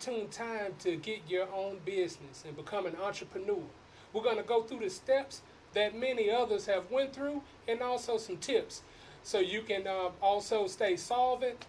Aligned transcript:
opportune 0.00 0.28
time 0.28 0.72
to 0.78 0.96
get 0.96 1.20
your 1.28 1.46
own 1.54 1.78
business 1.84 2.44
and 2.46 2.56
become 2.56 2.86
an 2.86 2.96
entrepreneur. 2.96 3.62
We're 4.12 4.22
going 4.22 4.38
to 4.38 4.42
go 4.42 4.62
through 4.62 4.80
the 4.80 4.90
steps 4.90 5.42
that 5.74 5.98
many 5.98 6.30
others 6.30 6.66
have 6.66 6.90
went 6.90 7.12
through 7.12 7.42
and 7.68 7.82
also 7.82 8.16
some 8.16 8.38
tips 8.38 8.82
so 9.22 9.38
you 9.38 9.62
can 9.62 9.86
uh, 9.86 10.10
also 10.22 10.66
stay 10.66 10.96
solvent 10.96 11.66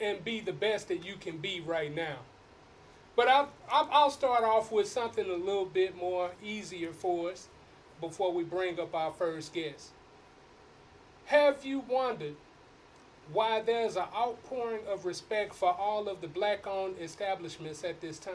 and 0.00 0.24
be 0.24 0.40
the 0.40 0.52
best 0.52 0.88
that 0.88 1.04
you 1.04 1.14
can 1.20 1.38
be 1.38 1.60
right 1.60 1.94
now. 1.94 2.18
But 3.16 3.28
I'll, 3.28 3.50
I'll 3.70 3.88
I'll 3.90 4.10
start 4.10 4.44
off 4.44 4.70
with 4.70 4.86
something 4.88 5.28
a 5.28 5.34
little 5.34 5.64
bit 5.64 5.96
more 5.96 6.30
easier 6.42 6.92
for 6.92 7.30
us 7.30 7.48
before 8.00 8.32
we 8.32 8.44
bring 8.44 8.78
up 8.78 8.94
our 8.94 9.12
first 9.12 9.52
guest. 9.52 9.90
Have 11.26 11.64
you 11.64 11.80
wondered 11.80 12.36
why 13.32 13.60
there's 13.60 13.96
an 13.96 14.04
outpouring 14.14 14.80
of 14.88 15.04
respect 15.04 15.54
for 15.54 15.72
all 15.72 16.08
of 16.08 16.20
the 16.20 16.28
black 16.28 16.66
owned 16.66 16.96
establishments 17.00 17.84
at 17.84 18.00
this 18.00 18.18
time? 18.18 18.34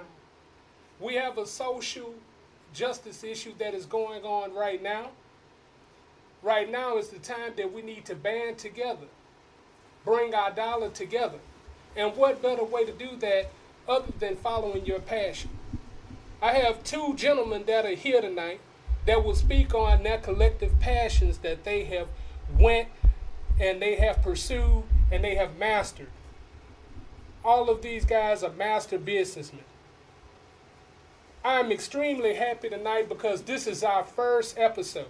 We 1.00 1.16
have 1.16 1.38
a 1.38 1.46
social 1.46 2.14
justice 2.74 3.24
issue 3.24 3.54
that 3.60 3.74
is 3.74 3.86
going 3.86 4.24
on 4.24 4.54
right 4.54 4.82
now. 4.82 5.10
Right 6.42 6.70
now 6.70 6.98
is 6.98 7.10
the 7.10 7.20
time 7.20 7.54
that 7.58 7.72
we 7.72 7.82
need 7.82 8.06
to 8.06 8.16
band 8.16 8.58
together, 8.58 9.08
bring 10.04 10.36
our 10.36 10.52
dollar 10.52 10.90
together. 10.90 11.40
And 11.96 12.16
what 12.16 12.42
better 12.42 12.64
way 12.64 12.86
to 12.86 12.92
do 12.92 13.16
that 13.18 13.52
other 13.88 14.12
than 14.20 14.36
following 14.36 14.86
your 14.86 15.00
passion? 15.00 15.52
I 16.42 16.54
have 16.54 16.84
two 16.84 17.14
gentlemen 17.16 17.64
that 17.68 17.86
are 17.86 17.96
here 17.96 18.20
tonight 18.22 18.60
that 19.06 19.24
will 19.24 19.36
speak 19.36 19.74
on 19.74 20.04
their 20.04 20.18
collective 20.18 20.80
passions 20.80 21.38
that 21.40 21.64
they 21.64 21.86
have 21.86 22.08
went 22.58 22.90
and 23.60 23.82
they 23.82 23.96
have 23.96 24.22
pursued 24.22 24.84
and 25.12 25.24
they 25.24 25.36
have 25.36 25.58
mastered. 25.58 26.10
All 27.44 27.70
of 27.70 27.82
these 27.82 28.06
guys 28.06 28.44
are 28.44 28.52
master 28.52 28.98
businessmen. 28.98 29.64
I'm 31.46 31.72
extremely 31.72 32.36
happy 32.36 32.70
tonight 32.70 33.10
because 33.10 33.44
this 33.44 33.68
is 33.68 33.84
our 33.84 34.04
first 34.04 34.58
episode. 34.58 35.08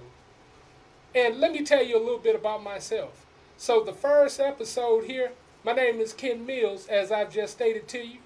And 1.13 1.39
let 1.39 1.51
me 1.51 1.63
tell 1.63 1.83
you 1.83 1.95
a 1.95 2.03
little 2.03 2.17
bit 2.17 2.35
about 2.35 2.63
myself. 2.63 3.25
So, 3.55 3.83
the 3.83 3.93
first 3.93 4.39
episode 4.39 5.05
here, 5.05 5.33
my 5.63 5.73
name 5.73 5.99
is 5.99 6.11
Ken 6.11 6.43
Mills, 6.43 6.87
as 6.87 7.11
I've 7.11 7.31
just 7.31 7.53
stated 7.53 7.87
to 7.89 7.99
you. 7.99 8.17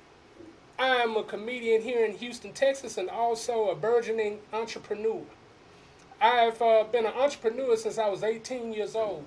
I'm 0.80 1.18
a 1.18 1.24
comedian 1.24 1.81
here 1.81 2.06
in 2.06 2.13
Houston, 2.13 2.53
Texas, 2.53 2.97
and 2.97 3.09
also 3.09 3.69
a 3.69 3.75
burgeoning 3.75 4.40
entrepreneur. 4.53 5.24
I've 6.22 6.62
uh, 6.62 6.86
been 6.86 7.06
an 7.06 7.13
entrepreneur 7.13 7.75
since 7.75 7.97
I 7.97 8.08
was 8.09 8.24
18 8.24 8.72
years 8.72 8.96
old. 8.96 9.25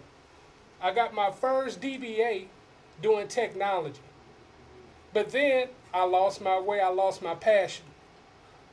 I 0.82 0.92
got 0.92 1.14
my 1.14 1.30
first 1.30 1.80
DBA 1.80 2.46
doing 3.02 3.28
technology. 3.28 4.00
But 5.12 5.30
then 5.30 5.68
I 5.92 6.04
lost 6.04 6.40
my 6.40 6.58
way, 6.58 6.80
I 6.80 6.88
lost 6.88 7.22
my 7.22 7.34
passion. 7.34 7.84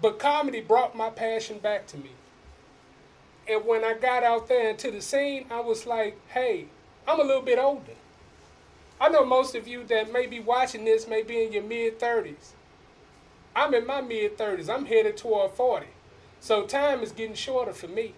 But 0.01 0.19
comedy 0.19 0.61
brought 0.61 0.95
my 0.95 1.09
passion 1.09 1.59
back 1.59 1.87
to 1.87 1.97
me. 1.97 2.11
And 3.49 3.65
when 3.65 3.83
I 3.83 3.93
got 3.93 4.23
out 4.23 4.47
there 4.47 4.69
into 4.69 4.91
the 4.91 5.01
scene, 5.01 5.45
I 5.49 5.61
was 5.61 5.85
like, 5.85 6.17
hey, 6.29 6.67
I'm 7.07 7.19
a 7.19 7.23
little 7.23 7.41
bit 7.41 7.57
older. 7.57 7.93
I 8.99 9.09
know 9.09 9.25
most 9.25 9.55
of 9.55 9.67
you 9.67 9.83
that 9.85 10.11
may 10.11 10.27
be 10.27 10.39
watching 10.39 10.85
this 10.85 11.07
may 11.07 11.23
be 11.23 11.43
in 11.43 11.53
your 11.53 11.63
mid 11.63 11.99
30s. 11.99 12.53
I'm 13.55 13.73
in 13.73 13.87
my 13.87 14.01
mid 14.01 14.37
30s. 14.37 14.69
I'm 14.69 14.85
headed 14.85 15.17
toward 15.17 15.51
40. 15.51 15.87
So 16.39 16.65
time 16.65 17.01
is 17.01 17.11
getting 17.11 17.35
shorter 17.35 17.73
for 17.73 17.87
me. 17.87 18.13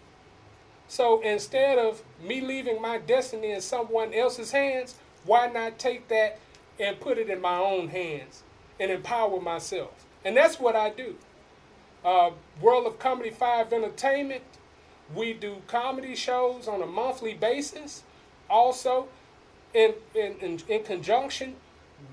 So 0.90 1.22
instead 1.22 1.78
of 1.78 2.02
me 2.20 2.42
leaving 2.42 2.82
my 2.82 2.98
destiny 2.98 3.52
in 3.52 3.62
someone 3.62 4.12
else's 4.12 4.52
hands, 4.52 4.96
why 5.24 5.48
not 5.48 5.78
take 5.78 6.08
that 6.08 6.40
and 6.80 7.00
put 7.00 7.20
it 7.20 7.30
in 7.30 7.40
my 7.40 7.58
own 7.58 7.90
hands 7.90 8.42
and 8.80 8.92
empower 8.92 9.40
myself? 9.40 10.08
And 10.26 10.36
that's 10.36 10.60
what 10.60 10.76
I 10.76 10.90
do. 10.90 11.16
Uh, 12.04 12.32
World 12.60 12.88
of 12.88 12.98
Comedy 12.98 13.30
5 13.30 13.72
Entertainment, 13.72 14.42
we 15.14 15.32
do 15.32 15.62
comedy 15.68 16.16
shows 16.16 16.68
on 16.68 16.82
a 16.82 16.88
monthly 16.88 17.36
basis. 17.36 18.02
Also, 18.50 19.10
in, 19.76 19.94
in, 20.16 20.38
in, 20.42 20.60
in 20.68 20.84
conjunction 20.84 21.56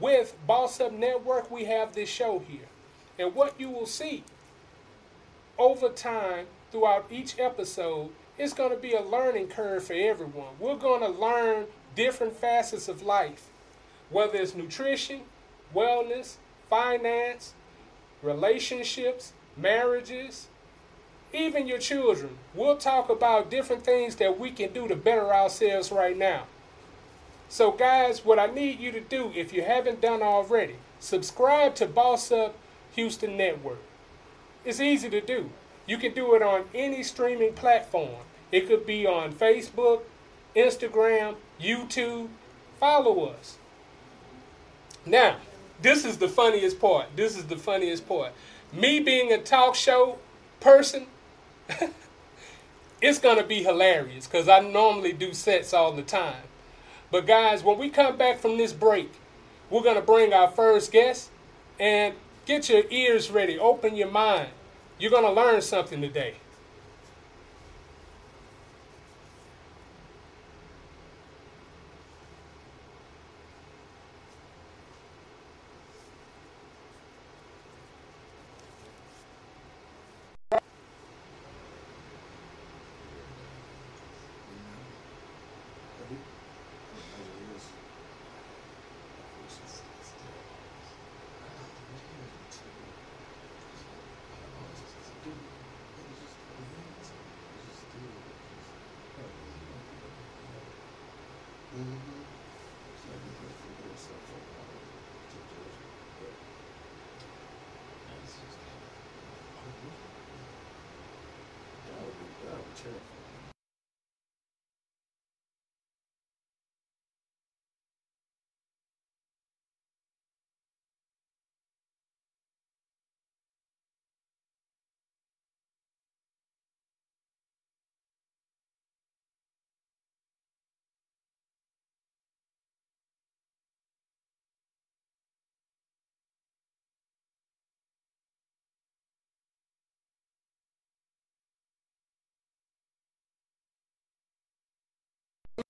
with 0.00 0.37
Boss 0.47 0.82
Up 0.82 0.93
Network, 0.93 1.50
we 1.50 1.64
have 1.64 1.94
this 1.94 2.10
show 2.10 2.41
here. 2.41 2.69
And 3.19 3.34
what 3.34 3.58
you 3.58 3.70
will 3.70 3.87
see 3.87 4.22
over 5.58 5.88
time 5.88 6.47
throughout 6.70 7.06
each 7.10 7.38
episode 7.38 8.10
it's 8.39 8.53
going 8.53 8.71
to 8.71 8.77
be 8.77 8.93
a 8.93 9.03
learning 9.03 9.49
curve 9.49 9.85
for 9.85 9.95
everyone. 9.95 10.55
We're 10.59 10.77
going 10.77 11.01
to 11.01 11.09
learn 11.09 11.67
different 11.95 12.37
facets 12.37 12.89
of 12.89 13.03
life, 13.03 13.49
whether 14.11 14.39
it's 14.39 14.55
nutrition, 14.55 15.23
wellness, 15.75 16.37
finance, 16.69 17.55
relationships, 18.23 19.33
marriages, 19.57 20.49
even 21.33 21.67
your 21.67 21.79
children. 21.79 22.39
We'll 22.55 22.77
talk 22.77 23.09
about 23.09 23.51
different 23.51 23.85
things 23.85 24.17
that 24.17 24.39
we 24.39 24.51
can 24.51 24.73
do 24.73 24.87
to 24.89 24.97
better 24.97 25.33
ourselves 25.33 25.91
right 25.91 26.17
now. 26.17 26.45
So, 27.49 27.71
guys, 27.71 28.25
what 28.25 28.39
I 28.39 28.47
need 28.47 28.81
you 28.81 28.91
to 28.93 29.01
do, 29.01 29.33
if 29.35 29.53
you 29.53 29.63
haven't 29.63 30.01
done 30.01 30.23
already, 30.23 30.77
subscribe 30.99 31.75
to 31.77 31.87
Boss 31.87 32.33
Up 32.33 32.57
Houston 32.95 33.37
Network. 33.37 33.79
It's 34.65 34.81
easy 34.81 35.09
to 35.11 35.21
do. 35.21 35.51
You 35.87 35.99
can 35.99 36.13
do 36.13 36.35
it 36.35 36.43
on 36.43 36.65
any 36.75 37.03
streaming 37.03 37.53
platform. 37.55 38.25
It 38.51 38.69
could 38.69 38.87
be 38.87 39.07
on 39.07 39.33
Facebook, 39.33 40.03
Instagram, 40.55 41.37
YouTube. 41.61 42.29
Follow 42.79 43.27
us. 43.27 43.57
Now, 45.05 45.37
this 45.81 46.05
is 46.05 46.19
the 46.19 46.29
funniest 46.29 46.81
part. 46.81 47.07
This 47.15 47.37
is 47.37 47.47
the 47.47 47.57
funniest 47.57 48.09
part. 48.09 48.33
Me 48.73 48.99
being 49.01 49.33
a 49.33 49.39
talk 49.39 49.75
show 49.75 50.19
person, 50.61 51.07
it's 53.01 53.19
going 53.19 53.39
to 53.39 53.45
be 53.45 53.63
hilarious 53.63 54.27
because 54.27 54.49
I 54.49 54.61
normally 54.61 55.13
do 55.13 55.33
sets 55.33 55.73
all 55.73 55.93
the 55.93 56.03
time. 56.03 56.43
But, 57.11 57.27
guys, 57.27 57.63
when 57.63 57.79
we 57.79 57.89
come 57.89 58.17
back 58.17 58.41
from 58.41 58.57
this 58.57 58.73
break, 58.73 59.13
we're 59.71 59.83
going 59.83 59.97
to 59.97 60.03
bring 60.03 60.33
our 60.33 60.51
first 60.51 60.91
guest 60.91 61.31
and 61.79 62.15
get 62.47 62.69
your 62.69 62.83
ears 62.91 63.31
ready, 63.31 63.59
open 63.59 63.94
your 63.97 64.11
mind. 64.11 64.49
You're 64.98 65.10
going 65.10 65.25
to 65.25 65.32
learn 65.32 65.60
something 65.60 66.00
today. 66.00 66.37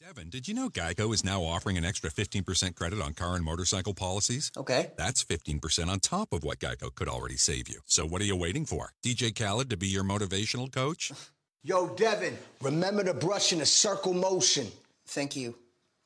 Devin, 0.00 0.31
did 0.31 0.49
you 0.49 0.55
know 0.55 0.69
Geico 0.69 1.12
is 1.12 1.25
now 1.25 1.43
offering 1.43 1.77
an 1.77 1.85
extra 1.85 2.11
15% 2.11 2.75
credit 2.75 3.00
on 3.00 3.12
car 3.12 3.37
and 3.37 3.44
motorcycle 3.44 3.94
policies? 3.94 4.50
Okay. 4.56 4.91
That's 4.97 5.25
15% 5.25 5.88
on 5.88 6.00
top 6.00 6.33
of 6.33 6.44
what 6.44 6.59
Geico 6.59 6.94
could 6.94 7.09
already 7.09 7.37
save 7.37 7.69
you. 7.69 7.81
So 7.87 8.06
what 8.06 8.21
are 8.21 8.25
you 8.25 8.37
waiting 8.37 8.67
for? 8.67 8.93
DJ 9.05 9.35
Khaled 9.35 9.71
to 9.71 9.77
be 9.77 9.88
your 9.88 10.05
motivational 10.05 10.71
coach? 10.71 11.12
Yo, 11.62 11.88
Devin, 11.97 12.37
remember 12.62 13.03
to 13.03 13.15
brush 13.15 13.53
in 13.53 13.61
a 13.61 13.67
circle 13.67 14.15
motion. 14.15 14.69
Thank 15.06 15.35
you, 15.35 15.56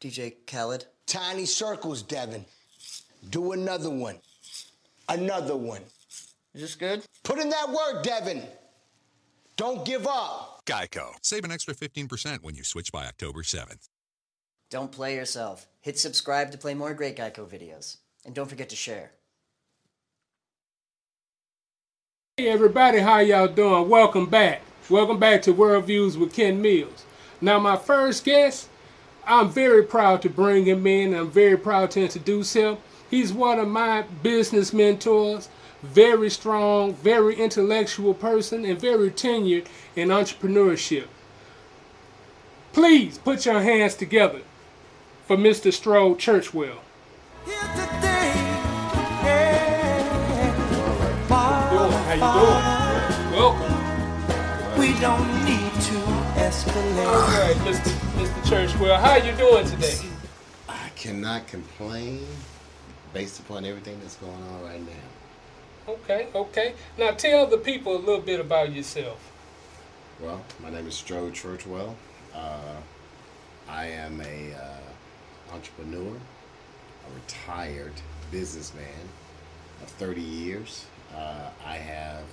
DJ 0.00 0.34
Khaled. 0.46 0.86
Tiny 1.06 1.44
circles, 1.44 2.02
Devin. 2.02 2.44
Do 3.28 3.52
another 3.52 3.90
one. 3.90 4.16
Another 5.08 5.56
one. 5.56 5.82
Is 6.54 6.62
this 6.62 6.74
good? 6.74 7.04
Put 7.22 7.38
in 7.38 7.50
that 7.50 7.68
work, 7.68 8.02
Devin. 8.02 8.42
Don't 9.56 9.84
give 9.84 10.06
up. 10.06 10.59
Geico. 10.70 11.14
Save 11.20 11.44
an 11.44 11.50
extra 11.50 11.74
15% 11.74 12.44
when 12.44 12.54
you 12.54 12.62
switch 12.62 12.92
by 12.92 13.06
October 13.06 13.42
7th. 13.42 13.88
Don't 14.70 14.92
play 14.92 15.16
yourself. 15.16 15.66
Hit 15.80 15.98
subscribe 15.98 16.52
to 16.52 16.58
play 16.58 16.74
more 16.74 16.94
great 16.94 17.16
Geico 17.16 17.44
videos. 17.44 17.96
And 18.24 18.36
don't 18.36 18.48
forget 18.48 18.68
to 18.68 18.76
share. 18.76 19.10
Hey 22.36 22.46
everybody, 22.46 23.00
how 23.00 23.18
y'all 23.18 23.48
doing? 23.48 23.88
Welcome 23.88 24.26
back. 24.26 24.62
Welcome 24.88 25.18
back 25.18 25.42
to 25.42 25.52
World 25.52 25.86
Views 25.86 26.16
with 26.16 26.32
Ken 26.32 26.62
Mills. 26.62 27.04
Now 27.40 27.58
my 27.58 27.76
first 27.76 28.24
guest, 28.24 28.68
I'm 29.26 29.50
very 29.50 29.82
proud 29.82 30.22
to 30.22 30.30
bring 30.30 30.66
him 30.66 30.86
in. 30.86 31.14
I'm 31.14 31.32
very 31.32 31.56
proud 31.56 31.90
to 31.92 32.02
introduce 32.02 32.52
him. 32.52 32.78
He's 33.10 33.32
one 33.32 33.58
of 33.58 33.66
my 33.66 34.02
business 34.22 34.72
mentors, 34.72 35.48
very 35.82 36.30
strong, 36.30 36.94
very 36.94 37.36
intellectual 37.36 38.14
person, 38.14 38.64
and 38.64 38.80
very 38.80 39.10
tenured 39.10 39.66
in 39.96 40.08
entrepreneurship. 40.08 41.06
Please 42.72 43.18
put 43.18 43.46
your 43.46 43.60
hands 43.60 43.94
together 43.94 44.40
for 45.26 45.36
Mr. 45.36 45.72
Strode 45.72 46.18
Churchwell. 46.18 46.78
How 52.10 52.14
you 52.14 52.20
doing? 52.40 53.38
Welcome. 53.38 54.78
We 54.78 54.98
don't 55.00 55.44
need 55.44 55.72
to 55.72 55.98
escalate. 56.40 57.06
All 57.06 57.20
right, 57.20 57.56
Mr. 57.64 57.90
Mr. 58.18 58.40
Churchwell, 58.44 58.98
how 58.98 59.16
you 59.16 59.32
doing 59.36 59.66
today? 59.66 59.98
I 60.68 60.88
cannot 60.96 61.46
complain 61.46 62.26
based 63.12 63.40
upon 63.40 63.64
everything 63.64 63.98
that's 64.00 64.16
going 64.16 64.32
on 64.32 64.62
right 64.62 64.80
now. 64.80 65.19
Okay, 65.90 66.28
okay. 66.32 66.74
Now 66.96 67.10
tell 67.10 67.48
the 67.48 67.58
people 67.58 67.96
a 67.96 67.98
little 67.98 68.20
bit 68.20 68.38
about 68.38 68.72
yourself. 68.72 69.32
Well, 70.20 70.40
my 70.62 70.70
name 70.70 70.86
is 70.86 70.94
Strode 70.94 71.32
Churchwell. 71.32 71.96
Uh, 72.32 72.76
I 73.68 73.86
am 73.86 74.20
a 74.20 74.54
uh, 74.54 75.52
entrepreneur, 75.52 76.14
a 76.14 77.14
retired 77.14 77.94
businessman 78.30 79.08
of 79.82 79.88
30 79.88 80.20
years. 80.20 80.86
Uh, 81.12 81.50
I 81.66 81.74
have 81.74 82.26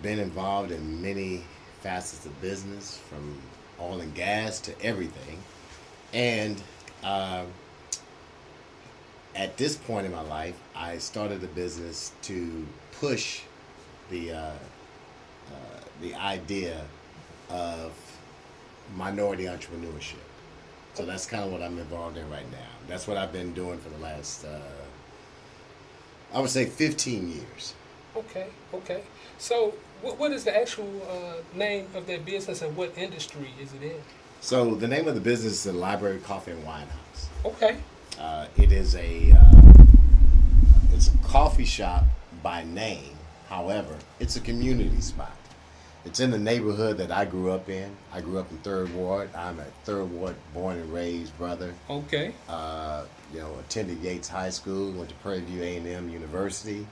been 0.00 0.20
involved 0.20 0.70
in 0.70 1.02
many 1.02 1.42
facets 1.80 2.24
of 2.24 2.40
business, 2.40 2.98
from 3.08 3.36
oil 3.80 4.00
and 4.00 4.14
gas 4.14 4.60
to 4.60 4.80
everything. 4.80 5.40
And 6.12 6.62
um 7.02 7.48
at 9.34 9.56
this 9.56 9.76
point 9.76 10.06
in 10.06 10.12
my 10.12 10.22
life, 10.22 10.54
I 10.74 10.98
started 10.98 11.42
a 11.42 11.48
business 11.48 12.12
to 12.22 12.66
push 13.00 13.42
the 14.10 14.32
uh, 14.32 14.36
uh, 14.36 14.52
the 16.00 16.14
idea 16.14 16.80
of 17.50 17.92
minority 18.96 19.44
entrepreneurship. 19.44 20.22
So 20.94 21.04
that's 21.04 21.26
kind 21.26 21.44
of 21.44 21.50
what 21.50 21.62
I'm 21.62 21.78
involved 21.78 22.16
in 22.16 22.28
right 22.30 22.50
now. 22.52 22.58
That's 22.88 23.06
what 23.08 23.16
I've 23.16 23.32
been 23.32 23.52
doing 23.52 23.78
for 23.78 23.88
the 23.88 23.98
last, 23.98 24.44
uh, 24.44 24.60
I 26.32 26.40
would 26.40 26.50
say, 26.50 26.66
15 26.66 27.32
years. 27.32 27.74
Okay, 28.16 28.46
okay. 28.72 29.02
So 29.38 29.74
what, 30.02 30.18
what 30.18 30.30
is 30.30 30.44
the 30.44 30.56
actual 30.56 30.88
uh, 31.10 31.58
name 31.58 31.88
of 31.94 32.06
that 32.06 32.24
business 32.24 32.62
and 32.62 32.76
what 32.76 32.96
industry 32.96 33.52
is 33.60 33.72
it 33.72 33.82
in? 33.82 34.00
So 34.40 34.76
the 34.76 34.86
name 34.86 35.08
of 35.08 35.14
the 35.16 35.20
business 35.20 35.54
is 35.54 35.64
the 35.64 35.72
Library 35.72 36.20
Coffee 36.20 36.52
and 36.52 36.64
Wine 36.64 36.86
House. 36.86 37.28
Okay, 37.44 37.78
Uh, 38.18 38.46
it 38.56 38.72
is 38.72 38.94
a 38.94 39.32
uh, 39.32 39.62
it's 40.92 41.08
a 41.08 41.18
coffee 41.18 41.64
shop 41.64 42.04
by 42.42 42.64
name. 42.64 43.16
However, 43.48 43.96
it's 44.20 44.36
a 44.36 44.40
community 44.40 45.00
spot. 45.00 45.36
It's 46.04 46.20
in 46.20 46.30
the 46.30 46.38
neighborhood 46.38 46.98
that 46.98 47.10
I 47.10 47.24
grew 47.24 47.50
up 47.50 47.68
in. 47.68 47.90
I 48.12 48.20
grew 48.20 48.38
up 48.38 48.50
in 48.50 48.58
Third 48.58 48.94
Ward. 48.94 49.30
I'm 49.34 49.58
a 49.58 49.64
Third 49.84 50.10
Ward 50.10 50.36
born 50.52 50.78
and 50.78 50.92
raised 50.92 51.36
brother. 51.38 51.74
okay, 51.88 52.34
Uh, 52.48 53.04
you 53.32 53.40
know, 53.40 53.54
attended 53.58 53.98
Yates 54.00 54.28
High 54.28 54.50
School, 54.50 54.92
went 54.92 55.08
to 55.08 55.14
Prairie 55.16 55.40
View 55.40 55.62
A&M 55.62 56.08
University. 56.10 56.86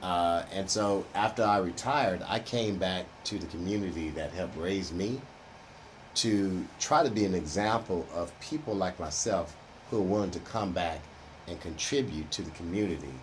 Uh, 0.00 0.44
and 0.52 0.70
so 0.70 1.04
after 1.14 1.42
I 1.42 1.58
retired, 1.58 2.22
I 2.28 2.38
came 2.38 2.76
back 2.76 3.06
to 3.24 3.38
the 3.38 3.46
community 3.46 4.10
that 4.10 4.30
helped 4.32 4.56
raise 4.56 4.92
me 4.92 5.20
to 6.16 6.64
try 6.78 7.02
to 7.02 7.10
be 7.10 7.24
an 7.24 7.34
example 7.34 8.06
of 8.14 8.38
people 8.40 8.74
like 8.74 9.00
myself 9.00 9.56
who 9.90 9.98
are 9.98 10.02
willing 10.02 10.30
to 10.32 10.40
come 10.40 10.72
back 10.72 11.00
and 11.46 11.60
contribute 11.60 12.30
to 12.32 12.42
the 12.42 12.50
community 12.52 13.14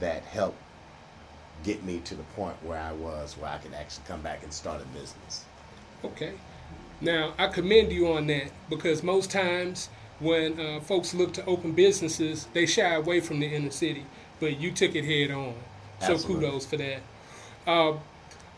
that 0.00 0.22
helped 0.24 0.58
get 1.64 1.82
me 1.84 2.00
to 2.00 2.14
the 2.14 2.22
point 2.34 2.56
where 2.62 2.78
I 2.78 2.92
was, 2.92 3.36
where 3.38 3.50
I 3.50 3.58
could 3.58 3.72
actually 3.74 4.04
come 4.06 4.20
back 4.20 4.42
and 4.42 4.52
start 4.52 4.82
a 4.82 4.86
business. 4.86 5.44
okay. 6.04 6.34
Now 7.00 7.34
I 7.38 7.48
commend 7.48 7.92
you 7.92 8.08
on 8.12 8.26
that 8.28 8.50
because 8.70 9.02
most 9.02 9.30
times 9.30 9.90
when 10.18 10.58
uh, 10.58 10.80
folks 10.80 11.12
look 11.12 11.34
to 11.34 11.44
open 11.44 11.72
businesses, 11.72 12.46
they 12.54 12.64
shy 12.64 12.94
away 12.94 13.20
from 13.20 13.40
the 13.40 13.46
inner 13.46 13.70
city, 13.70 14.06
but 14.40 14.58
you 14.58 14.70
took 14.72 14.94
it 14.94 15.04
head 15.04 15.30
on. 15.30 15.54
Absolutely. 16.00 16.22
So 16.22 16.40
kudos 16.40 16.66
for 16.66 16.76
that. 16.78 17.02
Uh, 17.66 17.98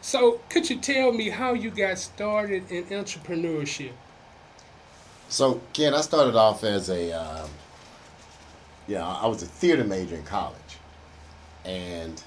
so 0.01 0.41
could 0.49 0.71
you 0.71 0.77
tell 0.77 1.13
me 1.13 1.31
how 1.31 1.53
you 1.55 1.71
got 1.71 1.99
started 1.99 2.71
in 2.71 2.85
entrepreneurship? 2.85 3.93
So, 5.31 5.61
Ken, 5.75 5.93
I 5.93 6.01
started 6.01 6.37
off 6.37 6.65
as 6.65 6.89
a, 6.89 7.13
um, 7.13 7.51
you 8.87 8.95
know, 8.95 9.05
I 9.05 9.27
was 9.27 9.43
a 9.43 9.47
theater 9.47 9.85
major 9.85 10.17
in 10.17 10.25
college, 10.25 10.57
and 11.67 12.23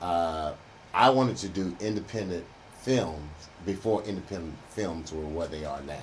uh, 0.00 0.54
I 0.94 1.10
wanted 1.10 1.36
to 1.38 1.48
do 1.48 1.76
independent 1.78 2.46
films 2.80 3.48
before 3.66 4.02
independent 4.04 4.54
films 4.70 5.12
were 5.12 5.20
what 5.20 5.50
they 5.50 5.66
are 5.66 5.82
now. 5.82 6.02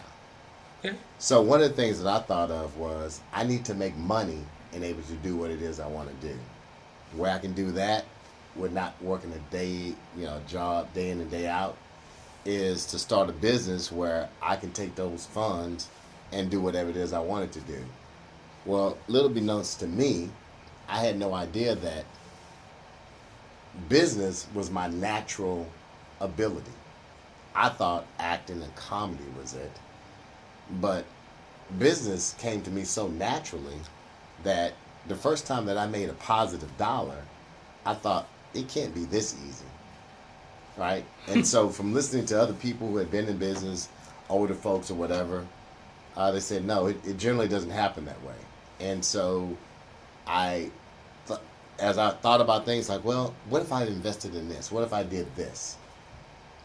Okay. 0.85 0.95
So 1.17 1.41
one 1.41 1.61
of 1.61 1.69
the 1.69 1.75
things 1.75 2.01
that 2.01 2.07
I 2.07 2.19
thought 2.19 2.51
of 2.51 2.77
was 2.77 3.21
I 3.33 3.43
need 3.43 3.65
to 3.65 3.73
make 3.73 3.97
money 3.97 4.45
and 4.71 4.83
able 4.83 5.01
to 5.01 5.13
do 5.15 5.35
what 5.35 5.49
it 5.49 5.63
is 5.63 5.79
I 5.79 5.87
want 5.87 6.09
to 6.09 6.27
do. 6.27 6.37
Where 7.17 7.31
I 7.31 7.39
can 7.39 7.53
do 7.53 7.71
that 7.71 8.05
with 8.55 8.71
not 8.71 8.93
working 9.01 9.33
a 9.33 9.51
day, 9.51 9.95
you 10.15 10.25
know, 10.25 10.39
job 10.47 10.93
day 10.93 11.09
in 11.09 11.19
and 11.21 11.31
day 11.31 11.47
out, 11.47 11.75
is 12.45 12.85
to 12.85 12.99
start 12.99 13.29
a 13.29 13.33
business 13.33 13.91
where 13.91 14.29
I 14.43 14.55
can 14.55 14.71
take 14.71 14.93
those 14.95 15.25
funds 15.25 15.89
and 16.31 16.49
do 16.49 16.61
whatever 16.61 16.89
it 16.89 16.97
is 16.97 17.13
I 17.13 17.19
wanted 17.19 17.51
to 17.53 17.61
do. 17.61 17.83
Well, 18.65 18.97
little 19.07 19.29
beknownst 19.29 19.79
to 19.79 19.87
me, 19.87 20.29
I 20.87 20.99
had 20.99 21.17
no 21.17 21.33
idea 21.33 21.75
that 21.75 22.05
business 23.87 24.47
was 24.53 24.69
my 24.69 24.87
natural 24.87 25.67
ability. 26.19 26.71
I 27.55 27.69
thought 27.69 28.05
acting 28.19 28.61
and 28.61 28.75
comedy 28.75 29.23
was 29.37 29.53
it. 29.53 29.71
But 30.81 31.05
business 31.77 32.35
came 32.39 32.61
to 32.63 32.71
me 32.71 32.83
so 32.83 33.07
naturally 33.07 33.77
that 34.43 34.73
the 35.07 35.15
first 35.15 35.45
time 35.45 35.65
that 35.65 35.77
I 35.77 35.87
made 35.87 36.09
a 36.09 36.13
positive 36.13 36.75
dollar, 36.77 37.23
I 37.85 37.93
thought 37.93 38.27
it 38.53 38.67
can't 38.67 38.93
be 38.93 39.05
this 39.05 39.35
easy. 39.47 39.65
Right? 40.77 41.03
and 41.27 41.45
so 41.53 41.69
from 41.69 41.93
listening 41.93 42.25
to 42.27 42.41
other 42.41 42.53
people 42.53 42.87
who 42.87 42.97
had 42.97 43.11
been 43.11 43.27
in 43.27 43.37
business, 43.37 43.89
older 44.29 44.53
folks 44.53 44.89
or 44.89 44.95
whatever, 44.95 45.45
uh, 46.19 46.31
they 46.31 46.41
said, 46.41 46.65
no, 46.65 46.87
it, 46.87 46.97
it 47.07 47.17
generally 47.17 47.47
doesn't 47.47 47.69
happen 47.69 48.03
that 48.03 48.21
way. 48.25 48.35
And 48.81 49.03
so 49.03 49.55
I, 50.27 50.69
th- 51.27 51.39
as 51.79 51.97
I 51.97 52.11
thought 52.11 52.41
about 52.41 52.65
things 52.65 52.89
like, 52.89 53.05
well, 53.05 53.33
what 53.47 53.61
if 53.61 53.71
I 53.71 53.85
invested 53.85 54.35
in 54.35 54.49
this? 54.49 54.69
What 54.69 54.83
if 54.83 54.91
I 54.91 55.03
did 55.03 55.33
this? 55.37 55.77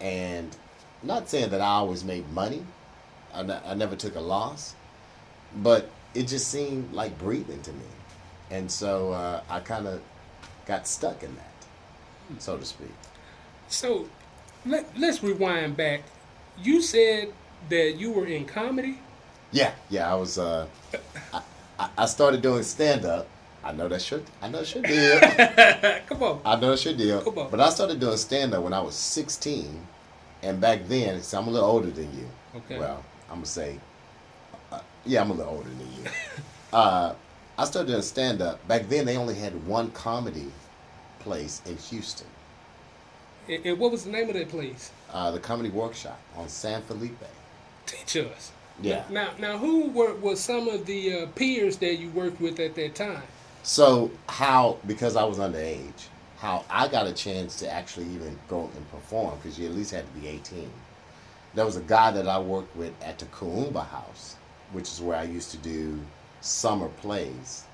And 0.01 0.57
not 1.05 1.29
saying 1.29 1.51
that 1.51 1.61
I 1.61 1.67
always 1.69 2.03
made 2.03 2.29
money, 2.33 2.67
I, 3.33 3.75
never 3.75 3.95
took 3.95 4.17
a 4.17 4.21
loss, 4.21 4.75
but 5.59 5.89
it 6.15 6.27
just 6.27 6.49
seemed 6.49 6.93
like 6.93 7.17
breathing 7.17 7.63
to 7.63 7.73
me. 7.73 7.87
And 8.51 8.69
so 8.69 9.13
uh, 9.13 9.41
I 9.49 9.61
kind 9.61 9.87
of 9.87 10.03
got 10.67 10.89
stuck 10.89 11.23
in 11.23 11.33
that, 11.37 12.43
so 12.43 12.57
to 12.57 12.65
speak. 12.65 12.93
So 13.69 14.09
let, 14.67 14.99
let's 14.99 15.23
rewind 15.23 15.77
back. 15.77 16.03
You 16.61 16.83
said 16.83 17.33
that 17.69 17.93
you 17.99 18.11
were 18.11 18.27
in 18.27 18.47
comedy. 18.47 18.99
Yeah, 19.55 19.73
yeah, 19.89 20.11
I 20.13 20.17
was. 20.17 20.37
Uh, 20.37 20.67
I, 21.33 21.89
I- 21.97 22.07
started 22.07 22.43
doing 22.43 22.65
stand 22.65 23.05
up. 23.05 23.29
I 23.63 23.71
know 23.71 23.87
that's 23.87 24.11
your. 24.11 24.21
I 24.43 24.49
know 24.49 24.59
that's 24.59 24.75
your 24.75 24.83
deal. 24.83 25.21
Come 26.09 26.23
on. 26.25 26.41
I 26.45 26.57
know 26.61 26.71
that's 26.71 26.85
your 26.85 26.95
deal. 26.95 27.23
Come 27.23 27.39
on. 27.39 27.51
But 27.53 27.61
I 27.61 27.69
started 27.71 28.01
doing 28.01 28.17
stand 28.17 28.53
up 28.53 28.65
when 28.65 28.73
I 28.73 28.81
was 28.81 28.97
16, 28.97 29.87
and 30.43 30.61
back 30.61 30.81
then, 30.89 31.23
so 31.23 31.39
I'm 31.39 31.47
a 31.47 31.51
little 31.53 31.69
older 31.69 31.91
than 31.93 32.13
you. 32.19 32.29
Okay. 32.57 32.81
Well, 32.81 33.05
I'm 33.31 33.37
gonna 33.37 33.47
say, 33.47 33.79
uh, 34.73 34.81
yeah, 35.07 35.21
I'm 35.21 35.31
a 35.31 35.35
little 35.35 35.53
older 35.55 35.69
than 35.71 35.89
you. 36.03 36.11
uh, 36.73 37.15
I 37.57 37.65
started 37.65 37.91
doing 37.93 38.03
stand 38.03 38.43
up. 38.43 38.67
Back 38.67 38.89
then, 38.89 39.07
they 39.07 39.17
only 39.17 39.37
had 39.37 39.67
one 39.69 39.93
comedy 39.93 40.51
place 41.21 41.63
in 41.65 41.77
Houston, 41.77 42.27
And, 43.49 43.65
and 43.65 43.79
what 43.79 43.93
was 43.93 44.03
the 44.05 44.11
name 44.11 44.29
of 44.29 44.35
that 44.35 44.49
place? 44.49 44.91
uh, 45.13 45.31
the 45.31 45.39
Comedy 45.39 45.71
Workshop 45.71 46.19
on 46.37 46.49
San 46.49 46.83
Felipe. 46.83 47.23
Teach 47.87 48.17
us. 48.17 48.51
Yeah. 48.83 49.05
Now, 49.09 49.31
now, 49.39 49.59
who 49.59 49.91
were 49.91 50.15
was 50.15 50.41
some 50.41 50.69
of 50.69 50.87
the 50.87 51.23
uh, 51.23 51.27
peers 51.29 51.77
that 51.79 51.97
you 51.97 52.11
worked 52.11 52.41
with 52.41 52.59
at 52.61 52.75
that 52.75 52.95
time? 52.95 53.23
So 53.63 54.11
how 54.29 54.79
because 54.87 55.17
I 55.17 55.25
was 55.25 55.39
underage, 55.39 56.09
how 56.39 56.65
I 56.69 56.89
got 56.89 57.07
a 57.07 57.13
chance 57.13 57.59
to 57.61 57.73
actually 57.73 58.07
even 58.07 58.39
go 58.49 58.71
and 58.77 58.91
perform 58.91 59.37
because 59.37 59.59
you 59.59 59.67
at 59.67 59.75
least 59.75 59.93
had 59.93 60.05
to 60.13 60.21
be 60.21 60.29
18. 60.29 60.71
There 61.55 61.65
was 61.65 61.77
a 61.77 61.83
guy 61.83 62.11
that 62.11 62.27
I 62.27 62.39
worked 62.39 62.75
with 62.77 62.93
at 63.03 63.19
the 63.19 63.27
Kuumba 63.27 63.87
House, 63.87 64.37
which 64.73 64.89
is 64.91 65.01
where 65.01 65.17
I 65.17 65.23
used 65.23 65.53
to 65.53 65.57
do 65.59 66.01
summer 66.41 66.89
plays 66.89 67.65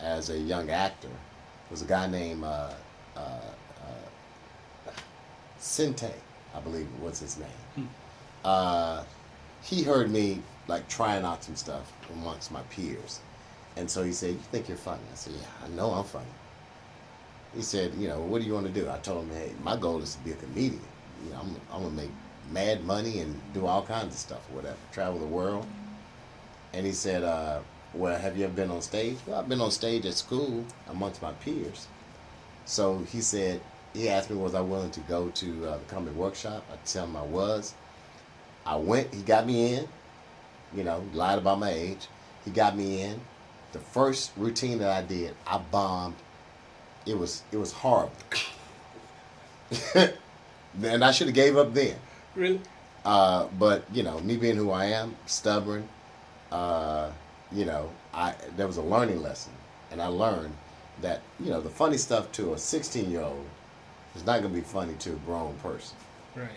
as 0.00 0.30
a 0.30 0.38
young 0.38 0.70
actor. 0.70 1.08
There 1.08 1.72
was 1.72 1.82
a 1.82 1.86
guy 1.86 2.06
named 2.06 2.44
uh, 2.44 2.70
uh, 3.16 3.20
uh, 3.20 4.90
Sinte, 5.60 6.12
I 6.54 6.60
believe 6.60 6.86
was 7.00 7.18
his 7.18 7.36
name. 7.38 7.88
Uh, 8.44 9.02
he 9.62 9.82
heard 9.82 10.10
me 10.10 10.40
like 10.66 10.88
trying 10.88 11.24
out 11.24 11.42
some 11.44 11.56
stuff 11.56 11.92
amongst 12.12 12.52
my 12.52 12.62
peers. 12.62 13.20
And 13.76 13.90
so 13.90 14.02
he 14.02 14.12
said, 14.12 14.30
You 14.30 14.40
think 14.50 14.68
you're 14.68 14.76
funny? 14.76 15.02
I 15.12 15.16
said, 15.16 15.34
Yeah, 15.34 15.46
I 15.64 15.68
know 15.68 15.90
I'm 15.92 16.04
funny. 16.04 16.26
He 17.54 17.62
said, 17.62 17.94
You 17.94 18.08
know, 18.08 18.20
what 18.20 18.40
do 18.40 18.46
you 18.46 18.54
want 18.54 18.66
to 18.66 18.72
do? 18.72 18.88
I 18.90 18.98
told 18.98 19.24
him, 19.24 19.30
Hey, 19.34 19.52
my 19.62 19.76
goal 19.76 20.02
is 20.02 20.14
to 20.16 20.24
be 20.24 20.32
a 20.32 20.36
comedian. 20.36 20.82
You 21.24 21.32
know, 21.32 21.40
I'm, 21.40 21.56
I'm 21.72 21.82
going 21.82 21.96
to 21.96 22.02
make 22.02 22.10
mad 22.50 22.84
money 22.84 23.20
and 23.20 23.40
do 23.52 23.66
all 23.66 23.82
kinds 23.84 24.14
of 24.14 24.20
stuff 24.20 24.48
or 24.50 24.56
whatever, 24.56 24.76
travel 24.92 25.18
the 25.18 25.26
world. 25.26 25.66
And 26.72 26.84
he 26.86 26.92
said, 26.92 27.22
uh, 27.22 27.60
Well, 27.94 28.18
have 28.18 28.36
you 28.36 28.44
ever 28.44 28.52
been 28.54 28.70
on 28.70 28.82
stage? 28.82 29.16
Well, 29.26 29.38
I've 29.38 29.48
been 29.48 29.60
on 29.60 29.70
stage 29.70 30.04
at 30.06 30.14
school 30.14 30.64
amongst 30.88 31.22
my 31.22 31.32
peers. 31.32 31.86
So 32.64 32.98
he 33.10 33.20
said, 33.20 33.60
He 33.94 34.08
asked 34.08 34.30
me, 34.30 34.36
Was 34.36 34.54
I 34.54 34.60
willing 34.60 34.90
to 34.92 35.00
go 35.00 35.30
to 35.30 35.66
uh, 35.68 35.78
the 35.78 35.84
comedy 35.84 36.16
workshop? 36.16 36.64
I 36.72 36.76
tell 36.84 37.04
him 37.04 37.16
I 37.16 37.22
was. 37.22 37.74
I 38.68 38.76
went, 38.76 39.14
he 39.14 39.22
got 39.22 39.46
me 39.46 39.74
in, 39.74 39.88
you 40.76 40.84
know, 40.84 41.02
lied 41.14 41.38
about 41.38 41.58
my 41.58 41.70
age. 41.70 42.06
He 42.44 42.50
got 42.50 42.76
me 42.76 43.00
in. 43.00 43.18
The 43.72 43.78
first 43.78 44.32
routine 44.36 44.78
that 44.80 44.90
I 44.90 45.00
did, 45.06 45.34
I 45.46 45.56
bombed. 45.56 46.16
It 47.06 47.16
was 47.18 47.42
it 47.50 47.56
was 47.56 47.72
horrible. 47.72 48.12
and 49.94 51.02
I 51.02 51.12
should 51.12 51.28
have 51.28 51.34
gave 51.34 51.56
up 51.56 51.72
then. 51.72 51.96
Really? 52.34 52.60
Uh, 53.06 53.46
but 53.58 53.84
you 53.90 54.02
know, 54.02 54.20
me 54.20 54.36
being 54.36 54.56
who 54.56 54.70
I 54.70 54.86
am, 54.86 55.16
stubborn, 55.24 55.88
uh, 56.52 57.10
you 57.50 57.64
know, 57.64 57.90
I 58.12 58.34
there 58.56 58.66
was 58.66 58.76
a 58.76 58.82
learning 58.82 59.22
lesson, 59.22 59.52
and 59.90 60.02
I 60.02 60.08
learned 60.08 60.54
that 61.00 61.22
you 61.40 61.48
know 61.48 61.62
the 61.62 61.70
funny 61.70 61.96
stuff 61.96 62.30
to 62.32 62.52
a 62.52 62.58
16 62.58 63.10
year 63.10 63.22
old 63.22 63.46
is 64.14 64.26
not 64.26 64.42
going 64.42 64.52
to 64.52 64.60
be 64.60 64.66
funny 64.66 64.94
to 65.00 65.12
a 65.12 65.16
grown 65.26 65.54
person. 65.62 65.96
Right. 66.34 66.50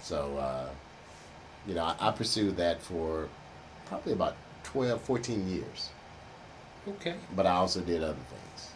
So, 0.00 0.36
uh, 0.36 0.68
you 1.66 1.74
know, 1.74 1.84
I, 1.84 2.08
I 2.08 2.10
pursued 2.12 2.56
that 2.56 2.80
for 2.82 3.28
probably 3.86 4.12
about 4.12 4.36
12, 4.64 5.00
14 5.00 5.48
years. 5.48 5.90
Okay. 6.86 7.14
But 7.34 7.46
I 7.46 7.52
also 7.52 7.80
did 7.80 8.02
other 8.02 8.14
things. 8.14 8.70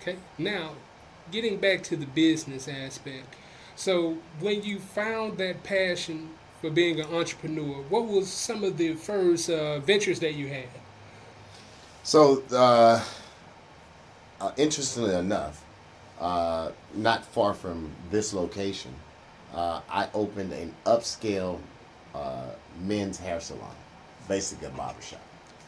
Okay. 0.00 0.16
Now, 0.38 0.72
getting 1.30 1.58
back 1.58 1.82
to 1.84 1.96
the 1.96 2.06
business 2.06 2.68
aspect. 2.68 3.34
So, 3.76 4.18
when 4.40 4.62
you 4.62 4.78
found 4.78 5.38
that 5.38 5.64
passion 5.64 6.30
for 6.60 6.70
being 6.70 7.00
an 7.00 7.06
entrepreneur, 7.12 7.82
what 7.88 8.06
was 8.06 8.30
some 8.30 8.62
of 8.62 8.76
the 8.76 8.94
first 8.94 9.50
uh, 9.50 9.80
ventures 9.80 10.20
that 10.20 10.34
you 10.34 10.48
had? 10.48 10.68
So, 12.04 12.42
uh, 12.52 13.02
uh, 14.40 14.52
interestingly 14.56 15.14
enough, 15.14 15.64
uh, 16.20 16.70
not 16.94 17.24
far 17.24 17.54
from 17.54 17.90
this 18.10 18.32
location, 18.32 18.94
uh, 19.54 19.80
I 19.90 20.08
opened 20.14 20.52
an 20.52 20.74
upscale 20.86 21.58
uh, 22.14 22.46
men's 22.82 23.18
hair 23.18 23.40
salon, 23.40 23.74
basically 24.28 24.68
a 24.68 24.70
barbershop, 24.70 25.20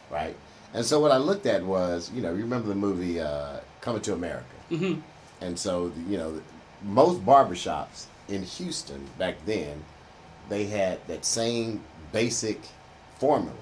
right? 0.09 0.35
And 0.73 0.85
so 0.85 0.99
what 0.99 1.11
I 1.11 1.17
looked 1.17 1.45
at 1.45 1.63
was, 1.63 2.11
you 2.13 2.21
know, 2.21 2.33
you 2.33 2.41
remember 2.41 2.67
the 2.67 2.75
movie 2.75 3.19
uh, 3.19 3.59
Coming 3.81 4.01
to 4.01 4.13
America? 4.13 4.45
Mm-hmm. 4.69 4.99
And 5.41 5.57
so, 5.57 5.91
you 6.09 6.17
know, 6.17 6.41
most 6.83 7.25
barbershops 7.25 8.05
in 8.27 8.43
Houston 8.43 9.07
back 9.17 9.35
then, 9.45 9.83
they 10.49 10.65
had 10.65 11.05
that 11.07 11.25
same 11.25 11.81
basic 12.11 12.59
formula. 13.19 13.55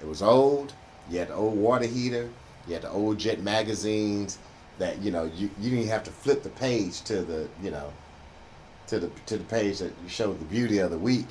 It 0.00 0.06
was 0.06 0.22
old. 0.22 0.72
You 1.10 1.20
had 1.20 1.28
the 1.28 1.34
old 1.34 1.56
water 1.56 1.86
heater. 1.86 2.30
You 2.66 2.74
had 2.74 2.82
the 2.82 2.90
old 2.90 3.18
jet 3.18 3.40
magazines 3.40 4.38
that 4.78 5.00
you 5.02 5.10
know 5.10 5.30
you, 5.36 5.50
you 5.60 5.70
didn't 5.70 5.88
have 5.88 6.04
to 6.04 6.10
flip 6.10 6.42
the 6.42 6.48
page 6.50 7.02
to 7.02 7.22
the 7.22 7.48
you 7.62 7.70
know 7.70 7.92
to 8.88 8.98
the 8.98 9.10
to 9.26 9.36
the 9.36 9.44
page 9.44 9.78
that 9.78 9.92
showed 10.08 10.40
the 10.40 10.44
beauty 10.46 10.78
of 10.78 10.90
the 10.90 10.98
week. 10.98 11.26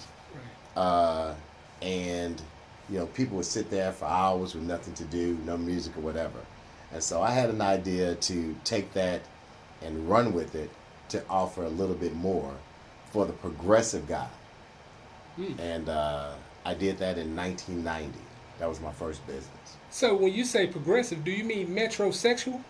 Uh, 0.76 1.34
and 1.82 2.42
you 2.90 2.98
know 2.98 3.06
people 3.08 3.38
would 3.38 3.46
sit 3.46 3.70
there 3.70 3.92
for 3.92 4.06
hours 4.06 4.56
with 4.56 4.64
nothing 4.64 4.94
to 4.96 5.04
do, 5.06 5.38
no 5.46 5.58
music 5.58 5.96
or 5.98 6.02
whatever. 6.02 6.40
And 6.92 7.02
so 7.02 7.22
I 7.22 7.32
had 7.32 7.50
an 7.50 7.62
idea 7.62 8.16
to 8.16 8.56
take 8.64 8.94
that 8.94 9.22
and 9.82 10.08
run 10.08 10.34
with 10.34 10.56
it 10.56 10.70
to 11.10 11.24
offer 11.30 11.64
a 11.64 11.70
little 11.70 11.96
bit 11.96 12.16
more 12.16 12.54
for 13.12 13.26
the 13.26 13.34
progressive 13.34 14.08
guy. 14.08 14.30
And 15.58 15.90
uh, 15.90 16.34
I 16.66 16.74
did 16.74 17.00
that 17.00 17.18
in 17.18 17.36
1990. 17.36 18.20
That 18.60 18.70
was 18.70 18.80
my 18.80 18.92
first 18.92 19.26
business. 19.26 19.50
So, 19.90 20.16
when 20.16 20.34
you 20.34 20.46
say 20.46 20.68
progressive, 20.68 21.24
do 21.24 21.32
you 21.32 21.44
mean 21.44 21.68
metrosexual? 21.70 22.62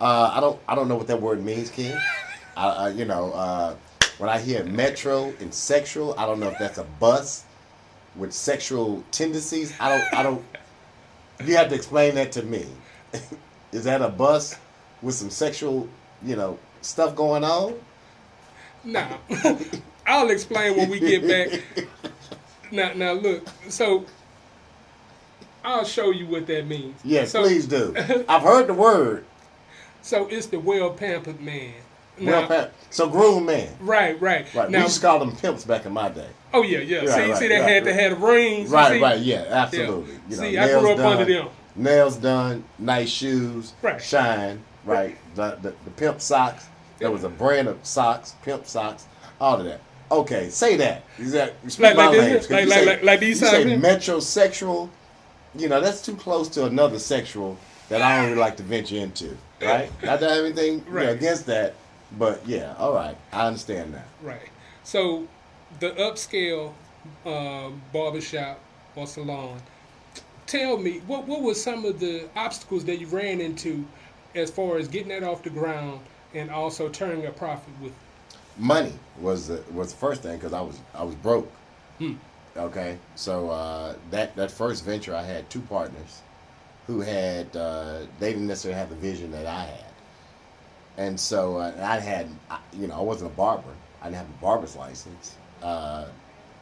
Uh, 0.00 0.30
I 0.32 0.40
don't 0.40 0.60
I 0.68 0.74
don't 0.74 0.88
know 0.88 0.96
what 0.96 1.06
that 1.06 1.20
word 1.20 1.42
means, 1.42 1.70
kid. 1.70 1.96
I, 2.56 2.68
I, 2.68 2.88
you 2.90 3.04
know, 3.04 3.32
uh, 3.32 3.74
when 4.18 4.30
I 4.30 4.38
hear 4.38 4.64
metro 4.64 5.32
and 5.40 5.52
sexual, 5.52 6.14
I 6.18 6.26
don't 6.26 6.40
know 6.40 6.48
if 6.48 6.58
that's 6.58 6.78
a 6.78 6.84
bus 6.84 7.44
with 8.16 8.32
sexual 8.32 9.02
tendencies. 9.10 9.74
I 9.80 9.88
don't 9.88 10.14
I 10.14 10.22
don't. 10.22 10.44
You 11.44 11.56
have 11.56 11.68
to 11.70 11.74
explain 11.74 12.14
that 12.14 12.32
to 12.32 12.42
me. 12.42 12.66
Is 13.72 13.84
that 13.84 14.02
a 14.02 14.08
bus 14.08 14.56
with 15.02 15.14
some 15.14 15.30
sexual, 15.30 15.88
you 16.22 16.36
know, 16.36 16.58
stuff 16.80 17.16
going 17.16 17.42
on? 17.42 17.74
Nah. 18.84 19.08
I'll 20.06 20.30
explain 20.30 20.76
when 20.76 20.90
we 20.90 21.00
get 21.00 21.26
back. 21.26 21.62
Now, 22.70 22.92
now 22.94 23.12
look. 23.12 23.46
So, 23.68 24.04
I'll 25.62 25.84
show 25.84 26.10
you 26.10 26.26
what 26.26 26.48
that 26.48 26.66
means. 26.66 26.98
Yes, 27.04 27.30
so, 27.30 27.42
please 27.42 27.66
do. 27.68 27.94
I've 28.28 28.42
heard 28.42 28.66
the 28.66 28.74
word. 28.74 29.24
So 30.02 30.26
it's 30.26 30.46
the 30.46 30.58
well 30.58 30.90
pampered 30.90 31.40
man. 31.40 31.74
Well, 32.20 32.48
Now- 32.48 32.68
so 32.90 33.08
groom 33.08 33.46
man. 33.46 33.68
Right, 33.80 34.20
right. 34.20 34.46
Right. 34.54 34.70
Now, 34.70 34.78
we 34.78 34.84
used 34.84 34.96
to 34.96 35.06
call 35.06 35.18
them 35.18 35.34
pimps 35.36 35.64
back 35.64 35.84
in 35.86 35.92
my 35.92 36.08
day. 36.08 36.28
oh 36.52 36.62
yeah, 36.62 36.78
yeah. 36.78 36.98
Right, 36.98 37.08
see, 37.08 37.14
right, 37.30 37.36
see, 37.38 37.48
they 37.48 37.54
right, 37.60 37.68
had 37.68 37.84
right. 37.86 37.92
to 37.92 38.00
have 38.02 38.20
the 38.20 38.26
rings. 38.26 38.70
Right, 38.70 38.92
see? 38.92 39.02
right, 39.02 39.18
yeah, 39.20 39.44
absolutely. 39.50 40.14
You 40.28 40.36
know, 40.36 40.42
See, 40.42 40.58
I 40.58 40.68
grew 40.78 40.92
up 40.92 40.98
under 41.00 41.24
done, 41.24 41.44
them. 41.46 41.48
Nails 41.76 42.16
done, 42.16 42.64
nice 42.78 43.10
shoes, 43.10 43.72
Right. 43.82 44.00
shine, 44.00 44.62
right. 44.84 45.16
The, 45.34 45.58
the 45.60 45.74
the 45.84 45.90
pimp 45.96 46.20
socks. 46.20 46.66
There 47.00 47.10
was 47.10 47.24
a 47.24 47.28
brand 47.28 47.66
of 47.66 47.78
socks, 47.82 48.36
pimp 48.44 48.66
socks, 48.66 49.06
all 49.40 49.58
of 49.58 49.64
that. 49.64 49.80
Okay, 50.12 50.48
say 50.50 50.76
that. 50.76 51.02
Is 51.18 51.32
that 51.32 51.54
Like- 51.64 51.96
my 51.96 52.04
like 52.06 52.18
language, 52.18 52.42
like- 52.50 52.68
like- 52.68 52.68
say- 52.68 52.86
like- 52.86 53.02
like 53.02 53.20
these 53.20 53.40
you 53.40 53.46
say 53.48 53.68
here? 53.68 53.76
metrosexual. 53.78 54.88
You 55.56 55.68
know, 55.68 55.80
that's 55.80 56.00
too 56.02 56.14
close 56.14 56.48
to 56.50 56.66
another 56.66 57.00
sexual 57.00 57.56
that 57.88 58.00
I 58.02 58.16
don't 58.16 58.26
really 58.30 58.40
like 58.40 58.56
to 58.58 58.62
venture 58.62 58.96
into. 58.96 59.36
Right? 59.60 59.90
Not 60.04 60.20
to 60.20 60.28
have 60.28 60.44
anything 60.44 60.84
you 60.86 60.94
know, 60.94 61.08
against 61.10 61.46
that, 61.46 61.74
but 62.18 62.46
yeah, 62.46 62.74
all 62.78 62.94
right, 62.94 63.16
I 63.32 63.46
understand 63.46 63.94
that. 63.94 64.06
Right. 64.22 64.48
So, 64.82 65.26
the 65.80 65.90
upscale 65.92 66.72
uh, 67.24 67.70
barbershop 67.92 68.60
or 68.96 69.06
salon. 69.06 69.60
Tell 70.46 70.76
me, 70.76 71.00
what 71.06 71.26
what 71.26 71.42
were 71.42 71.54
some 71.54 71.84
of 71.84 72.00
the 72.00 72.28
obstacles 72.36 72.84
that 72.84 73.00
you 73.00 73.06
ran 73.06 73.40
into, 73.40 73.86
as 74.34 74.50
far 74.50 74.76
as 74.76 74.88
getting 74.88 75.08
that 75.08 75.22
off 75.22 75.42
the 75.42 75.50
ground 75.50 76.00
and 76.34 76.50
also 76.50 76.88
turning 76.88 77.26
a 77.26 77.30
profit 77.30 77.72
with? 77.80 77.92
it? 77.92 77.98
money 78.56 78.92
was 79.20 79.48
the 79.48 79.62
was 79.72 79.92
the 79.92 79.98
first 79.98 80.22
thing 80.22 80.36
because 80.36 80.52
I 80.52 80.60
was 80.60 80.78
I 80.94 81.02
was 81.02 81.14
broke. 81.16 81.50
Okay, 82.56 82.98
so 83.16 83.50
uh, 83.50 83.94
that 84.10 84.36
that 84.36 84.50
first 84.50 84.84
venture, 84.84 85.14
I 85.14 85.22
had 85.22 85.48
two 85.50 85.60
partners 85.60 86.22
who 86.86 87.00
had 87.00 87.56
uh, 87.56 88.00
they 88.20 88.32
didn't 88.32 88.46
necessarily 88.46 88.78
have 88.78 88.90
the 88.90 88.96
vision 88.96 89.30
that 89.32 89.46
I 89.46 89.64
had, 89.64 89.84
and 90.96 91.18
so 91.18 91.58
uh, 91.58 91.72
I 91.80 91.98
had 91.98 92.28
you 92.72 92.86
know 92.86 92.94
I 92.94 93.00
wasn't 93.00 93.32
a 93.32 93.34
barber. 93.34 93.74
I 94.00 94.06
didn't 94.06 94.18
have 94.18 94.28
a 94.28 94.42
barber's 94.42 94.76
license. 94.76 95.36
Uh, 95.62 96.06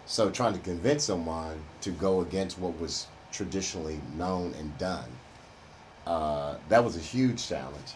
so 0.07 0.31
trying 0.31 0.53
to 0.55 0.61
convince 0.61 1.05
someone 1.05 1.61
to 1.81 1.91
go 1.91 2.21
against 2.21 2.59
what 2.59 2.79
was 2.81 3.07
traditionally 3.31 4.01
known 4.17 4.55
and 4.59 4.77
done, 4.79 5.09
uh, 6.07 6.57
that 6.69 6.85
was 6.85 6.97
a 6.97 7.01
huge 7.01 7.47
challenge. 7.49 7.95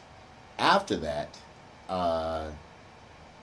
After 0.58 0.96
that, 0.96 1.36
uh, 1.88 2.48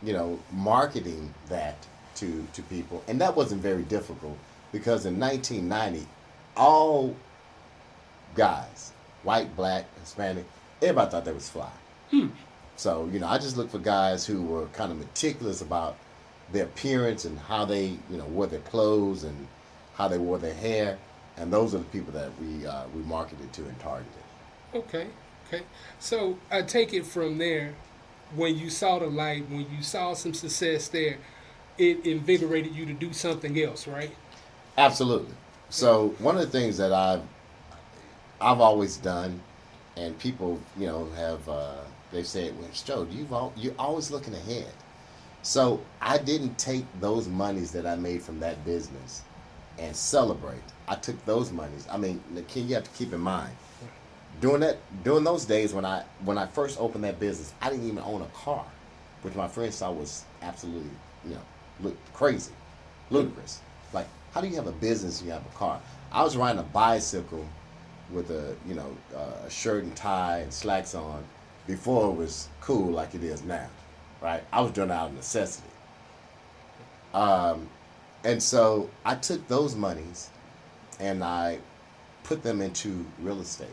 you 0.02 0.14
know, 0.14 0.40
marketing 0.52 1.34
that 1.50 1.78
to 2.16 2.46
to 2.54 2.62
people, 2.64 3.04
and 3.08 3.20
that 3.22 3.36
wasn't 3.36 3.62
very 3.62 3.84
difficult 3.84 4.38
because 4.72 5.06
in 5.06 5.20
1990, 5.20 6.08
all 6.58 7.16
guys, 8.36 8.92
white, 9.24 9.56
black, 9.56 9.86
Hispanic, 10.00 10.46
everybody 10.82 11.12
thought 11.12 11.26
they 11.26 11.32
was 11.32 11.50
fly. 11.50 11.70
So, 12.84 13.10
you 13.14 13.20
know, 13.20 13.28
I 13.28 13.38
just 13.38 13.56
look 13.56 13.72
for 13.72 13.80
guys 13.80 14.26
who 14.26 14.42
were 14.42 14.66
kind 14.74 14.92
of 14.92 14.98
meticulous 14.98 15.62
about 15.62 15.96
their 16.52 16.66
appearance 16.66 17.24
and 17.24 17.40
how 17.40 17.64
they, 17.64 17.98
you 18.12 18.18
know, 18.18 18.26
wore 18.26 18.46
their 18.46 18.60
clothes 18.60 19.24
and 19.24 19.48
how 19.96 20.10
they 20.10 20.18
wore 20.18 20.38
their 20.38 20.54
hair. 20.54 20.98
And 21.38 21.52
those 21.54 21.74
are 21.74 21.78
the 21.78 21.86
people 21.86 22.12
that 22.12 22.32
we 22.42 22.68
uh, 22.68 22.84
we 22.94 23.02
marketed 23.04 23.54
to 23.54 23.62
and 23.62 23.80
targeted. 23.80 24.12
Okay, 24.76 25.08
okay. 25.48 25.64
So 26.00 26.38
I 26.52 26.62
take 26.62 26.94
it 26.94 27.06
from 27.06 27.38
there. 27.38 27.74
When 28.36 28.58
you 28.58 28.70
saw 28.70 29.00
the 29.00 29.08
light, 29.08 29.50
when 29.50 29.66
you 29.72 29.82
saw 29.82 30.14
some 30.14 30.34
success 30.34 30.90
there, 30.90 31.20
it 31.78 32.06
invigorated 32.06 32.76
you 32.76 32.86
to 32.86 32.94
do 32.94 33.14
something 33.14 33.58
else, 33.62 33.88
right? 33.88 34.14
Absolutely. 34.78 35.34
So 35.70 36.10
one 36.20 36.36
of 36.36 36.42
the 36.42 36.52
things 36.60 36.76
that 36.80 36.92
I've 36.92 37.24
I've 38.42 38.60
always 38.60 38.98
done, 38.98 39.40
and 39.96 40.20
people 40.20 40.60
you 40.78 40.88
know 40.88 41.08
have 41.16 41.48
uh, 41.48 41.76
they've 42.14 42.28
said, 42.28 42.58
"Well, 42.60 42.70
Joe, 42.86 43.08
you've 43.12 43.32
al- 43.32 43.54
you're 43.58 43.76
always 43.78 44.12
looking 44.12 44.34
ahead." 44.34 44.72
So 45.42 45.82
I 46.02 46.18
didn't 46.18 46.58
take 46.58 46.86
those 47.02 47.28
monies 47.28 47.72
that 47.74 47.86
I 47.86 47.96
made 47.96 48.22
from 48.22 48.40
that 48.40 48.64
business 48.64 49.24
and 49.78 49.96
celebrate. 49.96 50.64
I 50.88 50.96
took 50.96 51.24
those 51.26 51.52
monies. 51.52 51.86
I 51.92 51.98
mean, 51.98 52.22
key 52.48 52.62
you 52.62 52.76
have 52.76 52.86
to 52.86 52.90
keep 52.92 53.12
in 53.14 53.20
mind 53.20 53.54
during 54.42 54.62
that 54.62 54.78
during 55.04 55.24
those 55.24 55.46
days 55.46 55.74
when 55.74 55.86
I 55.86 56.04
when 56.24 56.38
I 56.38 56.48
first 56.48 56.80
opened 56.80 57.04
that 57.04 57.20
business, 57.20 57.54
I 57.62 57.70
didn't 57.70 57.88
even 57.88 58.00
own 58.00 58.22
a 58.22 58.28
car, 58.28 58.66
which 59.22 59.36
my 59.36 59.48
friends 59.48 59.80
thought 59.80 59.96
was 59.96 60.26
absolutely 60.42 60.90
you 61.26 61.36
know 61.36 61.42
look 61.82 61.96
crazy, 62.14 62.52
ludicrous. 63.10 63.60
Like, 63.94 64.08
how 64.34 64.42
do 64.42 64.48
you 64.48 64.56
have 64.56 64.68
a 64.68 64.72
business 64.72 65.20
and 65.20 65.28
you 65.28 65.34
have 65.34 65.46
a 65.46 65.58
car? 65.58 65.80
I 66.12 66.24
was 66.24 66.36
riding 66.36 66.60
a 66.60 66.64
bicycle 66.64 67.46
with 68.12 68.32
a 68.32 68.56
you 68.68 68.76
know 68.76 68.96
a 69.16 69.50
shirt 69.50 69.84
and 69.84 69.96
tie 69.96 70.40
and 70.40 70.54
slacks 70.54 70.96
on 70.96 71.24
before 71.68 72.12
it 72.12 72.16
was 72.16 72.48
cool 72.62 72.92
like 72.92 73.16
it 73.16 73.24
is 73.24 73.44
now, 73.44 73.68
right? 74.22 74.44
I 74.52 74.62
was 74.62 74.72
doing 74.72 74.90
it 74.90 74.94
out 74.94 75.10
of 75.10 75.16
necessity. 75.16 75.68
Um, 77.14 77.70
and 78.24 78.42
so 78.42 78.90
I 79.06 79.16
took 79.16 79.48
those 79.48 79.76
monies 79.76 80.30
and 81.00 81.24
I 81.24 81.60
put 82.24 82.44
them 82.44 82.62
into 82.62 83.06
real 83.20 83.42
estate, 83.42 83.68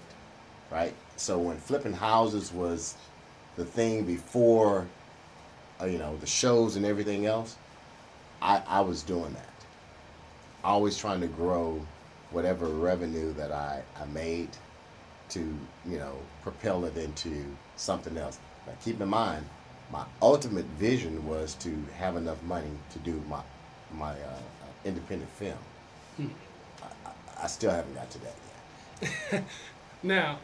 right? 0.71 0.95
So 1.17 1.39
when 1.39 1.57
flipping 1.57 1.93
houses 1.93 2.53
was 2.53 2.97
the 3.57 3.65
thing 3.65 4.05
before, 4.05 4.87
uh, 5.81 5.87
you 5.87 5.99
know, 5.99 6.17
the 6.19 6.27
shows 6.27 6.77
and 6.77 6.85
everything 6.85 7.27
else, 7.27 7.57
I, 8.43 8.63
I 8.67 8.81
was 8.81 9.03
doing 9.03 9.33
that. 9.33 9.47
Always 10.65 10.97
trying 10.99 11.21
to 11.21 11.27
grow 11.27 11.81
whatever 12.31 12.67
revenue 12.67 13.33
that 13.35 13.53
I, 13.53 13.83
I 14.01 14.05
made 14.07 14.51
to, 15.31 15.41
you 15.87 15.99
know, 15.99 16.17
propel 16.43 16.85
it 16.85 16.97
into 16.97 17.45
something 17.81 18.17
else. 18.17 18.39
Now 18.67 18.75
keep 18.85 19.01
in 19.01 19.09
mind, 19.09 19.47
my 19.93 20.05
ultimate 20.23 20.67
vision 20.79 21.27
was 21.27 21.55
to 21.57 21.85
have 21.99 22.17
enough 22.17 22.43
money 22.45 22.71
to 22.93 22.99
do 23.01 23.23
my 23.29 23.41
my 23.93 24.13
uh, 24.13 24.39
independent 24.85 25.31
film. 25.33 25.59
I, 26.83 26.87
I, 27.07 27.45
I 27.45 27.47
still 27.47 27.71
haven't 27.71 27.95
got 27.95 28.11
to 28.11 28.19
that 28.21 28.35
yet. 29.33 29.45
Now, 30.03 30.39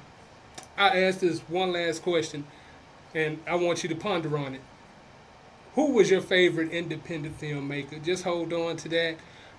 I 0.77 1.03
asked 1.03 1.21
this 1.21 1.41
one 1.41 1.73
last 1.73 2.03
question, 2.03 2.45
and 3.15 3.39
I 3.47 3.55
want 3.55 3.83
you 3.83 3.89
to 3.89 3.95
ponder 3.95 4.37
on 4.37 4.55
it. 4.55 4.61
Who 5.75 5.93
was 5.93 6.11
your 6.11 6.21
favorite 6.21 6.71
independent 6.73 7.41
filmmaker? 7.41 8.05
Just 8.05 8.25
hold 8.25 8.53
on 8.53 8.77
to 8.79 8.89
that. 8.91 9.17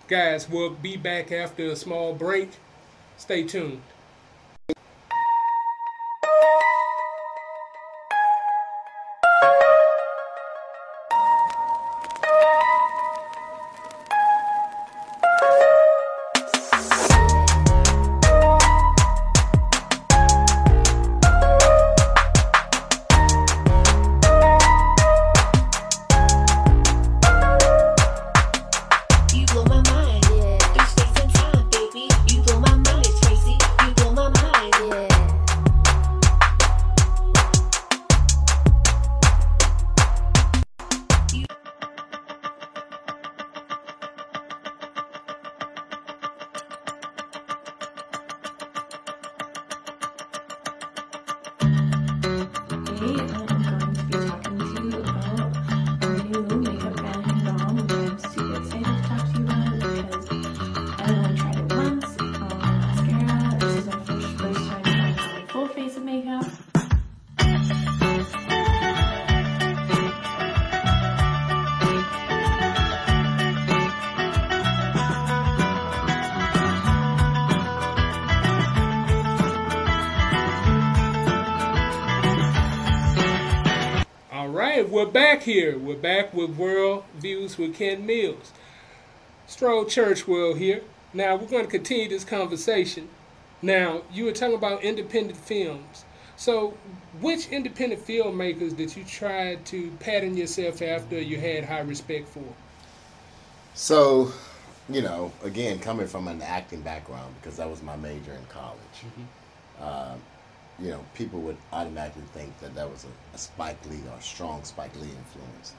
Guys, 0.07 0.47
we'll 0.47 0.69
be 0.69 0.97
back 0.97 1.31
after 1.31 1.65
a 1.65 1.75
small 1.75 2.13
break. 2.13 2.51
Stay 3.17 3.43
tuned. 3.43 3.81
Here. 85.47 85.79
We're 85.79 85.95
back 85.95 86.33
with 86.33 86.57
World 86.57 87.05
Views 87.19 87.57
with 87.57 87.73
Ken 87.73 88.05
Mills. 88.05 88.51
Strode 89.47 89.87
Churchwell 89.87 90.57
here. 90.57 90.81
Now, 91.13 91.37
we're 91.37 91.47
going 91.47 91.63
to 91.63 91.71
continue 91.71 92.09
this 92.09 92.25
conversation. 92.25 93.07
Now, 93.61 94.01
you 94.11 94.25
were 94.25 94.33
talking 94.33 94.55
about 94.55 94.83
independent 94.83 95.37
films. 95.37 96.03
So, 96.35 96.73
which 97.21 97.47
independent 97.47 98.05
filmmakers 98.05 98.75
did 98.75 98.93
you 98.97 99.05
try 99.05 99.55
to 99.55 99.89
pattern 100.01 100.35
yourself 100.35 100.81
after 100.81 101.17
you 101.17 101.39
had 101.39 101.63
high 101.63 101.79
respect 101.79 102.27
for? 102.27 102.43
So, 103.73 104.33
you 104.89 105.01
know, 105.01 105.31
again, 105.45 105.79
coming 105.79 106.07
from 106.07 106.27
an 106.27 106.41
acting 106.41 106.81
background 106.81 107.33
because 107.39 107.55
that 107.55 107.69
was 107.69 107.81
my 107.81 107.95
major 107.95 108.33
in 108.33 108.45
college, 108.49 108.77
um, 109.79 110.19
you 110.79 110.89
know, 110.89 111.03
people 111.15 111.39
would 111.41 111.57
automatically 111.73 112.23
think 112.33 112.57
that 112.59 112.75
that 112.75 112.89
was 112.89 113.05
a, 113.05 113.35
a 113.35 113.37
Spike 113.37 113.83
Lee 113.89 114.01
or 114.11 114.17
a 114.17 114.21
strong 114.21 114.63
Spike 114.63 114.95
Lee 114.95 115.09
influence. 115.09 115.73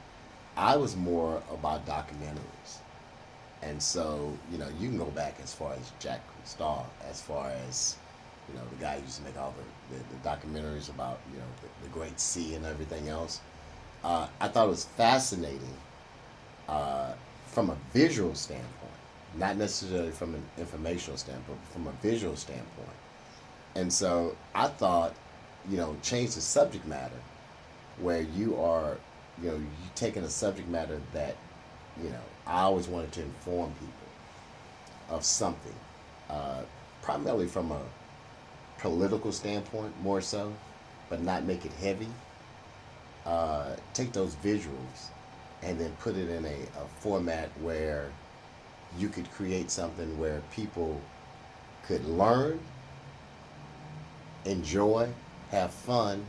I 0.57 0.77
was 0.77 0.97
more 0.97 1.43
about 1.53 1.87
documentaries. 1.87 2.79
And 3.63 3.83
so, 3.83 4.33
you 4.51 4.59
know, 4.59 4.69
you 4.79 4.89
can 4.89 4.99
go 4.99 5.07
back 5.07 5.37
as 5.43 5.55
far 5.55 5.73
as 5.75 5.93
Jack 6.01 6.21
Starr, 6.45 6.85
as 7.09 7.21
far 7.21 7.51
as, 7.69 7.97
you 8.49 8.55
know, 8.55 8.65
the 8.71 8.77
guy 8.83 8.97
who 8.97 9.03
used 9.03 9.19
to 9.19 9.25
make 9.25 9.39
all 9.39 9.55
the, 9.91 9.97
the, 9.97 10.03
the 10.03 10.29
documentaries 10.29 10.89
about, 10.91 11.21
you 11.33 11.39
know, 11.39 11.47
the, 11.63 11.89
the 11.89 11.93
Great 11.93 12.19
Sea 12.19 12.55
and 12.55 12.65
everything 12.67 13.09
else. 13.09 13.41
Uh, 14.03 14.29
I 14.41 14.49
thought 14.49 14.67
it 14.67 14.71
was 14.71 14.85
fascinating 14.85 15.77
uh, 16.69 17.13
from 17.47 17.71
a 17.71 17.77
visual 17.93 18.35
standpoint, 18.35 18.93
not 19.37 19.57
necessarily 19.57 20.11
from 20.13 20.35
an 20.35 20.43
informational 20.57 21.17
standpoint, 21.17 21.59
but 21.65 21.73
from 21.73 21.87
a 21.89 21.93
visual 22.03 22.37
standpoint. 22.37 22.89
And 23.75 23.93
so 23.93 24.37
I 24.55 24.69
thought, 24.69 25.15
you 25.69 25.77
know, 25.77 25.97
change 26.03 26.35
the 26.35 26.41
subject 26.41 26.87
matter 26.87 27.21
where 28.01 28.23
you 28.23 28.57
are, 28.61 28.97
you 29.43 29.51
know, 29.51 29.57
you 29.57 29.67
taking 29.95 30.23
a 30.25 30.29
subject 30.29 30.69
matter 30.69 31.01
that, 31.13 31.37
you 32.03 32.11
know, 32.11 32.21
I 32.47 32.63
always 32.63 32.89
wanted 32.89 33.13
to 33.13 33.23
inform 33.23 33.73
people 33.73 35.17
of 35.17 35.25
something, 35.25 35.75
uh, 36.31 36.63
primarily 37.03 37.47
from 37.47 37.73
a 37.73 37.81
political 38.79 39.33
standpoint 39.33 39.93
more 40.03 40.21
so, 40.21 40.53
but 41.09 41.21
not 41.23 41.45
make 41.45 41.65
it 41.65 41.73
heavy. 41.73 42.09
Uh, 43.27 43.77
take 43.93 44.13
those 44.13 44.35
visuals 44.37 45.11
and 45.63 45.79
then 45.79 45.91
put 46.01 46.17
it 46.17 46.31
in 46.31 46.45
a, 46.45 46.49
a 46.81 46.87
format 47.01 47.49
where 47.61 48.11
you 48.97 49.09
could 49.09 49.31
create 49.33 49.71
something 49.71 50.19
where 50.19 50.41
people 50.53 51.01
could 51.85 52.05
learn, 52.07 52.59
enjoy, 54.45 55.09
have 55.51 55.73
fun, 55.73 56.25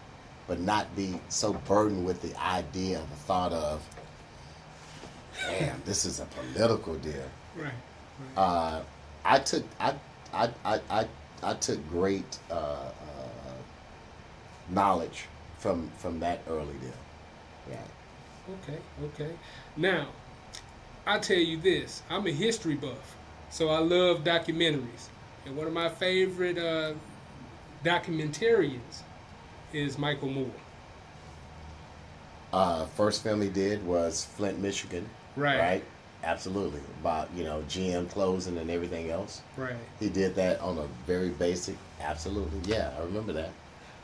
but 0.48 0.60
not 0.60 0.96
be 0.96 1.20
so 1.30 1.54
burdened 1.54 2.06
with 2.06 2.22
the 2.22 2.36
idea, 2.42 3.00
and 3.00 3.12
the 3.12 3.16
thought 3.16 3.54
of, 3.54 3.82
damn, 5.48 5.82
this 5.86 6.06
is 6.06 6.20
a 6.20 6.26
political 6.26 6.96
deal. 6.96 7.30
Right. 7.56 7.74
Uh, 8.36 8.82
I 9.24 9.40
took 9.40 9.64
I 9.80 9.94
I 10.34 10.50
I 10.66 10.80
I, 10.90 11.08
I 11.44 11.54
took 11.54 11.88
great 11.90 12.38
uh, 12.50 12.54
uh, 12.54 12.90
knowledge 14.70 15.26
from 15.58 15.90
from 15.98 16.20
that 16.20 16.42
early 16.50 16.74
deal. 16.82 16.92
Yeah. 17.70 17.84
Okay, 18.64 18.80
okay. 19.06 19.34
Now, 19.78 20.08
I 21.06 21.20
tell 21.20 21.38
you 21.38 21.58
this: 21.58 22.02
I'm 22.10 22.26
a 22.26 22.32
history 22.32 22.76
buff, 22.76 23.16
so 23.50 23.70
I 23.70 23.80
love 23.80 24.24
documentaries, 24.24 25.10
and 25.46 25.56
one 25.56 25.68
of 25.68 25.74
my 25.74 25.90
favorite 25.90 26.58
uh, 26.58 26.94
documentarians 27.84 29.02
is 29.74 29.98
Michael 29.98 30.30
Moore. 30.30 30.52
Uh, 32.52 32.86
first 32.88 33.24
film 33.24 33.42
he 33.42 33.50
did 33.50 33.86
was 33.86 34.26
Flint, 34.26 34.60
Michigan. 34.60 35.08
Right. 35.36 35.60
Right. 35.60 35.84
Absolutely. 36.24 36.82
About 37.02 37.30
you 37.34 37.44
know 37.46 37.64
GM 37.70 38.10
closing 38.10 38.58
and 38.58 38.70
everything 38.70 39.10
else. 39.10 39.42
Right, 39.56 39.76
He 40.02 40.10
did 40.10 40.36
that 40.36 40.60
on 40.60 40.78
a 40.78 40.86
very 41.08 41.30
basic. 41.30 41.78
Absolutely. 42.02 42.60
Yeah, 42.70 42.92
I 43.00 43.04
remember 43.04 43.32
that. 43.34 43.52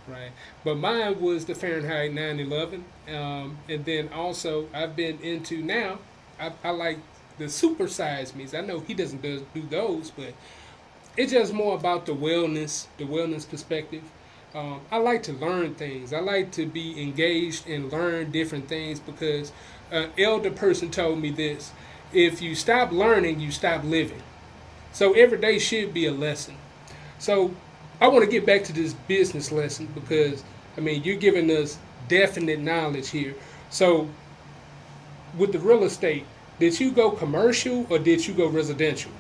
right. 0.07 0.31
But 0.63 0.75
mine 0.75 1.19
was 1.19 1.43
the 1.43 1.55
Fahrenheit 1.55 2.11
9/11, 2.13 2.83
um, 3.13 3.57
and 3.67 3.83
then 3.83 4.09
also 4.13 4.69
I've 4.73 4.95
been 4.95 5.19
into 5.19 5.61
now. 5.61 5.99
I, 6.39 6.53
I 6.63 6.69
like 6.69 6.99
the 7.38 7.49
super 7.49 7.88
size 7.89 8.33
me's. 8.33 8.53
I 8.53 8.61
know 8.61 8.79
he 8.79 8.93
doesn't 8.93 9.21
do, 9.21 9.45
do 9.53 9.63
those, 9.63 10.09
but 10.11 10.33
it's 11.17 11.32
just 11.32 11.54
more 11.54 11.75
about 11.75 12.06
the 12.06 12.13
wellness, 12.13 12.88
the 12.97 13.06
wellness 13.06 13.49
perspective. 13.49 14.04
Um, 14.54 14.82
I 14.91 14.97
like 14.97 15.23
to 15.23 15.34
learn 15.34 15.75
things. 15.75 16.13
I 16.13 16.19
like 16.19 16.51
to 16.54 16.65
be 16.65 17.01
engaged 17.01 17.67
and 17.67 17.91
learn 17.91 18.32
different 18.32 18.67
things 18.67 18.99
because 18.99 19.51
an 19.91 20.12
elder 20.17 20.51
person 20.51 20.89
told 20.89 21.19
me 21.19 21.30
this: 21.30 21.71
if 22.13 22.41
you 22.41 22.56
stop 22.56 22.91
learning, 22.91 23.39
you 23.39 23.51
stop 23.51 23.84
living. 23.84 24.21
So 24.93 25.13
every 25.13 25.38
day 25.38 25.60
should 25.60 25.93
be 25.93 26.06
a 26.06 26.12
lesson. 26.12 26.56
So 27.19 27.54
I 27.99 28.08
want 28.08 28.23
to 28.23 28.32
get 28.32 28.45
back 28.45 28.63
to 28.65 28.73
this 28.73 28.93
business 28.93 29.51
lesson 29.51 29.88
because 29.93 30.43
I 30.78 30.82
mean 30.82 31.04
you're 31.04 31.17
giving 31.17 31.49
us 31.51 31.78
definite 32.08 32.60
knowledge 32.60 33.10
here. 33.10 33.36
So 33.69 34.08
with 35.38 35.51
the 35.51 35.60
real 35.60 35.84
estate, 35.84 36.25
did 36.60 36.80
you 36.80 36.91
go 36.91 37.12
commercial 37.12 37.86
or 37.89 37.99
did 37.99 38.25
you 38.25 38.34
go 38.34 38.47
residential? 38.47 39.12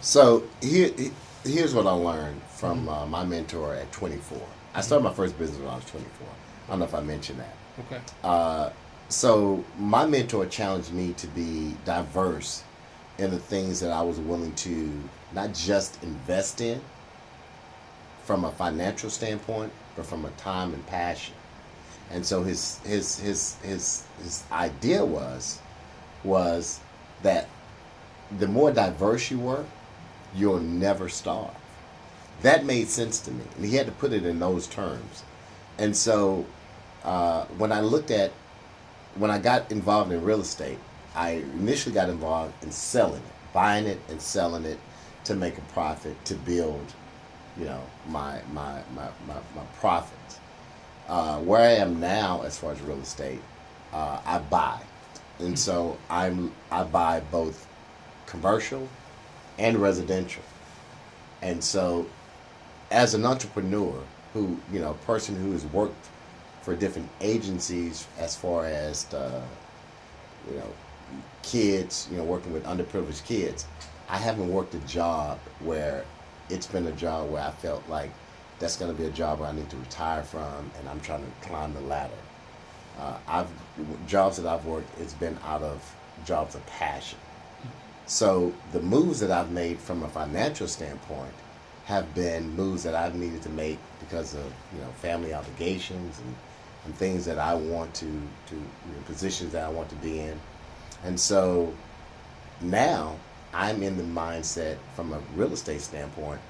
So 0.00 0.44
here, 0.62 0.90
here's 1.44 1.74
what 1.74 1.86
I 1.86 1.92
learned 1.92 2.40
from 2.56 2.88
uh, 2.88 3.06
my 3.06 3.24
mentor 3.24 3.74
at 3.74 3.92
24. 3.92 4.38
I 4.74 4.80
started 4.80 5.04
my 5.04 5.12
first 5.12 5.38
business 5.38 5.58
when 5.58 5.68
I 5.68 5.76
was 5.76 5.84
24. 5.86 6.26
I 6.66 6.70
don't 6.70 6.78
know 6.78 6.84
if 6.86 6.94
I 6.94 7.00
mentioned 7.02 7.40
that. 7.40 7.54
Okay. 7.80 8.00
Uh, 8.24 8.70
so 9.08 9.62
my 9.78 10.06
mentor 10.06 10.46
challenged 10.46 10.92
me 10.92 11.12
to 11.14 11.26
be 11.28 11.76
diverse 11.84 12.62
in 13.18 13.30
the 13.30 13.38
things 13.38 13.80
that 13.80 13.90
I 13.90 14.00
was 14.00 14.18
willing 14.18 14.54
to 14.54 14.90
not 15.34 15.52
just 15.52 16.02
invest 16.02 16.60
in 16.60 16.80
from 18.24 18.44
a 18.44 18.52
financial 18.52 19.10
standpoint, 19.10 19.72
but 19.96 20.06
from 20.06 20.24
a 20.24 20.30
time 20.30 20.72
and 20.72 20.86
passion. 20.86 21.34
And 22.10 22.24
so 22.24 22.42
his 22.42 22.78
his 22.84 23.18
his 23.18 23.56
his 23.62 24.04
his 24.22 24.44
idea 24.50 25.04
was 25.04 25.58
was 26.24 26.80
that 27.22 27.48
the 28.38 28.46
more 28.46 28.72
diverse 28.72 29.30
you 29.30 29.38
were, 29.38 29.64
you'll 30.34 30.60
never 30.60 31.08
starve. 31.08 31.54
That 32.42 32.64
made 32.64 32.88
sense 32.88 33.20
to 33.20 33.30
me, 33.30 33.44
and 33.56 33.64
he 33.64 33.76
had 33.76 33.86
to 33.86 33.92
put 33.92 34.12
it 34.12 34.24
in 34.24 34.38
those 34.38 34.66
terms. 34.66 35.24
And 35.78 35.96
so 35.96 36.46
uh, 37.04 37.44
when 37.58 37.72
I 37.72 37.80
looked 37.80 38.10
at 38.10 38.32
when 39.16 39.30
I 39.30 39.38
got 39.38 39.70
involved 39.72 40.12
in 40.12 40.22
real 40.22 40.40
estate, 40.40 40.78
I 41.14 41.30
initially 41.30 41.94
got 41.94 42.08
involved 42.08 42.54
in 42.62 42.70
selling 42.70 43.22
it, 43.22 43.52
buying 43.52 43.86
it 43.86 43.98
and 44.08 44.20
selling 44.20 44.64
it 44.64 44.78
to 45.24 45.34
make 45.34 45.58
a 45.58 45.62
profit 45.72 46.22
to 46.26 46.34
build, 46.34 46.94
you 47.58 47.64
know, 47.64 47.82
my 48.08 48.40
my 48.52 48.80
my 48.94 49.08
my, 49.26 49.34
my 49.54 49.64
profits. 49.78 50.38
Uh, 51.08 51.40
where 51.40 51.60
I 51.60 51.72
am 51.72 51.98
now, 51.98 52.42
as 52.42 52.56
far 52.56 52.72
as 52.72 52.80
real 52.82 53.00
estate, 53.00 53.40
uh, 53.92 54.20
I 54.24 54.38
buy, 54.38 54.80
and 55.40 55.58
so 55.58 55.98
I'm 56.08 56.52
I 56.70 56.84
buy 56.84 57.20
both 57.32 57.66
commercial 58.26 58.88
and 59.60 59.76
residential, 59.76 60.42
and 61.42 61.62
so 61.62 62.06
as 62.90 63.14
an 63.14 63.24
entrepreneur 63.24 63.94
who 64.32 64.56
you 64.72 64.80
know 64.80 64.94
person 65.06 65.36
who 65.36 65.52
has 65.52 65.64
worked 65.66 66.08
for 66.62 66.74
different 66.74 67.08
agencies 67.20 68.06
as 68.18 68.36
far 68.36 68.66
as 68.66 69.04
the, 69.04 69.42
you 70.48 70.56
know 70.56 70.66
kids 71.42 72.08
you 72.10 72.16
know 72.16 72.24
working 72.24 72.52
with 72.52 72.64
underprivileged 72.64 73.24
kids 73.24 73.66
i 74.08 74.16
haven't 74.16 74.48
worked 74.52 74.74
a 74.74 74.78
job 74.80 75.38
where 75.60 76.04
it's 76.48 76.66
been 76.66 76.86
a 76.86 76.92
job 76.92 77.30
where 77.30 77.42
i 77.42 77.50
felt 77.50 77.86
like 77.88 78.10
that's 78.58 78.76
going 78.76 78.90
to 78.94 78.96
be 78.96 79.08
a 79.08 79.12
job 79.12 79.40
where 79.40 79.48
i 79.48 79.52
need 79.52 79.68
to 79.70 79.76
retire 79.76 80.22
from 80.22 80.70
and 80.78 80.88
i'm 80.88 81.00
trying 81.00 81.22
to 81.24 81.48
climb 81.48 81.72
the 81.74 81.80
ladder. 81.82 82.12
Uh, 82.98 83.16
i've 83.28 83.48
jobs 84.06 84.36
that 84.36 84.46
i've 84.46 84.64
worked 84.66 84.88
it's 85.00 85.14
been 85.14 85.36
out 85.44 85.62
of 85.62 85.94
jobs 86.24 86.54
of 86.54 86.64
passion 86.66 87.18
so 88.10 88.52
the 88.72 88.80
moves 88.80 89.20
that 89.20 89.30
I've 89.30 89.52
made 89.52 89.78
from 89.78 90.02
a 90.02 90.08
financial 90.08 90.66
standpoint 90.66 91.32
have 91.84 92.12
been 92.12 92.50
moves 92.56 92.82
that 92.82 92.92
I've 92.92 93.14
needed 93.14 93.40
to 93.42 93.48
make 93.50 93.78
because 94.00 94.34
of 94.34 94.44
you 94.74 94.80
know 94.80 94.88
family 95.00 95.32
obligations 95.32 96.18
and, 96.18 96.34
and 96.86 96.94
things 96.96 97.24
that 97.26 97.38
I 97.38 97.54
want 97.54 97.94
to 97.94 98.06
to 98.06 98.54
you 98.56 98.60
know, 98.60 99.02
positions 99.06 99.52
that 99.52 99.62
I 99.62 99.68
want 99.68 99.90
to 99.90 99.94
be 99.96 100.18
in, 100.18 100.40
and 101.04 101.18
so 101.20 101.72
now 102.60 103.16
I'm 103.54 103.80
in 103.80 103.96
the 103.96 104.02
mindset 104.02 104.78
from 104.96 105.12
a 105.12 105.20
real 105.36 105.52
estate 105.52 105.80
standpoint, 105.80 106.40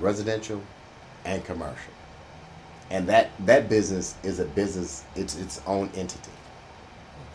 residential 0.00 0.60
and 1.24 1.44
commercial, 1.44 1.92
and 2.90 3.08
that 3.08 3.30
that 3.46 3.68
business 3.68 4.16
is 4.24 4.40
a 4.40 4.44
business 4.44 5.04
it's 5.14 5.36
its 5.36 5.60
own 5.68 5.88
entity. 5.94 6.32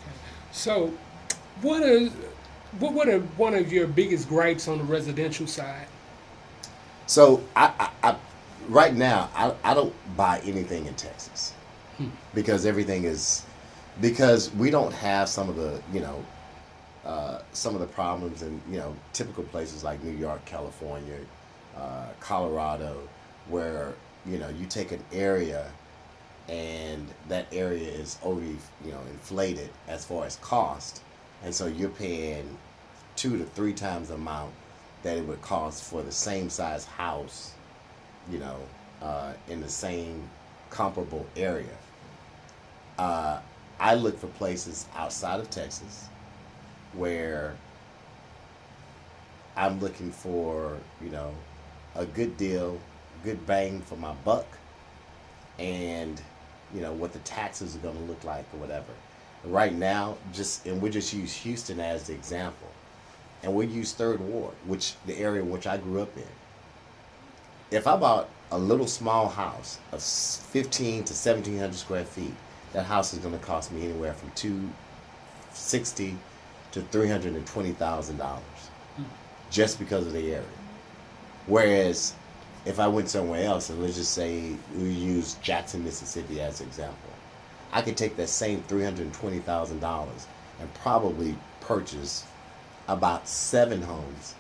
Okay. 0.02 0.16
So, 0.52 0.94
what 1.62 1.84
is 1.84 2.12
what 2.78 2.94
what 2.94 3.10
are 3.10 3.20
one 3.20 3.56
of 3.56 3.72
your 3.72 3.88
biggest 3.88 4.30
gripes 4.30 4.68
on 4.68 4.78
the 4.78 4.84
residential 4.84 5.48
side? 5.48 5.88
So 7.08 7.44
I, 7.56 7.74
I, 7.80 8.10
I 8.10 8.16
right 8.68 8.94
now 8.94 9.30
I, 9.36 9.54
I 9.64 9.74
don't 9.74 9.94
buy 10.16 10.40
anything 10.46 10.86
in 10.86 10.94
Texas. 10.96 11.54
Because 12.34 12.66
everything 12.66 13.04
is 13.04 13.44
because 14.00 14.54
we 14.54 14.72
don't 14.72 14.94
have 14.94 15.28
some 15.28 15.50
of 15.50 15.58
the 15.58 15.82
you 15.92 16.00
know 16.00 16.24
uh, 17.06 17.42
some 17.54 17.74
of 17.76 17.82
the 17.82 17.88
problems 17.88 18.42
in 18.42 18.62
you 18.72 18.78
know 18.78 18.96
typical 19.14 19.44
places 19.44 19.84
like 19.84 20.02
New 20.04 20.16
York, 20.16 20.44
California, 20.46 21.18
uh, 21.76 22.08
Colorado, 22.20 22.96
where 23.50 23.94
you 24.26 24.38
know 24.38 24.50
you 24.50 24.66
take 24.66 24.92
an 24.92 25.04
area 25.12 25.72
and 26.48 27.08
that 27.28 27.48
area 27.52 27.90
is 27.90 28.18
over 28.24 28.42
you 28.42 28.92
know 28.92 29.02
inflated 29.12 29.70
as 29.88 30.06
far 30.06 30.26
as 30.26 30.38
cost, 30.38 31.02
and 31.44 31.54
so 31.54 31.68
you're 31.68 31.90
paying 31.90 32.58
two 33.16 33.38
to 33.38 33.44
three 33.44 33.74
times 33.74 34.10
the 34.10 34.16
amount 34.16 34.54
that 35.04 35.18
it 35.18 35.26
would 35.26 35.42
cost 35.42 35.84
for 35.84 36.02
the 36.02 36.12
same 36.12 36.50
size 36.50 36.86
house, 36.86 37.54
you 38.30 38.40
know, 38.40 38.58
uh, 39.02 39.34
in 39.48 39.62
the 39.62 39.70
same 39.70 40.30
comparable 40.70 41.26
area. 41.36 41.78
Uh, 42.98 43.40
I 43.80 43.96
look 43.96 44.20
for 44.20 44.28
places 44.28 44.88
outside 44.96 45.40
of 45.40 45.50
Texas 45.50 46.08
where 46.94 47.56
I'm 49.56 49.80
looking 49.80 50.12
for, 50.12 50.78
you 51.02 51.10
know, 51.10 51.34
a 51.96 52.06
good 52.06 52.38
deal, 52.38 52.80
good 53.24 53.46
bang 53.46 53.82
for 53.82 53.96
my 53.96 54.14
buck, 54.26 54.46
and 55.58 56.22
you 56.74 56.82
know 56.82 56.94
what 56.94 57.14
the 57.14 57.20
taxes 57.20 57.76
are 57.76 57.80
going 57.80 57.98
to 57.98 58.04
look 58.04 58.24
like 58.24 58.46
or 58.54 58.58
whatever. 58.58 58.94
Right 59.46 59.74
now, 59.74 60.18
just 60.34 60.66
and 60.66 60.82
we 60.82 60.90
just 60.90 61.14
use 61.14 61.34
Houston 61.34 61.80
as 61.80 62.08
the 62.08 62.14
example, 62.14 62.68
and 63.42 63.56
we 63.56 63.68
use 63.68 63.94
Third 63.94 64.20
Ward, 64.20 64.54
which 64.66 64.96
the 65.06 65.18
area 65.18 65.44
which 65.44 65.66
I 65.66 65.78
grew 65.78 66.02
up 66.02 66.16
in. 66.18 66.24
If 67.72 67.88
I 67.88 67.96
bought 67.96 68.30
a 68.52 68.58
little 68.58 68.88
small 68.88 69.30
house 69.30 69.78
of 69.92 70.02
15 70.02 71.06
to 71.06 71.14
1700 71.14 71.74
square 71.76 72.04
feet, 72.04 72.34
that 72.74 72.86
house 72.86 73.14
is 73.14 73.20
going 73.20 73.38
to 73.38 73.46
cost 73.46 73.72
me 73.72 73.84
anywhere 73.86 74.14
from 74.14 74.32
260 74.36 76.18
to 76.72 76.82
320 76.82 77.72
thousand 77.72 78.18
dollars, 78.18 78.44
just 79.50 79.80
because 79.80 80.06
of 80.06 80.14
the 80.14 80.34
area. 80.34 80.44
Whereas, 81.46 82.14
if 82.66 82.80
I 82.80 82.88
went 82.88 83.10
somewhere 83.10 83.46
else, 83.46 83.70
and 83.70 83.82
let's 83.82 83.96
just 83.96 84.12
say 84.14 84.54
we 84.76 84.90
use 84.90 85.36
Jackson, 85.36 85.84
Mississippi 85.84 86.42
as 86.42 86.60
an 86.60 86.68
example, 86.68 87.10
I 87.72 87.82
could 87.82 87.98
take 87.98 88.16
that 88.18 88.30
same 88.30 88.64
three 88.64 88.84
hundred 88.84 89.14
twenty 89.14 89.40
thousand 89.40 89.80
dollars 89.80 90.28
and 90.60 90.74
probably 90.76 91.36
purchase 91.62 92.26
about 92.88 93.28
seven 93.28 93.82
homes, 93.82 94.36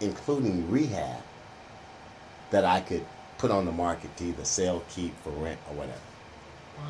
including 0.00 0.70
rehab, 0.70 1.22
that 2.50 2.64
I 2.64 2.80
could 2.80 3.04
put 3.38 3.50
on 3.50 3.64
the 3.64 3.72
market 3.72 4.16
to 4.18 4.24
either 4.24 4.44
sell, 4.44 4.82
keep, 4.90 5.18
for 5.22 5.30
rent, 5.30 5.58
or 5.70 5.76
whatever. 5.76 5.98
Wow. 6.78 6.84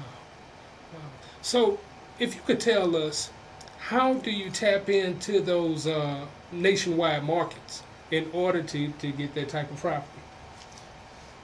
wow. 0.94 1.00
So, 1.40 1.78
if 2.18 2.34
you 2.34 2.40
could 2.44 2.60
tell 2.60 2.96
us, 2.96 3.30
how 3.78 4.14
do 4.14 4.30
you 4.30 4.50
tap 4.50 4.88
into 4.88 5.40
those 5.40 5.86
uh, 5.86 6.26
nationwide 6.52 7.24
markets 7.24 7.82
in 8.12 8.28
order 8.32 8.62
to, 8.62 8.90
to 8.90 9.10
get 9.10 9.34
that 9.34 9.48
type 9.48 9.70
of 9.70 9.78
property. 9.78 10.06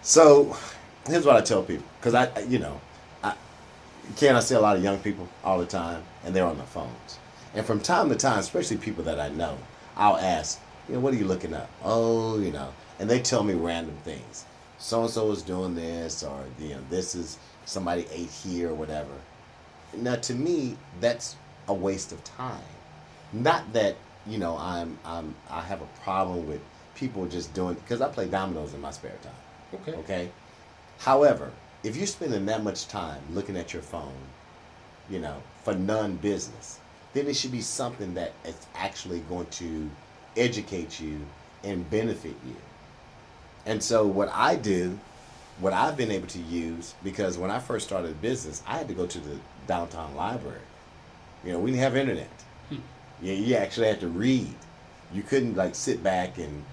So, 0.02 0.56
here's 1.06 1.24
what 1.26 1.36
I 1.36 1.40
tell 1.40 1.62
people 1.62 1.86
because 1.98 2.14
I- 2.14 2.40
you 2.40 2.58
know, 2.58 2.80
Can 4.16 4.36
I 4.36 4.40
see 4.40 4.54
a 4.54 4.60
lot 4.60 4.76
of 4.76 4.82
young 4.82 4.98
people 4.98 5.28
all 5.44 5.58
the 5.58 5.66
time, 5.66 6.02
and 6.24 6.34
they're 6.34 6.46
on 6.46 6.56
their 6.56 6.66
phones. 6.66 7.18
And 7.54 7.64
from 7.64 7.80
time 7.80 8.08
to 8.08 8.16
time, 8.16 8.38
especially 8.38 8.76
people 8.76 9.04
that 9.04 9.20
I 9.20 9.28
know, 9.28 9.58
I'll 9.96 10.16
ask, 10.16 10.60
you 10.88 10.94
know, 10.94 11.00
what 11.00 11.12
are 11.14 11.16
you 11.16 11.24
looking 11.24 11.54
up? 11.54 11.68
Oh, 11.84 12.38
you 12.38 12.50
know, 12.50 12.72
and 12.98 13.08
they 13.08 13.20
tell 13.20 13.42
me 13.42 13.54
random 13.54 13.96
things. 14.04 14.44
So 14.78 15.02
and 15.02 15.10
so 15.10 15.30
is 15.32 15.42
doing 15.42 15.74
this, 15.74 16.22
or 16.22 16.44
you 16.58 16.70
know, 16.70 16.80
this 16.88 17.14
is 17.14 17.38
somebody 17.64 18.06
ate 18.12 18.30
here, 18.30 18.70
or 18.70 18.74
whatever. 18.74 19.12
Now, 19.96 20.16
to 20.16 20.34
me, 20.34 20.76
that's 21.00 21.36
a 21.66 21.74
waste 21.74 22.12
of 22.12 22.22
time. 22.24 22.62
Not 23.32 23.72
that 23.72 23.96
you 24.26 24.38
know 24.38 24.56
I'm 24.56 24.98
I'm 25.04 25.34
I 25.50 25.60
have 25.62 25.82
a 25.82 25.88
problem 26.02 26.46
with 26.46 26.60
people 26.94 27.26
just 27.26 27.52
doing 27.54 27.74
because 27.74 28.00
I 28.00 28.08
play 28.08 28.26
dominoes 28.28 28.74
in 28.74 28.80
my 28.80 28.90
spare 28.90 29.16
time. 29.22 29.80
Okay. 29.80 29.98
Okay. 29.98 30.30
However, 30.98 31.50
if 31.82 31.96
you're 31.96 32.06
spending 32.06 32.46
that 32.46 32.62
much 32.62 32.88
time 32.88 33.20
looking 33.32 33.56
at 33.56 33.72
your 33.72 33.82
phone, 33.82 34.12
you 35.08 35.20
know, 35.20 35.42
for 35.64 35.74
non-business, 35.74 36.78
then 37.14 37.26
it 37.26 37.34
should 37.34 37.52
be 37.52 37.60
something 37.60 38.14
that 38.14 38.32
is 38.44 38.54
actually 38.74 39.20
going 39.20 39.46
to 39.46 39.90
educate 40.36 41.00
you 41.00 41.20
and 41.64 41.88
benefit 41.90 42.34
you. 42.46 42.56
And 43.66 43.82
so 43.82 44.06
what 44.06 44.30
I 44.32 44.56
do, 44.56 44.98
what 45.60 45.72
I've 45.72 45.96
been 45.96 46.10
able 46.10 46.28
to 46.28 46.38
use, 46.38 46.94
because 47.02 47.36
when 47.38 47.50
I 47.50 47.58
first 47.58 47.86
started 47.86 48.10
a 48.10 48.14
business, 48.14 48.62
I 48.66 48.78
had 48.78 48.88
to 48.88 48.94
go 48.94 49.06
to 49.06 49.18
the 49.18 49.38
downtown 49.66 50.14
library. 50.14 50.60
You 51.44 51.52
know, 51.52 51.58
we 51.58 51.70
didn't 51.70 51.82
have 51.82 51.96
internet. 51.96 52.30
Hmm. 52.68 52.76
Yeah, 53.22 53.34
you 53.34 53.54
actually 53.56 53.88
had 53.88 54.00
to 54.00 54.08
read. 54.08 54.54
You 55.12 55.22
couldn't 55.22 55.56
like 55.56 55.74
sit 55.74 56.02
back 56.02 56.38
and, 56.38 56.64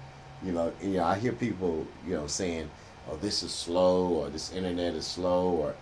you 0.44 0.52
know, 0.52 0.72
you 0.82 0.90
know. 0.90 1.04
I 1.04 1.18
hear 1.18 1.32
people, 1.32 1.86
you 2.06 2.14
know, 2.14 2.26
saying, 2.26 2.70
"Oh, 3.10 3.16
this 3.16 3.42
is 3.42 3.52
slow," 3.52 4.06
or 4.08 4.28
"This 4.28 4.52
internet 4.52 4.94
is 4.94 5.06
slow," 5.06 5.48
or, 5.48 5.74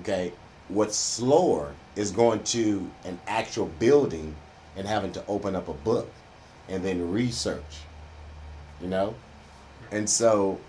okay, 0.00 0.32
what's 0.68 0.96
slower 0.96 1.74
is 1.94 2.10
going 2.10 2.42
to 2.44 2.90
an 3.04 3.18
actual 3.26 3.66
building 3.78 4.36
and 4.76 4.86
having 4.86 5.12
to 5.12 5.24
open 5.26 5.56
up 5.56 5.68
a 5.68 5.72
book 5.72 6.08
and 6.68 6.84
then 6.84 7.10
research. 7.10 7.80
You 8.80 8.88
know, 8.88 9.14
and 9.90 10.08
so, 10.08 10.60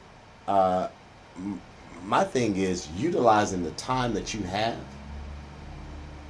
uh, 0.48 0.88
m- 1.36 1.62
my 2.06 2.24
thing 2.24 2.56
is 2.56 2.88
utilizing 2.98 3.64
the 3.64 3.72
time 3.72 4.14
that 4.14 4.34
you 4.34 4.44
have 4.44 4.78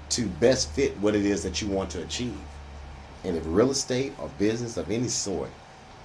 to 0.10 0.26
best 0.26 0.70
fit 0.70 0.98
what 1.00 1.14
it 1.16 1.26
is 1.26 1.44
that 1.44 1.62
you 1.62 1.68
want 1.68 1.92
to 1.92 2.02
achieve. 2.02 2.40
And 3.24 3.36
if 3.36 3.44
real 3.46 3.72
estate 3.72 4.14
or 4.20 4.30
business 4.40 4.78
of 4.78 4.90
any 4.90 5.10
sort 5.10 5.50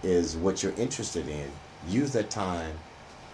is 0.03 0.37
what 0.37 0.63
you're 0.63 0.73
interested 0.73 1.29
in, 1.29 1.51
use 1.89 2.13
that 2.13 2.29
time 2.31 2.79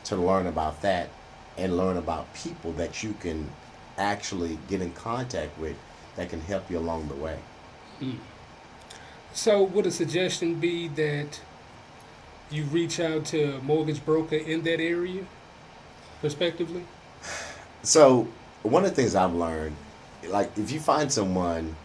to 0.04 0.16
learn 0.16 0.46
about 0.46 0.80
that 0.82 1.08
and 1.56 1.76
learn 1.76 1.96
about 1.96 2.32
people 2.34 2.72
that 2.72 3.02
you 3.02 3.14
can 3.20 3.50
actually 3.98 4.58
get 4.68 4.80
in 4.80 4.92
contact 4.92 5.58
with 5.58 5.76
that 6.16 6.30
can 6.30 6.40
help 6.40 6.70
you 6.70 6.78
along 6.78 7.08
the 7.08 7.14
way. 7.14 7.38
So, 9.32 9.62
would 9.62 9.86
a 9.86 9.90
suggestion 9.90 10.54
be 10.54 10.88
that 10.88 11.40
you 12.50 12.64
reach 12.64 12.98
out 13.00 13.24
to 13.26 13.56
a 13.56 13.60
mortgage 13.60 14.04
broker 14.04 14.36
in 14.36 14.62
that 14.62 14.80
area, 14.80 15.24
respectively? 16.22 16.84
So, 17.84 18.26
one 18.64 18.84
of 18.84 18.90
the 18.90 18.96
things 18.96 19.14
I've 19.14 19.34
learned, 19.34 19.76
like 20.26 20.50
if 20.58 20.72
you 20.72 20.80
find 20.80 21.10
someone 21.12 21.76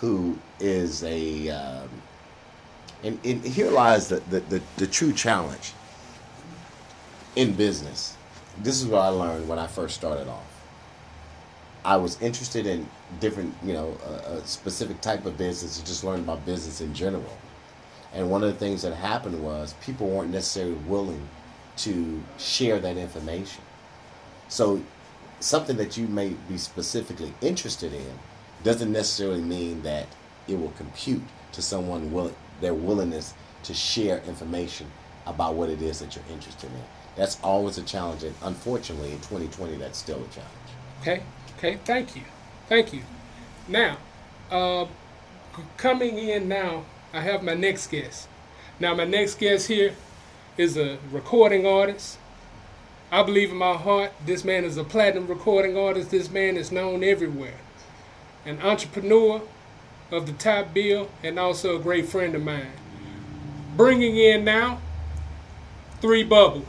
who 0.00 0.36
is 0.58 1.04
a, 1.04 1.48
um, 1.50 1.88
and, 3.04 3.20
and 3.24 3.44
here 3.44 3.70
lies 3.70 4.08
the, 4.08 4.16
the, 4.30 4.40
the, 4.40 4.62
the 4.78 4.86
true 4.88 5.12
challenge 5.12 5.74
in 7.36 7.54
business. 7.54 8.16
This 8.62 8.80
is 8.80 8.86
what 8.86 9.00
I 9.00 9.08
learned 9.08 9.48
when 9.48 9.58
I 9.58 9.66
first 9.66 9.94
started 9.94 10.28
off. 10.28 10.44
I 11.84 11.96
was 11.96 12.20
interested 12.20 12.66
in 12.66 12.88
different, 13.20 13.54
you 13.64 13.72
know, 13.72 13.96
a, 14.04 14.32
a 14.32 14.46
specific 14.46 15.00
type 15.00 15.24
of 15.26 15.38
business, 15.38 15.78
and 15.78 15.86
just 15.86 16.04
learned 16.04 16.24
about 16.24 16.44
business 16.44 16.80
in 16.80 16.92
general. 16.92 17.38
And 18.12 18.30
one 18.30 18.42
of 18.42 18.52
the 18.52 18.58
things 18.58 18.82
that 18.82 18.94
happened 18.94 19.42
was 19.42 19.74
people 19.84 20.08
weren't 20.08 20.32
necessarily 20.32 20.74
willing 20.86 21.28
to 21.78 22.22
share 22.38 22.78
that 22.80 22.96
information. 22.96 23.62
So, 24.48 24.82
something 25.40 25.76
that 25.76 25.96
you 25.96 26.08
may 26.08 26.30
be 26.48 26.58
specifically 26.58 27.32
interested 27.40 27.92
in 27.92 28.18
doesn't 28.64 28.90
necessarily 28.90 29.40
mean 29.40 29.82
that 29.82 30.06
it 30.48 30.58
will 30.58 30.72
compute 30.72 31.22
to 31.52 31.62
someone 31.62 32.12
will, 32.12 32.34
their 32.60 32.74
willingness 32.74 33.34
to 33.62 33.74
share 33.74 34.18
information 34.26 34.90
about 35.26 35.54
what 35.54 35.68
it 35.68 35.82
is 35.82 36.00
that 36.00 36.16
you're 36.16 36.24
interested 36.30 36.70
in. 36.70 36.97
That's 37.18 37.36
always 37.42 37.76
a 37.78 37.82
challenge, 37.82 38.22
and 38.22 38.34
unfortunately, 38.42 39.10
in 39.10 39.18
2020, 39.18 39.76
that's 39.76 39.98
still 39.98 40.24
a 40.24 40.28
challenge. 40.28 40.70
Okay, 41.00 41.22
okay, 41.58 41.78
thank 41.84 42.14
you. 42.14 42.22
Thank 42.68 42.92
you. 42.92 43.02
Now, 43.66 43.98
uh, 44.52 44.86
coming 45.76 46.16
in 46.16 46.46
now, 46.46 46.84
I 47.12 47.20
have 47.22 47.42
my 47.42 47.54
next 47.54 47.88
guest. 47.88 48.28
Now, 48.78 48.94
my 48.94 49.04
next 49.04 49.40
guest 49.40 49.66
here 49.66 49.94
is 50.56 50.76
a 50.76 50.98
recording 51.10 51.66
artist. 51.66 52.18
I 53.10 53.24
believe 53.24 53.50
in 53.50 53.56
my 53.56 53.74
heart 53.74 54.12
this 54.24 54.44
man 54.44 54.64
is 54.64 54.76
a 54.76 54.84
platinum 54.84 55.26
recording 55.26 55.76
artist. 55.76 56.12
This 56.12 56.30
man 56.30 56.56
is 56.56 56.70
known 56.70 57.02
everywhere. 57.02 57.58
An 58.46 58.60
entrepreneur 58.62 59.42
of 60.12 60.26
the 60.26 60.32
top 60.34 60.72
bill 60.72 61.10
and 61.24 61.36
also 61.36 61.76
a 61.76 61.82
great 61.82 62.06
friend 62.06 62.36
of 62.36 62.44
mine. 62.44 62.72
Bringing 63.76 64.16
in 64.16 64.44
now, 64.44 64.80
Three 66.00 66.22
Bubble. 66.22 66.64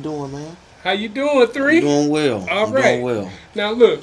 You 0.00 0.10
doing, 0.10 0.32
man? 0.32 0.56
How 0.82 0.92
you 0.92 1.08
doing, 1.08 1.46
Three? 1.48 1.80
Doing 1.80 2.08
well. 2.08 2.48
All 2.48 2.66
I'm 2.66 2.72
right. 2.72 2.82
Doing 2.82 3.02
well. 3.02 3.32
Now 3.54 3.70
look, 3.72 4.02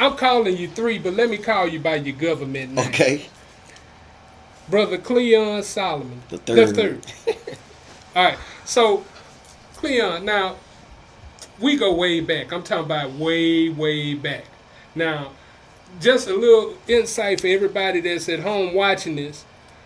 I'm 0.00 0.16
calling 0.16 0.56
you 0.56 0.68
three, 0.68 0.98
but 0.98 1.14
let 1.14 1.28
me 1.28 1.38
call 1.38 1.68
you 1.68 1.80
by 1.80 1.96
your 1.96 2.16
government 2.16 2.72
name. 2.72 2.88
Okay. 2.88 3.26
Brother 4.68 4.98
Cleon 4.98 5.62
Solomon. 5.62 6.22
The 6.28 6.38
third. 6.38 6.74
third. 6.74 7.06
All 8.16 8.24
right. 8.24 8.38
So, 8.64 9.04
Cleon, 9.74 10.24
now 10.24 10.56
we 11.60 11.76
go 11.76 11.94
way 11.94 12.20
back. 12.20 12.52
I'm 12.52 12.62
talking 12.62 12.86
about 12.86 13.12
way, 13.12 13.68
way 13.68 14.14
back. 14.14 14.44
Now, 14.94 15.32
just 16.00 16.26
a 16.26 16.34
little 16.34 16.74
insight 16.88 17.40
for 17.40 17.46
everybody 17.46 18.00
that's 18.00 18.28
at 18.28 18.40
home 18.40 18.74
watching 18.74 19.16
this. 19.16 19.44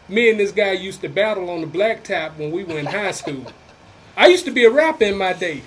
Me 0.08 0.30
and 0.30 0.40
this 0.40 0.50
guy 0.50 0.72
used 0.72 1.02
to 1.02 1.08
battle 1.08 1.50
on 1.50 1.60
the 1.60 1.66
blacktop 1.66 2.36
when 2.36 2.50
we 2.50 2.64
were 2.64 2.78
in 2.78 2.86
high 2.86 3.12
school. 3.12 3.52
I 4.16 4.26
used 4.26 4.44
to 4.44 4.50
be 4.50 4.64
a 4.64 4.70
rapper 4.70 5.04
in 5.04 5.16
my 5.16 5.32
day. 5.32 5.62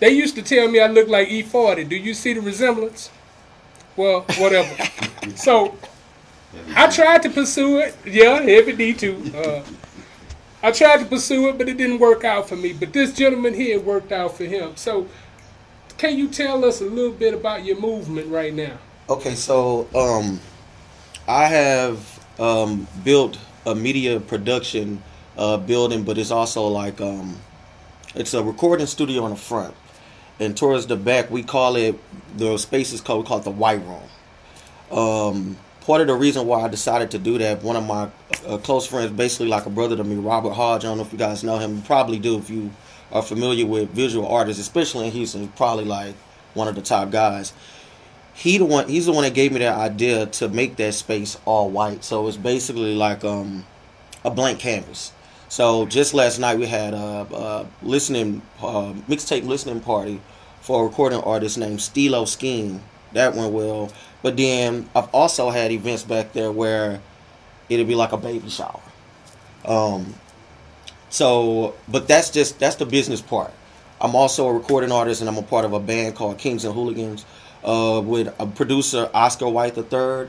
They 0.00 0.10
used 0.10 0.36
to 0.36 0.42
tell 0.42 0.68
me 0.68 0.80
I 0.80 0.86
look 0.86 1.08
like 1.08 1.28
E40. 1.28 1.88
Do 1.88 1.96
you 1.96 2.14
see 2.14 2.32
the 2.32 2.40
resemblance? 2.40 3.10
Well, 3.96 4.22
whatever. 4.38 4.70
so 5.34 5.76
I 6.74 6.88
tried 6.88 7.22
to 7.22 7.30
pursue 7.30 7.78
it. 7.78 7.96
Yeah, 8.04 8.40
heavy 8.40 8.72
D 8.72 8.94
too. 8.94 9.32
Uh, 9.34 9.62
I 10.62 10.72
tried 10.72 10.98
to 11.00 11.06
pursue 11.06 11.48
it, 11.48 11.58
but 11.58 11.68
it 11.68 11.76
didn't 11.76 11.98
work 11.98 12.24
out 12.24 12.48
for 12.48 12.56
me. 12.56 12.72
But 12.72 12.92
this 12.92 13.12
gentleman 13.12 13.54
here 13.54 13.80
worked 13.80 14.12
out 14.12 14.36
for 14.36 14.44
him. 14.44 14.76
So, 14.76 15.08
can 15.98 16.16
you 16.16 16.28
tell 16.28 16.64
us 16.64 16.80
a 16.80 16.84
little 16.84 17.12
bit 17.12 17.34
about 17.34 17.64
your 17.64 17.80
movement 17.80 18.28
right 18.28 18.52
now? 18.52 18.78
Okay, 19.08 19.34
so 19.34 19.88
um, 19.94 20.40
I 21.26 21.46
have 21.46 22.24
um, 22.38 22.86
built 23.04 23.38
a 23.66 23.74
media 23.74 24.20
production 24.20 25.02
uh, 25.36 25.56
building, 25.56 26.02
but 26.02 26.18
it's 26.18 26.30
also 26.30 26.66
like 26.66 27.00
um, 27.00 27.36
it's 28.14 28.34
a 28.34 28.42
recording 28.42 28.86
studio 28.86 29.24
in 29.24 29.30
the 29.30 29.36
front, 29.36 29.74
and 30.40 30.56
towards 30.56 30.86
the 30.86 30.96
back 30.96 31.30
we 31.30 31.42
call 31.42 31.76
it 31.76 31.98
the 32.36 32.56
space 32.58 32.92
is 32.92 33.00
called 33.00 33.24
we 33.24 33.28
call 33.28 33.38
it 33.38 33.44
the 33.44 33.50
white 33.50 33.82
room. 33.84 34.02
Um, 34.90 35.56
part 35.82 36.00
of 36.00 36.06
the 36.06 36.14
reason 36.14 36.46
why 36.46 36.62
I 36.62 36.68
decided 36.68 37.10
to 37.12 37.18
do 37.18 37.38
that, 37.38 37.62
one 37.62 37.76
of 37.76 37.86
my 37.86 38.10
uh, 38.46 38.58
close 38.58 38.86
friends, 38.86 39.10
basically 39.12 39.48
like 39.48 39.66
a 39.66 39.70
brother 39.70 39.96
to 39.96 40.04
me, 40.04 40.16
Robert 40.16 40.52
Hodge. 40.52 40.84
I 40.84 40.88
don't 40.88 40.98
know 40.98 41.04
if 41.04 41.12
you 41.12 41.18
guys 41.18 41.44
know 41.44 41.58
him. 41.58 41.76
You 41.76 41.82
probably 41.82 42.18
do 42.18 42.38
if 42.38 42.50
you 42.50 42.70
are 43.12 43.22
familiar 43.22 43.66
with 43.66 43.90
visual 43.90 44.26
artists, 44.26 44.60
especially 44.60 45.06
in 45.06 45.12
Houston. 45.12 45.48
Probably 45.48 45.84
like 45.84 46.14
one 46.54 46.68
of 46.68 46.74
the 46.74 46.82
top 46.82 47.10
guys 47.10 47.52
he 48.38 48.56
the 48.56 48.64
one 48.64 48.88
he's 48.88 49.06
the 49.06 49.12
one 49.12 49.24
that 49.24 49.34
gave 49.34 49.50
me 49.50 49.58
that 49.58 49.76
idea 49.76 50.24
to 50.26 50.48
make 50.48 50.76
that 50.76 50.94
space 50.94 51.36
all 51.44 51.68
white 51.70 52.04
so 52.04 52.26
it's 52.28 52.36
basically 52.36 52.94
like 52.94 53.24
um 53.24 53.66
a 54.24 54.30
blank 54.30 54.60
canvas 54.60 55.12
so 55.48 55.86
just 55.86 56.14
last 56.14 56.38
night 56.38 56.58
we 56.58 56.66
had 56.66 56.94
a, 56.94 57.26
a 57.32 57.66
listening 57.82 58.42
uh, 58.60 58.92
mixtape 59.08 59.46
listening 59.46 59.80
party 59.80 60.20
for 60.60 60.82
a 60.82 60.86
recording 60.88 61.20
artist 61.20 61.58
named 61.58 61.80
Stilo 61.80 62.24
Scheme 62.24 62.82
that 63.12 63.34
went 63.34 63.52
well 63.52 63.90
but 64.22 64.36
then 64.36 64.88
I've 64.94 65.08
also 65.14 65.50
had 65.50 65.70
events 65.72 66.02
back 66.02 66.32
there 66.32 66.52
where 66.52 67.00
it'd 67.68 67.88
be 67.88 67.94
like 67.94 68.12
a 68.12 68.16
baby 68.18 68.48
shower 68.50 68.80
um 69.64 70.14
So, 71.10 71.74
but 71.88 72.08
that's 72.08 72.30
just 72.30 72.58
that's 72.58 72.76
the 72.76 72.86
business 72.86 73.20
part. 73.20 73.52
I'm 74.00 74.14
also 74.14 74.46
a 74.48 74.52
recording 74.52 74.92
artist, 74.92 75.20
and 75.20 75.28
I'm 75.28 75.38
a 75.38 75.42
part 75.42 75.64
of 75.64 75.72
a 75.72 75.80
band 75.80 76.14
called 76.16 76.38
Kings 76.38 76.64
and 76.64 76.74
Hooligans 76.74 77.24
uh, 77.64 78.00
with 78.04 78.34
a 78.38 78.46
producer 78.46 79.10
Oscar 79.14 79.48
White 79.48 79.76
III, 79.76 80.28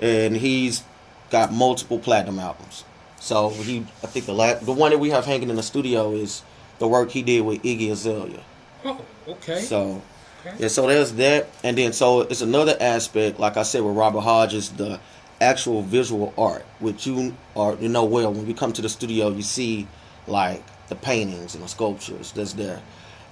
and 0.00 0.36
he's 0.36 0.82
got 1.30 1.52
multiple 1.52 1.98
platinum 1.98 2.38
albums. 2.38 2.84
So 3.24 3.48
he, 3.48 3.78
I 4.02 4.06
think 4.06 4.26
the 4.26 4.34
la- 4.34 4.54
the 4.58 4.72
one 4.72 4.90
that 4.90 4.98
we 4.98 5.08
have 5.08 5.24
hanging 5.24 5.48
in 5.48 5.56
the 5.56 5.62
studio 5.62 6.12
is 6.12 6.42
the 6.78 6.86
work 6.86 7.10
he 7.10 7.22
did 7.22 7.40
with 7.40 7.62
Iggy 7.62 7.90
Azalea. 7.90 8.42
Oh, 8.84 9.00
okay. 9.26 9.60
So 9.60 10.02
Okay. 10.46 10.56
yeah, 10.58 10.68
so 10.68 10.86
there's 10.86 11.12
that, 11.14 11.48
and 11.62 11.78
then 11.78 11.94
so 11.94 12.20
it's 12.20 12.42
another 12.42 12.76
aspect. 12.78 13.40
Like 13.40 13.56
I 13.56 13.62
said, 13.62 13.80
with 13.80 13.96
Robert 13.96 14.20
Hodge 14.20 14.52
is 14.52 14.68
the 14.72 15.00
actual 15.40 15.80
visual 15.80 16.34
art, 16.36 16.66
which 16.80 17.06
you 17.06 17.34
are 17.56 17.74
you 17.80 17.88
know 17.88 18.04
well. 18.04 18.30
When 18.30 18.46
you 18.46 18.52
come 18.52 18.74
to 18.74 18.82
the 18.82 18.90
studio, 18.90 19.30
you 19.30 19.40
see 19.40 19.88
like 20.26 20.62
the 20.88 20.96
paintings 20.96 21.54
and 21.54 21.64
the 21.64 21.68
sculptures 21.68 22.30
that's 22.32 22.52
there, 22.52 22.82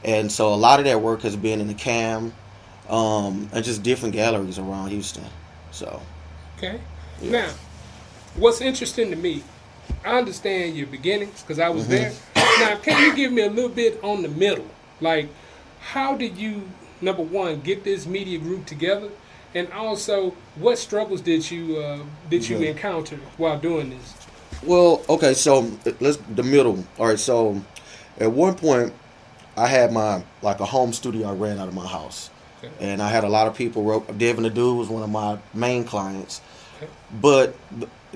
and 0.05 0.33
so 0.33 0.55
a 0.55 0.57
lot 0.57 0.79
of 0.79 0.87
that 0.87 1.03
work 1.03 1.21
has 1.21 1.37
been 1.37 1.61
in 1.61 1.69
the 1.69 1.75
CAM, 1.75 2.33
um, 2.89 3.51
and 3.53 3.63
just 3.63 3.83
different 3.83 4.15
galleries 4.15 4.59
around 4.59 4.89
Houston. 4.89 5.25
So 5.71 6.01
Okay. 6.57 6.81
Now, 7.21 7.51
what's 8.37 8.63
interesting 8.63 9.11
to 9.11 9.17
me, 9.17 9.43
I 10.05 10.19
understand 10.19 10.77
your 10.77 10.87
beginnings 10.89 11.43
because 11.43 11.59
I 11.59 11.69
was 11.69 11.85
Mhm. 11.85 11.89
there. 11.89 12.13
Now, 12.59 12.77
can 12.77 13.01
you 13.05 13.15
give 13.15 13.33
me 13.33 13.43
a 13.43 13.51
little 13.51 13.71
bit 13.71 14.01
on 14.03 14.23
the 14.23 14.29
middle? 14.29 14.67
Like, 15.01 15.29
how 15.81 16.17
did 16.17 16.37
you, 16.37 16.63
number 17.01 17.23
one, 17.23 17.61
get 17.61 17.85
this 17.85 18.07
media 18.07 18.39
group 18.39 18.67
together, 18.67 19.09
and 19.55 19.71
also, 19.73 20.35
what 20.57 20.79
struggles 20.79 21.21
did 21.21 21.51
you 21.51 21.77
uh, 21.77 21.99
did 22.31 22.49
you 22.49 22.59
Yeah. 22.59 22.71
encounter 22.71 23.19
while 23.37 23.59
doing 23.59 23.91
this? 23.91 24.15
Well, 24.65 25.03
okay, 25.09 25.35
so 25.35 25.71
let's 26.01 26.19
the 26.35 26.43
middle. 26.43 26.85
All 26.99 27.07
right, 27.07 27.19
so 27.19 27.61
at 28.19 28.31
one 28.33 28.55
point, 28.55 28.93
I 29.57 29.67
had 29.67 29.93
my 29.93 30.23
like 30.41 30.61
a 30.61 30.65
home 30.67 30.93
studio 30.93 31.29
I 31.29 31.33
ran 31.33 31.59
out 31.59 31.69
of 31.69 31.75
my 31.75 31.87
house, 31.87 32.31
Okay. 32.63 32.73
and 32.81 33.03
I 33.03 33.09
had 33.09 33.25
a 33.25 33.29
lot 33.29 33.47
of 33.47 33.55
people. 33.55 34.01
Devin 34.17 34.45
the 34.45 34.51
Dude 34.51 34.77
was 34.79 34.89
one 34.89 35.03
of 35.03 35.11
my 35.11 35.39
main 35.53 35.85
clients, 35.85 36.41
Okay. 36.81 36.91
but 37.21 37.55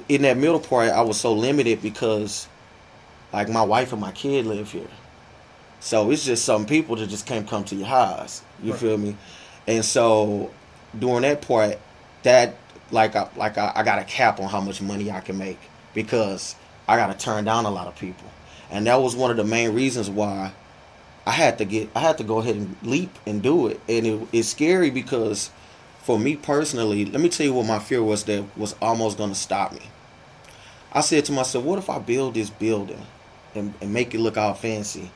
in 0.09 0.23
that 0.23 0.37
middle 0.37 0.61
part, 0.61 0.91
I 0.91 1.03
was 1.03 1.19
so 1.19 1.33
limited 1.33 1.83
because, 1.83 2.49
like, 3.33 3.49
my 3.49 3.63
wife 3.63 3.93
and 3.93 4.01
my 4.01 4.13
kid 4.13 4.47
live 4.47 4.71
here, 4.71 4.89
so 5.81 6.11
it's 6.11 6.25
just 6.25 6.45
some 6.45 6.67
people 6.67 6.97
that 6.97 7.09
just 7.09 7.27
can't 7.27 7.49
come 7.49 7.65
to 7.65 7.75
your 7.75 7.87
house. 7.89 8.43
You 8.63 8.73
Right. 8.73 8.81
feel 8.81 8.99
me? 8.99 9.17
And 9.67 9.85
so 9.85 10.51
during 10.99 11.23
that 11.23 11.43
part, 11.43 11.79
that 12.23 12.55
like 12.91 13.17
I 13.17 13.29
like 13.37 13.59
I, 13.59 13.73
I 13.75 13.83
got 13.83 13.99
a 13.99 14.05
cap 14.05 14.41
on 14.41 14.49
how 14.49 14.61
much 14.61 14.81
money 14.81 15.11
I 15.11 15.21
can 15.21 15.39
make 15.39 15.59
because 15.95 16.55
I 16.89 16.97
got 16.97 17.07
to 17.09 17.25
turn 17.25 17.45
down 17.45 17.67
a 17.67 17.71
lot 17.71 17.87
of 17.89 17.97
people, 17.99 18.29
and 18.71 18.87
that 18.87 19.01
was 19.03 19.17
one 19.17 19.31
of 19.31 19.37
the 19.37 19.45
main 19.45 19.75
reasons 19.75 20.09
why 20.09 20.53
I 21.27 21.33
had 21.33 21.59
to 21.59 21.65
get 21.65 21.91
I 21.95 22.01
had 22.01 22.19
to 22.19 22.25
go 22.25 22.39
ahead 22.39 22.57
and 22.57 22.77
leap 22.83 23.11
and 23.27 23.43
do 23.43 23.67
it, 23.67 23.81
and 23.89 24.07
it, 24.07 24.29
it's 24.33 24.49
scary 24.49 24.91
because 24.91 25.51
for 26.07 26.21
me 26.21 26.37
personally, 26.37 27.05
let 27.05 27.21
me 27.21 27.29
tell 27.29 27.45
you 27.45 27.53
what 27.53 27.67
my 27.67 27.81
fear 27.81 28.01
was 28.01 28.23
that 28.25 28.45
was 28.57 28.77
almost 28.81 29.19
going 29.19 29.31
to 29.31 29.35
stop 29.35 29.73
me. 29.73 29.81
I 30.93 31.01
said 31.01 31.25
to 31.25 31.33
myself, 31.33 31.65
what 31.65 31.81
if 31.81 31.91
I 31.91 31.99
build 31.99 32.35
this 32.35 32.49
building 32.49 33.05
and, 33.57 33.75
and 33.81 33.93
make 33.93 34.15
it 34.15 34.21
look 34.21 34.37
all 34.37 34.55
fancy, 34.55 35.11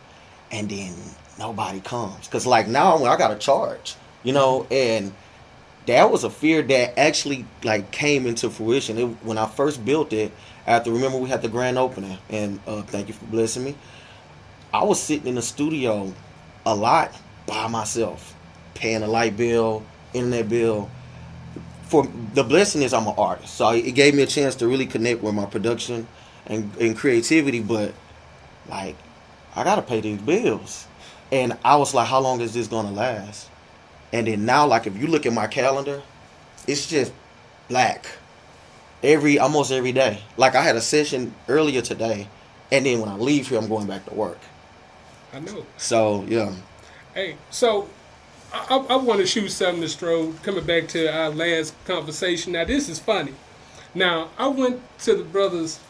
and 0.51 0.69
then 0.69 0.93
nobody 1.39 1.79
comes? 1.79 2.27
Because 2.27 2.45
like 2.45 2.67
now 2.67 3.05
I 3.05 3.17
got 3.17 3.29
to 3.29 3.39
charge, 3.39 3.95
you 4.25 4.33
know, 4.33 4.67
and 4.69 5.15
that 5.87 6.11
was 6.11 6.25
a 6.25 6.31
fear 6.31 6.61
that 6.61 6.99
actually 6.99 7.47
like 7.63 7.93
came 7.93 8.27
into 8.27 8.51
fruition 8.51 8.99
it, 8.99 9.07
when 9.23 9.39
I 9.39 9.47
first 9.47 9.85
built 9.85 10.13
it. 10.13 10.33
After 10.67 10.91
remember 10.91 11.19
we 11.19 11.29
had 11.29 11.41
the 11.41 11.49
grand 11.49 11.79
opening, 11.79 12.19
and 12.31 12.59
uh, 12.67 12.83
thank 12.83 13.07
you 13.07 13.15
for 13.15 13.27
blessing 13.27 13.63
me. 13.63 13.77
I 14.75 14.83
was 14.83 15.01
sitting 15.01 15.29
in 15.29 15.37
the 15.37 15.43
studio 15.43 16.13
a 16.67 16.75
lot 16.75 17.15
by 17.47 17.69
myself, 17.69 18.35
paying 18.75 19.05
a 19.05 19.07
light 19.07 19.37
bill, 19.37 19.85
internet 20.15 20.49
bill. 20.49 20.91
For 21.85 22.09
the 22.35 22.45
blessing 22.45 22.83
is 22.83 22.95
I'm 22.95 23.07
an 23.07 23.15
artist, 23.19 23.55
so 23.55 23.71
it 23.71 23.93
gave 23.93 24.15
me 24.15 24.23
a 24.23 24.27
chance 24.27 24.55
to 24.57 24.69
really 24.69 24.87
connect 24.87 25.23
with 25.23 25.35
my 25.35 25.47
production 25.47 26.07
and, 26.47 26.71
and 26.77 26.97
creativity. 26.97 27.61
But 27.61 27.93
like, 28.69 28.97
I 29.57 29.65
gotta 29.65 29.83
pay 29.83 30.01
these 30.01 30.21
bills, 30.21 30.87
and 31.33 31.57
I 31.65 31.77
was 31.77 31.95
like, 31.95 32.07
how 32.07 32.21
long 32.21 32.41
is 32.41 32.55
this 32.55 32.69
gonna 32.69 32.93
last? 32.93 33.49
And 34.13 34.27
then 34.27 34.45
now, 34.45 34.67
like, 34.67 34.87
if 34.87 34.97
you 34.97 35.07
look 35.09 35.27
at 35.27 35.33
my 35.33 35.47
calendar, 35.47 36.03
it's 36.67 36.89
just 36.89 37.13
black 37.69 38.07
every 39.03 39.39
almost 39.39 39.73
every 39.73 39.93
day. 39.93 40.21
Like 40.37 40.55
I 40.55 40.63
had 40.63 40.77
a 40.77 40.81
session 40.81 41.35
earlier 41.49 41.83
today, 41.83 42.29
and 42.71 42.87
then 42.87 43.01
when 43.01 43.09
I 43.09 43.17
leave 43.17 43.49
here, 43.49 43.59
I'm 43.59 43.69
going 43.69 43.87
back 43.87 44.07
to 44.07 44.15
work. 44.15 44.39
I 45.33 45.41
know. 45.41 45.65
So 45.77 46.25
yeah, 46.29 46.53
Hey, 47.15 47.37
so 47.51 47.89
I, 48.53 48.67
I, 48.71 48.77
I 48.77 48.97
want 48.97 49.21
to 49.21 49.27
shoot 49.27 49.49
something 49.51 49.81
to 49.83 49.89
Strode. 49.89 50.43
Coming 50.43 50.65
back 50.65 50.89
to 50.89 51.07
our 51.13 51.31
last 51.31 51.75
conversation. 51.85 52.53
Now 52.53 52.65
this 52.65 52.89
is 52.89 52.99
funny. 52.99 53.33
Now 53.95 54.29
I 54.39 54.49
went 54.49 54.81
to 55.01 55.15
the 55.17 55.25
brothers' 55.25 55.81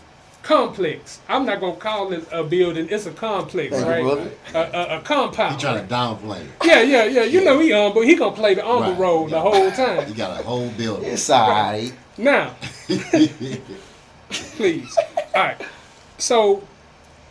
complex. 0.43 1.21
I'm 1.29 1.45
not 1.45 1.61
gonna 1.61 1.77
call 1.77 2.13
it 2.13 2.27
a 2.33 2.43
building. 2.43 2.89
It's 2.91 3.07
a 3.07 3.13
complex, 3.13 3.75
Thank 3.75 3.87
right? 3.87 4.03
brother. 4.03 4.31
A, 4.55 4.59
a, 4.59 4.99
a 4.99 5.03
compound. 5.03 5.55
He 5.57 5.61
trying 5.61 5.87
to 5.87 5.95
downplay 5.95 6.41
it. 6.41 6.51
Yeah, 6.65 6.81
yeah, 6.83 7.05
yeah. 7.05 7.23
You 7.25 7.45
know 7.45 7.59
he 7.59 7.71
humble. 7.73 8.03
He 8.03 8.15
gonna 8.17 8.35
play 8.35 8.55
the 8.55 8.63
humble 8.65 8.93
Right. 8.93 8.99
role 9.01 9.27
the 9.29 9.41
whole 9.41 9.71
time. 9.71 10.07
He 10.09 10.15
got 10.15 10.41
a 10.41 10.43
whole 10.43 10.69
building. 10.71 11.11
it's 11.11 11.29
alright. 11.31 11.93
Now, 12.17 12.55
please. 14.31 14.97
All 15.35 15.43
right. 15.43 15.61
So, 16.19 16.63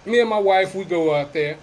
me 0.05 0.19
and 0.19 0.29
my 0.29 0.39
wife, 0.39 0.73
we 0.73 0.83
go 0.85 1.13
out 1.13 1.33
there, 1.33 1.57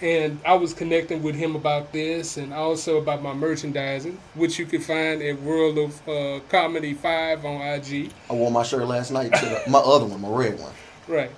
and 0.00 0.38
I 0.44 0.54
was 0.54 0.74
connecting 0.74 1.22
with 1.22 1.34
him 1.34 1.56
about 1.56 1.92
this, 1.92 2.36
and 2.36 2.52
also 2.52 2.98
about 2.98 3.22
my 3.22 3.32
merchandising, 3.32 4.18
which 4.34 4.58
you 4.58 4.66
can 4.66 4.80
find 4.80 5.22
at 5.22 5.40
World 5.40 5.78
of 5.78 6.08
uh, 6.08 6.40
Comedy 6.48 6.94
Five 6.94 7.44
on 7.44 7.60
IG. 7.60 8.10
I 8.28 8.34
wore 8.34 8.50
my 8.50 8.62
shirt 8.62 8.86
last 8.86 9.10
night 9.10 9.32
to 9.32 9.62
my 9.68 9.78
other 9.78 10.06
one, 10.06 10.20
my 10.20 10.28
red 10.28 10.58
one. 10.58 10.72
Right. 11.08 11.30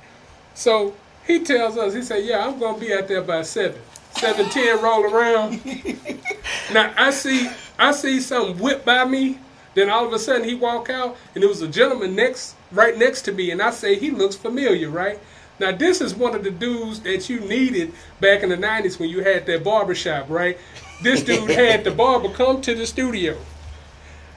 So 0.54 0.94
he 1.26 1.44
tells 1.44 1.76
us, 1.76 1.94
he 1.94 2.02
said, 2.02 2.24
"Yeah, 2.24 2.46
I'm 2.46 2.58
gonna 2.58 2.78
be 2.78 2.92
out 2.92 3.06
there 3.06 3.22
by 3.22 3.42
seven, 3.42 3.80
seven 4.12 4.46
ten, 4.46 4.82
roll 4.82 5.04
around." 5.04 5.64
now 6.72 6.92
I 6.96 7.10
see, 7.10 7.48
I 7.78 7.92
see 7.92 8.20
something 8.20 8.58
whip 8.58 8.84
by 8.84 9.04
me. 9.04 9.38
Then 9.74 9.90
all 9.90 10.04
of 10.04 10.12
a 10.12 10.18
sudden 10.18 10.48
he 10.48 10.54
walk 10.54 10.90
out, 10.90 11.16
and 11.34 11.42
there 11.42 11.48
was 11.48 11.62
a 11.62 11.68
gentleman 11.68 12.16
next, 12.16 12.56
right 12.72 12.98
next 12.98 13.22
to 13.22 13.32
me, 13.32 13.52
and 13.52 13.62
I 13.62 13.70
say 13.70 13.94
he 13.94 14.10
looks 14.10 14.34
familiar, 14.34 14.90
right? 14.90 15.20
Now 15.58 15.72
this 15.72 16.00
is 16.00 16.14
one 16.14 16.34
of 16.34 16.44
the 16.44 16.50
dudes 16.50 17.00
that 17.00 17.28
you 17.28 17.40
needed 17.40 17.92
back 18.20 18.42
in 18.42 18.48
the 18.48 18.56
'90s 18.56 18.98
when 18.98 19.08
you 19.08 19.22
had 19.22 19.46
that 19.46 19.64
barber 19.64 19.94
shop, 19.94 20.26
right? 20.28 20.58
This 21.02 21.22
dude 21.22 21.50
had 21.50 21.84
the 21.84 21.90
barber 21.90 22.28
come 22.28 22.60
to 22.62 22.74
the 22.74 22.86
studio, 22.86 23.36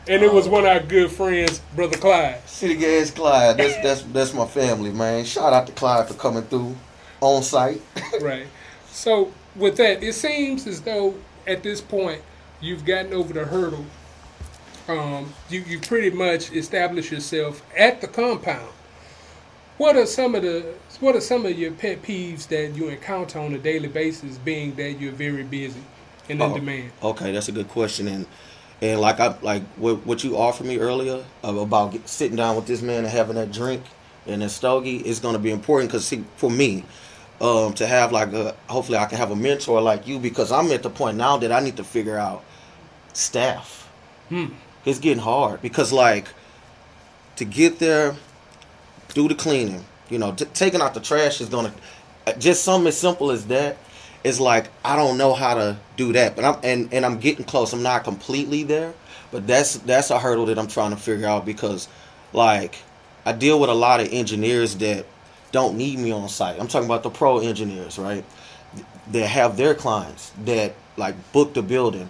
and 0.07 0.23
it 0.23 0.31
was 0.31 0.47
one 0.47 0.65
of 0.65 0.69
our 0.69 0.79
good 0.79 1.11
friends, 1.11 1.61
brother 1.75 1.97
Clyde. 1.97 2.47
City 2.47 2.75
Gas 2.75 3.11
Clyde, 3.11 3.57
that's 3.57 3.75
that's 3.77 4.01
that's 4.13 4.33
my 4.33 4.45
family, 4.45 4.91
man. 4.91 5.25
Shout 5.25 5.53
out 5.53 5.67
to 5.67 5.73
Clyde 5.73 6.07
for 6.07 6.15
coming 6.15 6.43
through 6.43 6.75
on 7.19 7.43
site. 7.43 7.81
right. 8.21 8.47
So 8.91 9.31
with 9.55 9.77
that, 9.77 10.03
it 10.03 10.13
seems 10.13 10.67
as 10.67 10.81
though 10.81 11.15
at 11.47 11.63
this 11.63 11.81
point 11.81 12.21
you've 12.59 12.85
gotten 12.85 13.13
over 13.13 13.33
the 13.33 13.45
hurdle. 13.45 13.85
Um, 14.87 15.33
you 15.49 15.61
you 15.61 15.79
pretty 15.79 16.09
much 16.09 16.51
established 16.51 17.11
yourself 17.11 17.63
at 17.77 18.01
the 18.01 18.07
compound. 18.07 18.69
What 19.77 19.95
are 19.95 20.05
some 20.05 20.35
of 20.35 20.43
the 20.43 20.73
what 21.01 21.15
are 21.15 21.21
some 21.21 21.45
of 21.45 21.57
your 21.57 21.71
pet 21.71 22.01
peeves 22.03 22.47
that 22.47 22.75
you 22.75 22.89
encounter 22.89 23.39
on 23.39 23.53
a 23.53 23.57
daily 23.57 23.87
basis, 23.87 24.37
being 24.37 24.75
that 24.75 24.99
you're 24.99 25.11
very 25.11 25.43
busy 25.43 25.81
and 26.29 26.41
in 26.41 26.51
Oh, 26.51 26.53
demand? 26.53 26.91
Okay, 27.03 27.31
that's 27.31 27.49
a 27.49 27.51
good 27.51 27.67
question, 27.67 28.07
and 28.07 28.25
and 28.81 29.01
like 29.01 29.19
I 29.19 29.35
like 29.41 29.63
what 29.75 30.05
what 30.05 30.23
you 30.23 30.37
offered 30.37 30.67
me 30.67 30.77
earlier 30.77 31.23
uh, 31.43 31.55
about 31.55 31.93
get, 31.93 32.07
sitting 32.07 32.37
down 32.37 32.55
with 32.55 32.67
this 32.67 32.81
man 32.81 32.99
and 32.99 33.07
having 33.07 33.35
that 33.35 33.51
drink 33.51 33.83
and 34.27 34.41
that 34.41 34.49
stogie 34.49 34.97
is 34.97 35.19
going 35.19 35.33
to 35.33 35.39
be 35.39 35.51
important 35.51 35.89
because 35.89 36.05
see 36.05 36.23
for 36.37 36.49
me. 36.49 36.85
Um, 37.39 37.73
to 37.73 37.87
have 37.87 38.11
like 38.11 38.33
a 38.33 38.55
hopefully 38.67 38.99
I 38.99 39.05
can 39.05 39.17
have 39.17 39.31
a 39.31 39.35
mentor 39.35 39.81
like 39.81 40.05
you 40.07 40.19
because 40.19 40.51
I'm 40.51 40.71
at 40.71 40.83
the 40.83 40.91
point 40.91 41.17
now 41.17 41.37
that 41.37 41.51
I 41.51 41.59
need 41.59 41.77
to 41.77 41.83
figure 41.83 42.15
out 42.15 42.43
staff. 43.13 43.89
Hmm. 44.29 44.49
It's 44.85 44.99
getting 44.99 45.23
hard 45.23 45.59
because 45.59 45.91
like 45.91 46.27
to 47.37 47.45
get 47.45 47.79
there, 47.79 48.15
do 49.15 49.27
the 49.27 49.33
cleaning. 49.33 49.83
You 50.11 50.19
know, 50.19 50.33
t- 50.33 50.45
taking 50.53 50.81
out 50.81 50.93
the 50.93 50.99
trash 50.99 51.41
is 51.41 51.49
gonna 51.49 51.73
just 52.37 52.63
something 52.63 52.87
as 52.87 52.97
simple 52.97 53.31
as 53.31 53.47
that. 53.47 53.77
Is 54.23 54.39
like 54.39 54.67
I 54.85 54.95
don't 54.95 55.17
know 55.17 55.33
how 55.33 55.55
to 55.55 55.77
do 55.97 56.13
that, 56.13 56.35
but 56.35 56.45
I'm 56.45 56.59
and 56.63 56.93
and 56.93 57.05
I'm 57.05 57.19
getting 57.19 57.43
close. 57.43 57.73
I'm 57.73 57.81
not 57.81 58.03
completely 58.03 58.61
there, 58.61 58.93
but 59.31 59.47
that's 59.47 59.77
that's 59.77 60.11
a 60.11 60.19
hurdle 60.19 60.45
that 60.47 60.59
I'm 60.59 60.67
trying 60.67 60.91
to 60.91 60.97
figure 60.97 61.25
out 61.27 61.43
because, 61.43 61.87
like, 62.31 62.75
I 63.25 63.31
deal 63.31 63.59
with 63.59 63.71
a 63.71 63.73
lot 63.73 63.99
of 63.99 64.13
engineers 64.13 64.75
that 64.75 65.07
don't 65.51 65.75
need 65.75 65.97
me 65.97 66.11
on 66.11 66.29
site. 66.29 66.59
I'm 66.59 66.67
talking 66.67 66.87
about 66.87 67.01
the 67.01 67.09
pro 67.09 67.39
engineers, 67.39 67.97
right? 67.97 68.23
That 69.11 69.25
have 69.25 69.57
their 69.57 69.73
clients 69.73 70.31
that 70.45 70.75
like 70.97 71.15
book 71.31 71.55
the 71.55 71.63
building. 71.63 72.09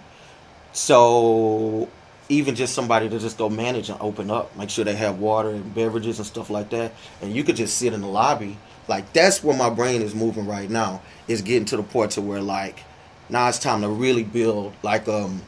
So 0.72 1.88
even 2.32 2.54
just 2.54 2.74
somebody 2.74 3.08
to 3.08 3.18
just 3.18 3.38
go 3.38 3.48
manage 3.48 3.88
and 3.90 4.00
open 4.00 4.30
up, 4.30 4.56
make 4.56 4.70
sure 4.70 4.84
they 4.84 4.94
have 4.96 5.18
water 5.18 5.50
and 5.50 5.74
beverages 5.74 6.18
and 6.18 6.26
stuff 6.26 6.50
like 6.50 6.70
that, 6.70 6.92
and 7.20 7.32
you 7.32 7.44
could 7.44 7.56
just 7.56 7.76
sit 7.78 7.92
in 7.92 8.00
the 8.00 8.06
lobby. 8.06 8.56
Like 8.88 9.12
that's 9.12 9.44
where 9.44 9.56
my 9.56 9.70
brain 9.70 10.02
is 10.02 10.14
moving 10.14 10.46
right 10.46 10.68
now. 10.68 11.02
Is 11.28 11.42
getting 11.42 11.64
to 11.66 11.76
the 11.76 11.82
point 11.82 12.12
to 12.12 12.20
where 12.20 12.40
like 12.42 12.82
now 13.28 13.48
it's 13.48 13.58
time 13.58 13.82
to 13.82 13.88
really 13.88 14.24
build 14.24 14.74
like 14.82 15.06
um 15.08 15.40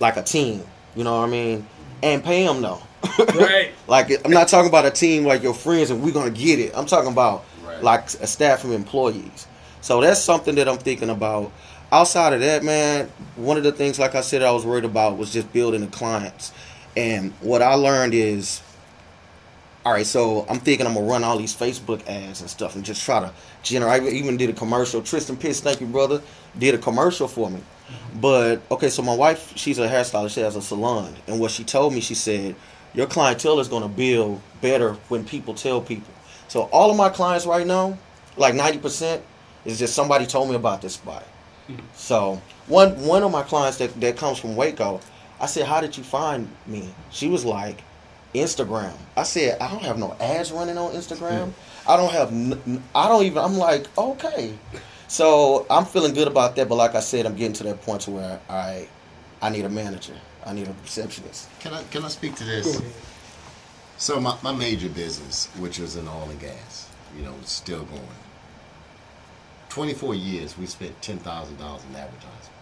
like 0.00 0.16
a 0.16 0.22
team. 0.22 0.62
You 0.96 1.04
know 1.04 1.20
what 1.20 1.28
I 1.28 1.30
mean? 1.30 1.66
And 2.02 2.22
pay 2.24 2.44
them 2.46 2.60
though. 2.62 2.82
Right. 3.18 3.72
Like 3.86 4.10
I'm 4.24 4.32
not 4.32 4.48
talking 4.48 4.68
about 4.68 4.84
a 4.86 4.90
team 4.90 5.24
like 5.24 5.42
your 5.42 5.54
friends 5.54 5.90
and 5.90 6.02
we're 6.02 6.12
gonna 6.12 6.30
get 6.30 6.58
it. 6.58 6.72
I'm 6.76 6.86
talking 6.86 7.12
about 7.12 7.44
Right. 7.64 7.82
like 7.82 8.04
a 8.14 8.26
staff 8.26 8.64
of 8.64 8.72
employees. 8.72 9.46
So 9.82 10.00
that's 10.00 10.20
something 10.20 10.54
that 10.56 10.68
I'm 10.68 10.78
thinking 10.78 11.10
about. 11.10 11.52
Outside 11.90 12.34
of 12.34 12.40
that, 12.40 12.62
man, 12.62 13.10
one 13.36 13.56
of 13.56 13.62
the 13.62 13.72
things, 13.72 13.98
like 13.98 14.14
I 14.14 14.20
said, 14.20 14.42
I 14.42 14.50
was 14.50 14.66
worried 14.66 14.84
about 14.84 15.16
was 15.16 15.32
just 15.32 15.50
building 15.52 15.80
the 15.80 15.86
clients. 15.86 16.52
And 16.96 17.32
what 17.40 17.62
I 17.62 17.74
learned 17.74 18.12
is, 18.12 18.60
all 19.86 19.92
right, 19.94 20.06
so 20.06 20.44
I'm 20.50 20.58
thinking 20.58 20.86
I'm 20.86 20.92
gonna 20.92 21.06
run 21.06 21.24
all 21.24 21.38
these 21.38 21.54
Facebook 21.54 22.06
ads 22.06 22.42
and 22.42 22.50
stuff 22.50 22.76
and 22.76 22.84
just 22.84 23.02
try 23.02 23.20
to 23.20 23.32
generate. 23.62 24.02
I 24.02 24.08
even 24.08 24.36
did 24.36 24.50
a 24.50 24.52
commercial. 24.52 25.00
Tristan 25.00 25.36
Pitts, 25.36 25.60
thank 25.60 25.80
you, 25.80 25.86
brother, 25.86 26.20
did 26.58 26.74
a 26.74 26.78
commercial 26.78 27.26
for 27.26 27.48
me. 27.48 27.60
Mm-hmm. 27.60 28.20
But 28.20 28.60
okay, 28.70 28.90
so 28.90 29.00
my 29.00 29.14
wife, 29.14 29.56
she's 29.56 29.78
a 29.78 29.88
hairstylist. 29.88 30.34
She 30.34 30.40
has 30.40 30.56
a 30.56 30.62
salon, 30.62 31.14
and 31.26 31.40
what 31.40 31.50
she 31.52 31.64
told 31.64 31.94
me, 31.94 32.00
she 32.00 32.14
said, 32.14 32.54
your 32.92 33.06
clientele 33.06 33.60
is 33.60 33.68
gonna 33.68 33.88
build 33.88 34.42
better 34.60 34.92
when 35.08 35.24
people 35.24 35.54
tell 35.54 35.80
people. 35.80 36.12
So 36.48 36.62
all 36.64 36.90
of 36.90 36.96
my 36.96 37.08
clients 37.08 37.46
right 37.46 37.66
now, 37.66 37.96
like 38.36 38.54
90%, 38.54 39.22
is 39.64 39.78
just 39.78 39.94
somebody 39.94 40.26
told 40.26 40.50
me 40.50 40.54
about 40.54 40.82
this 40.82 40.94
spot. 40.94 41.24
So 41.94 42.40
one 42.66 43.04
one 43.06 43.22
of 43.22 43.30
my 43.32 43.42
clients 43.42 43.78
that, 43.78 43.98
that 44.00 44.16
comes 44.16 44.38
from 44.38 44.56
Waco, 44.56 45.00
I 45.40 45.46
said, 45.46 45.66
How 45.66 45.80
did 45.80 45.96
you 45.96 46.02
find 46.04 46.48
me? 46.66 46.88
She 47.10 47.28
was 47.28 47.44
like, 47.44 47.82
Instagram. 48.34 48.92
I 49.16 49.22
said, 49.22 49.60
I 49.60 49.70
don't 49.70 49.82
have 49.82 49.98
no 49.98 50.16
ads 50.20 50.52
running 50.52 50.78
on 50.78 50.92
Instagram. 50.92 51.46
Hmm. 51.46 51.90
I 51.90 51.96
don't 51.96 52.12
have 52.12 52.30
n- 52.32 52.60
n- 52.66 52.82
I 52.94 53.08
don't 53.08 53.24
even 53.24 53.38
I'm 53.38 53.56
like, 53.56 53.86
okay. 53.96 54.54
So 55.08 55.66
I'm 55.70 55.86
feeling 55.86 56.12
good 56.12 56.28
about 56.28 56.54
that, 56.56 56.68
but 56.68 56.74
like 56.74 56.94
I 56.94 57.00
said, 57.00 57.24
I'm 57.24 57.34
getting 57.34 57.54
to 57.54 57.64
that 57.64 57.82
point 57.82 58.02
to 58.02 58.10
where 58.10 58.40
I 58.48 58.88
I 59.40 59.50
need 59.50 59.64
a 59.64 59.68
manager. 59.70 60.14
I 60.44 60.52
need 60.52 60.68
a 60.68 60.74
receptionist. 60.82 61.48
Can 61.60 61.72
I 61.74 61.82
can 61.84 62.04
I 62.04 62.08
speak 62.08 62.34
to 62.36 62.44
this? 62.44 62.80
So 63.96 64.20
my, 64.20 64.36
my 64.42 64.52
major 64.52 64.88
business, 64.88 65.46
which 65.58 65.80
is 65.80 65.96
in 65.96 66.06
oil 66.06 66.28
and 66.30 66.38
gas, 66.38 66.88
you 67.16 67.24
know, 67.24 67.34
it's 67.40 67.52
still 67.52 67.84
going. 67.84 68.00
Twenty 69.68 69.94
four 69.94 70.14
years, 70.14 70.56
we 70.58 70.66
spent 70.66 71.00
ten 71.02 71.18
thousand 71.18 71.58
dollars 71.58 71.82
in 71.88 71.94
advertising. 71.96 72.52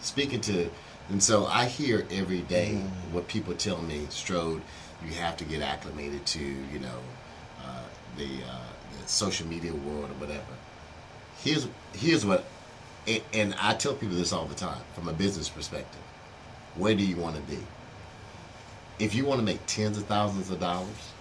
Speaking 0.00 0.40
to, 0.42 0.70
and 1.08 1.22
so 1.22 1.46
I 1.46 1.64
hear 1.64 2.06
every 2.10 2.42
day 2.42 2.76
what 3.10 3.26
people 3.26 3.54
tell 3.54 3.80
me, 3.82 4.06
Strode, 4.10 4.62
you 5.04 5.14
have 5.14 5.36
to 5.38 5.44
get 5.44 5.62
acclimated 5.62 6.24
to, 6.26 6.38
you 6.38 6.78
know, 6.78 7.00
uh, 7.64 7.82
the, 8.16 8.24
uh, 8.24 9.00
the 9.00 9.08
social 9.08 9.46
media 9.46 9.72
world 9.72 10.10
or 10.10 10.14
whatever. 10.14 10.44
Here's 11.42 11.66
here's 11.94 12.24
what, 12.24 12.44
and, 13.08 13.22
and 13.32 13.54
I 13.60 13.74
tell 13.74 13.94
people 13.94 14.16
this 14.16 14.32
all 14.32 14.44
the 14.44 14.54
time 14.54 14.80
from 14.94 15.08
a 15.08 15.12
business 15.12 15.48
perspective. 15.48 16.00
Where 16.76 16.94
do 16.94 17.04
you 17.04 17.16
want 17.16 17.36
to 17.36 17.42
be? 17.42 17.58
If 18.98 19.14
you 19.14 19.24
want 19.24 19.40
to 19.40 19.44
make 19.44 19.60
tens 19.66 19.98
of 19.98 20.04
thousands 20.04 20.50
of 20.50 20.60
dollars, 20.60 21.12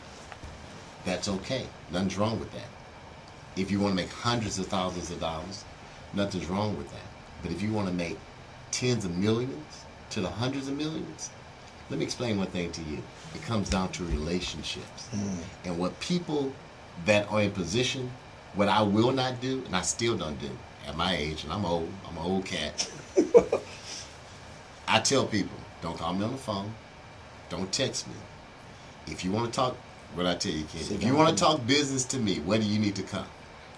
that's 1.05 1.27
okay. 1.27 1.65
Nothing's 1.91 2.17
wrong 2.17 2.39
with 2.39 2.51
that. 2.51 2.67
If 3.57 3.71
you 3.71 3.79
want 3.79 3.91
to 3.91 3.95
make 3.95 4.11
hundreds 4.11 4.59
of 4.59 4.67
thousands 4.67 5.11
of 5.11 5.19
dollars, 5.19 5.63
nothing's 6.13 6.47
wrong 6.47 6.77
with 6.77 6.89
that. 6.91 7.07
But 7.41 7.51
if 7.51 7.61
you 7.61 7.71
want 7.71 7.87
to 7.87 7.93
make 7.93 8.17
tens 8.71 9.05
of 9.05 9.15
millions 9.17 9.85
to 10.11 10.21
the 10.21 10.29
hundreds 10.29 10.67
of 10.67 10.77
millions, 10.77 11.29
let 11.89 11.99
me 11.99 12.05
explain 12.05 12.37
one 12.37 12.47
thing 12.47 12.71
to 12.71 12.81
you. 12.83 12.97
It 13.33 13.41
comes 13.43 13.69
down 13.69 13.91
to 13.93 14.03
relationships. 14.05 15.09
Mm. 15.13 15.37
And 15.65 15.79
what 15.79 15.97
people 15.99 16.51
that 17.05 17.29
are 17.31 17.41
in 17.41 17.51
position, 17.51 18.11
what 18.55 18.67
I 18.67 18.81
will 18.81 19.11
not 19.11 19.39
do, 19.41 19.63
and 19.65 19.75
I 19.75 19.81
still 19.81 20.17
don't 20.17 20.39
do 20.39 20.49
at 20.87 20.95
my 20.97 21.15
age, 21.15 21.43
and 21.43 21.53
I'm 21.53 21.65
old, 21.65 21.89
I'm 22.07 22.17
an 22.17 22.23
old 22.23 22.45
cat. 22.45 22.91
I 24.87 24.99
tell 24.99 25.25
people, 25.25 25.57
don't 25.81 25.97
call 25.97 26.13
me 26.13 26.23
on 26.23 26.31
the 26.31 26.37
phone, 26.37 26.73
don't 27.49 27.71
text 27.71 28.07
me. 28.07 28.13
If 29.07 29.23
you 29.23 29.31
want 29.31 29.45
to 29.45 29.51
talk, 29.51 29.75
what 30.13 30.25
I 30.25 30.35
tell 30.35 30.51
you, 30.51 30.63
kid, 30.65 30.91
if 30.91 31.03
you 31.03 31.15
want 31.15 31.29
to 31.29 31.43
talk 31.43 31.65
business 31.67 32.05
to 32.05 32.19
me, 32.19 32.39
where 32.39 32.57
do 32.57 32.65
you 32.65 32.79
need 32.79 32.95
to 32.95 33.03
come? 33.03 33.27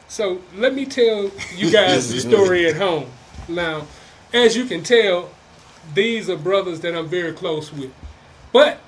So 0.07 0.41
let 0.55 0.73
me 0.73 0.85
tell 0.85 1.31
you 1.55 1.71
guys 1.73 2.11
the 2.11 2.19
story 2.19 2.67
at 2.67 2.75
home. 2.75 3.09
Now, 3.47 3.87
as 4.33 4.55
you 4.55 4.65
can 4.65 4.83
tell, 4.83 5.29
these 5.93 6.29
are 6.29 6.37
brothers 6.37 6.81
that 6.81 6.95
I'm 6.95 7.07
very 7.07 7.33
close 7.33 7.71
with. 7.71 7.91
But 8.51 8.79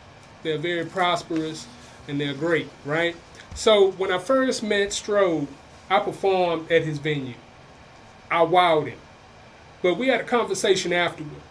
they're 0.43 0.57
very 0.57 0.85
prosperous 0.85 1.67
and 2.07 2.19
they're 2.19 2.33
great, 2.33 2.69
right? 2.85 3.15
So 3.55 3.91
when 3.91 4.11
I 4.11 4.17
first 4.17 4.63
met 4.63 4.93
Strode, 4.93 5.47
I 5.89 5.99
performed 5.99 6.71
at 6.71 6.83
his 6.83 6.97
venue. 6.99 7.35
I 8.31 8.45
wowed 8.45 8.87
him. 8.87 8.99
But 9.81 9.95
we 9.95 10.07
had 10.07 10.21
a 10.21 10.25
conversation 10.25 10.93
afterward. 10.93 11.41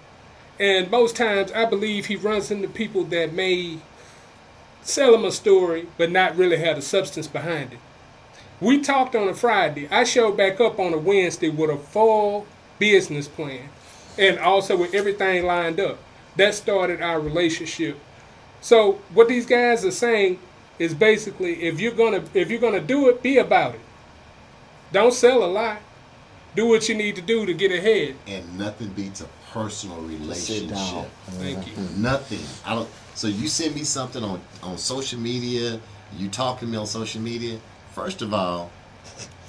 And 0.59 0.91
most 0.91 1.17
times 1.17 1.53
I 1.53 1.65
believe 1.65 2.07
he 2.07 2.17
runs 2.17 2.51
into 2.51 2.69
people 2.69 3.05
that 3.05 3.33
may 3.33 3.79
sell 4.83 5.15
him 5.15 5.25
a 5.25 5.33
story, 5.33 5.87
but 5.97 6.11
not 6.11 6.37
really 6.37 6.57
have 6.57 6.77
the 6.77 6.83
substance 6.83 7.27
behind 7.27 7.75
it. 7.75 7.79
We 8.61 8.81
talked 8.81 9.15
on 9.15 9.29
a 9.29 9.35
Friday. 9.35 9.89
I 9.89 10.05
showed 10.05 10.37
back 10.37 10.61
up 10.61 10.79
on 10.81 10.93
a 10.93 10.99
Wednesday 10.99 11.49
with 11.49 11.71
a 11.71 11.77
full 11.77 12.47
business 12.79 13.29
plan 13.29 13.69
and 14.19 14.39
also 14.39 14.77
with 14.77 14.95
everything 14.95 15.47
lined 15.47 15.79
up. 15.79 15.99
That 16.37 16.55
started 16.55 17.01
our 17.01 17.21
relationship. 17.21 17.99
So 18.61 19.01
what 19.15 19.29
these 19.29 19.47
guys 19.47 19.85
are 19.85 19.93
saying 19.93 20.39
is 20.79 20.95
basically 20.95 21.63
if 21.63 21.81
you're 21.81 21.93
gonna 21.93 22.25
if 22.35 22.51
you're 22.51 22.61
gonna 22.61 22.81
do 22.81 23.09
it, 23.09 23.23
be 23.23 23.39
about 23.39 23.75
it. 23.75 23.81
Don't 24.93 25.13
sell 25.13 25.45
a 25.45 25.47
lie. 25.47 25.79
Do 26.57 26.67
what 26.67 26.89
you 26.89 26.95
need 26.95 27.15
to 27.17 27.23
do 27.23 27.47
to 27.47 27.55
get 27.55 27.71
ahead. 27.71 28.17
And 28.27 28.59
nothing 28.59 28.89
beats 28.89 29.21
a 29.21 29.29
personal 29.53 30.01
relationship. 30.01 30.71
down. 30.71 31.07
Thank 31.27 31.67
you. 31.67 31.75
Nothing. 31.97 32.41
I 32.65 32.75
don't. 32.75 32.89
So 33.15 33.29
you 33.29 33.49
send 33.49 33.75
me 33.75 33.85
something 33.85 34.25
on 34.25 34.41
on 34.63 34.79
social 34.79 35.21
media. 35.21 35.79
You 36.17 36.29
talk 36.29 36.59
to 36.61 36.67
me 36.67 36.77
on 36.77 36.87
social 36.87 37.21
media. 37.21 37.61
First 37.99 38.23
of 38.23 38.33
all, 38.33 38.71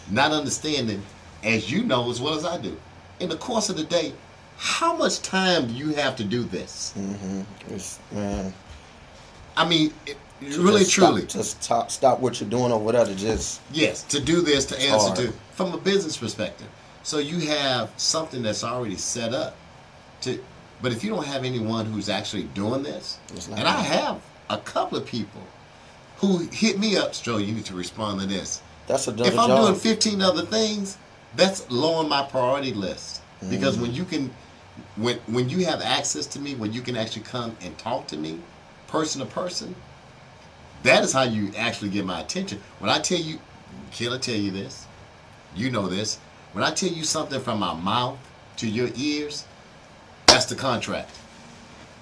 not 0.09 0.31
understanding, 0.31 1.03
as 1.43 1.71
you 1.71 1.83
know 1.83 2.09
as 2.09 2.19
well 2.19 2.33
as 2.33 2.45
I 2.45 2.57
do, 2.57 2.75
in 3.19 3.29
the 3.29 3.37
course 3.37 3.69
of 3.69 3.77
the 3.77 3.83
day, 3.83 4.11
how 4.57 4.95
much 4.95 5.21
time 5.21 5.67
do 5.67 5.73
you 5.73 5.89
have 5.89 6.15
to 6.15 6.23
do 6.23 6.41
this? 6.43 6.95
Mm-hmm. 6.97 7.41
It's, 7.75 7.99
man, 8.11 8.51
I 9.55 9.69
mean, 9.69 9.93
it, 10.07 10.17
really, 10.41 10.79
just 10.79 10.93
stop- 10.93 11.09
truly, 11.09 11.27
just 11.27 11.63
stop, 11.63 11.91
stop 11.91 12.19
what 12.21 12.41
you're 12.41 12.49
doing 12.49 12.71
or 12.71 12.79
whatever. 12.79 13.13
Just 13.13 13.61
yes, 13.71 14.01
to 14.05 14.19
do 14.19 14.41
this, 14.41 14.65
to 14.65 14.81
answer 14.81 15.09
hard. 15.09 15.17
to 15.17 15.33
from 15.53 15.71
a 15.75 15.77
business 15.77 16.17
perspective. 16.17 16.67
So 17.03 17.19
you 17.19 17.47
have 17.49 17.91
something 17.97 18.41
that's 18.41 18.63
already 18.63 18.95
set 18.95 19.31
up. 19.31 19.55
To, 20.21 20.43
but 20.81 20.91
if 20.91 21.03
you 21.03 21.11
don't 21.11 21.25
have 21.25 21.43
anyone 21.45 21.85
who's 21.85 22.09
actually 22.09 22.43
doing 22.55 22.81
this, 22.81 23.19
and 23.51 23.67
I 23.67 23.79
have 23.79 24.19
a 24.49 24.57
couple 24.57 24.97
of 24.97 25.05
people 25.05 25.43
who 26.19 26.39
hit 26.51 26.77
me 26.77 26.97
up, 26.97 27.11
Stro, 27.11 27.45
you 27.45 27.53
need 27.53 27.65
to 27.65 27.73
respond 27.73 28.19
to 28.19 28.27
this. 28.27 28.61
that's 28.87 29.07
another 29.07 29.29
if 29.29 29.39
I'm 29.39 29.47
job. 29.47 29.67
doing 29.67 29.79
15 29.79 30.21
other 30.21 30.41
things, 30.43 30.97
that's 31.35 31.69
low 31.71 31.93
on 31.95 32.09
my 32.09 32.23
priority 32.23 32.73
list. 32.73 33.21
Because 33.49 33.77
when 33.77 33.91
mm-hmm. 33.91 33.99
you 33.99 34.05
can, 34.05 34.33
when 34.97 35.17
when 35.27 35.47
you 35.47 35.65
have 35.65 35.81
access 35.81 36.25
to 36.27 36.39
me, 36.39 36.55
when 36.55 36.73
you 36.73 36.81
can 36.81 36.97
actually 36.97 37.23
come 37.23 37.55
and 37.61 37.77
talk 37.77 38.05
to 38.07 38.17
me, 38.17 38.37
person 38.87 39.21
to 39.21 39.27
person, 39.27 39.73
that 40.83 41.05
is 41.05 41.13
how 41.13 41.23
you 41.23 41.53
actually 41.55 41.89
get 41.89 42.05
my 42.05 42.19
attention. 42.19 42.61
When 42.79 42.89
I 42.89 42.99
tell 42.99 43.19
you, 43.19 43.39
can 43.93 44.11
I 44.11 44.17
tell 44.17 44.35
you 44.35 44.51
this? 44.51 44.85
You 45.55 45.71
know 45.71 45.87
this. 45.87 46.19
When 46.51 46.65
I 46.65 46.71
tell 46.71 46.89
you 46.89 47.05
something 47.05 47.39
from 47.39 47.59
my 47.59 47.73
mouth 47.73 48.17
to 48.57 48.67
your 48.67 48.89
ears, 48.97 49.45
that's 50.25 50.45
the 50.45 50.55
contract. 50.55 51.11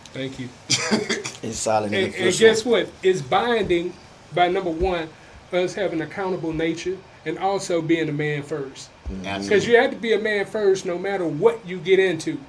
Thank 0.05 0.39
you. 0.39 0.49
it's 0.69 1.57
silent 1.57 1.93
and, 1.93 2.15
And, 2.15 2.15
and 2.15 2.37
guess 2.37 2.65
what? 2.65 2.89
It's 3.03 3.21
binding 3.21 3.93
by 4.33 4.47
number 4.49 4.69
one, 4.69 5.09
us 5.53 5.73
having 5.73 6.01
accountable 6.01 6.53
nature 6.53 6.97
and 7.25 7.37
also 7.39 7.81
being 7.81 8.09
a 8.09 8.13
man 8.13 8.43
first. 8.43 8.89
Because 9.07 9.67
you 9.67 9.77
have 9.77 9.91
to 9.91 9.97
be 9.97 10.13
a 10.13 10.19
man 10.19 10.45
first 10.45 10.85
no 10.85 10.97
matter 10.97 11.25
what 11.25 11.65
you 11.65 11.79
get 11.79 11.99
into. 11.99 12.39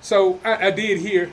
So 0.00 0.40
I, 0.44 0.68
I 0.68 0.70
did 0.70 0.98
hear 1.00 1.30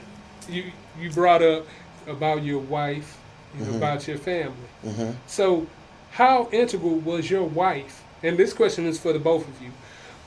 you 0.50 0.72
you 1.00 1.12
brought 1.12 1.42
up 1.42 1.66
about 2.08 2.44
your 2.44 2.60
wife 2.60 3.18
and 3.54 3.66
Mm-hmm. 3.68 3.76
about 3.78 4.06
your 4.08 4.18
family. 4.18 5.16
So 5.28 5.66
how 6.12 6.50
integral 6.52 6.96
was 6.96 7.30
your 7.30 7.44
wife? 7.44 8.04
And 8.22 8.38
this 8.38 8.52
question 8.54 8.86
is 8.86 9.00
for 9.00 9.14
the 9.14 9.20
both 9.20 9.48
of 9.48 9.62
you. 9.62 9.72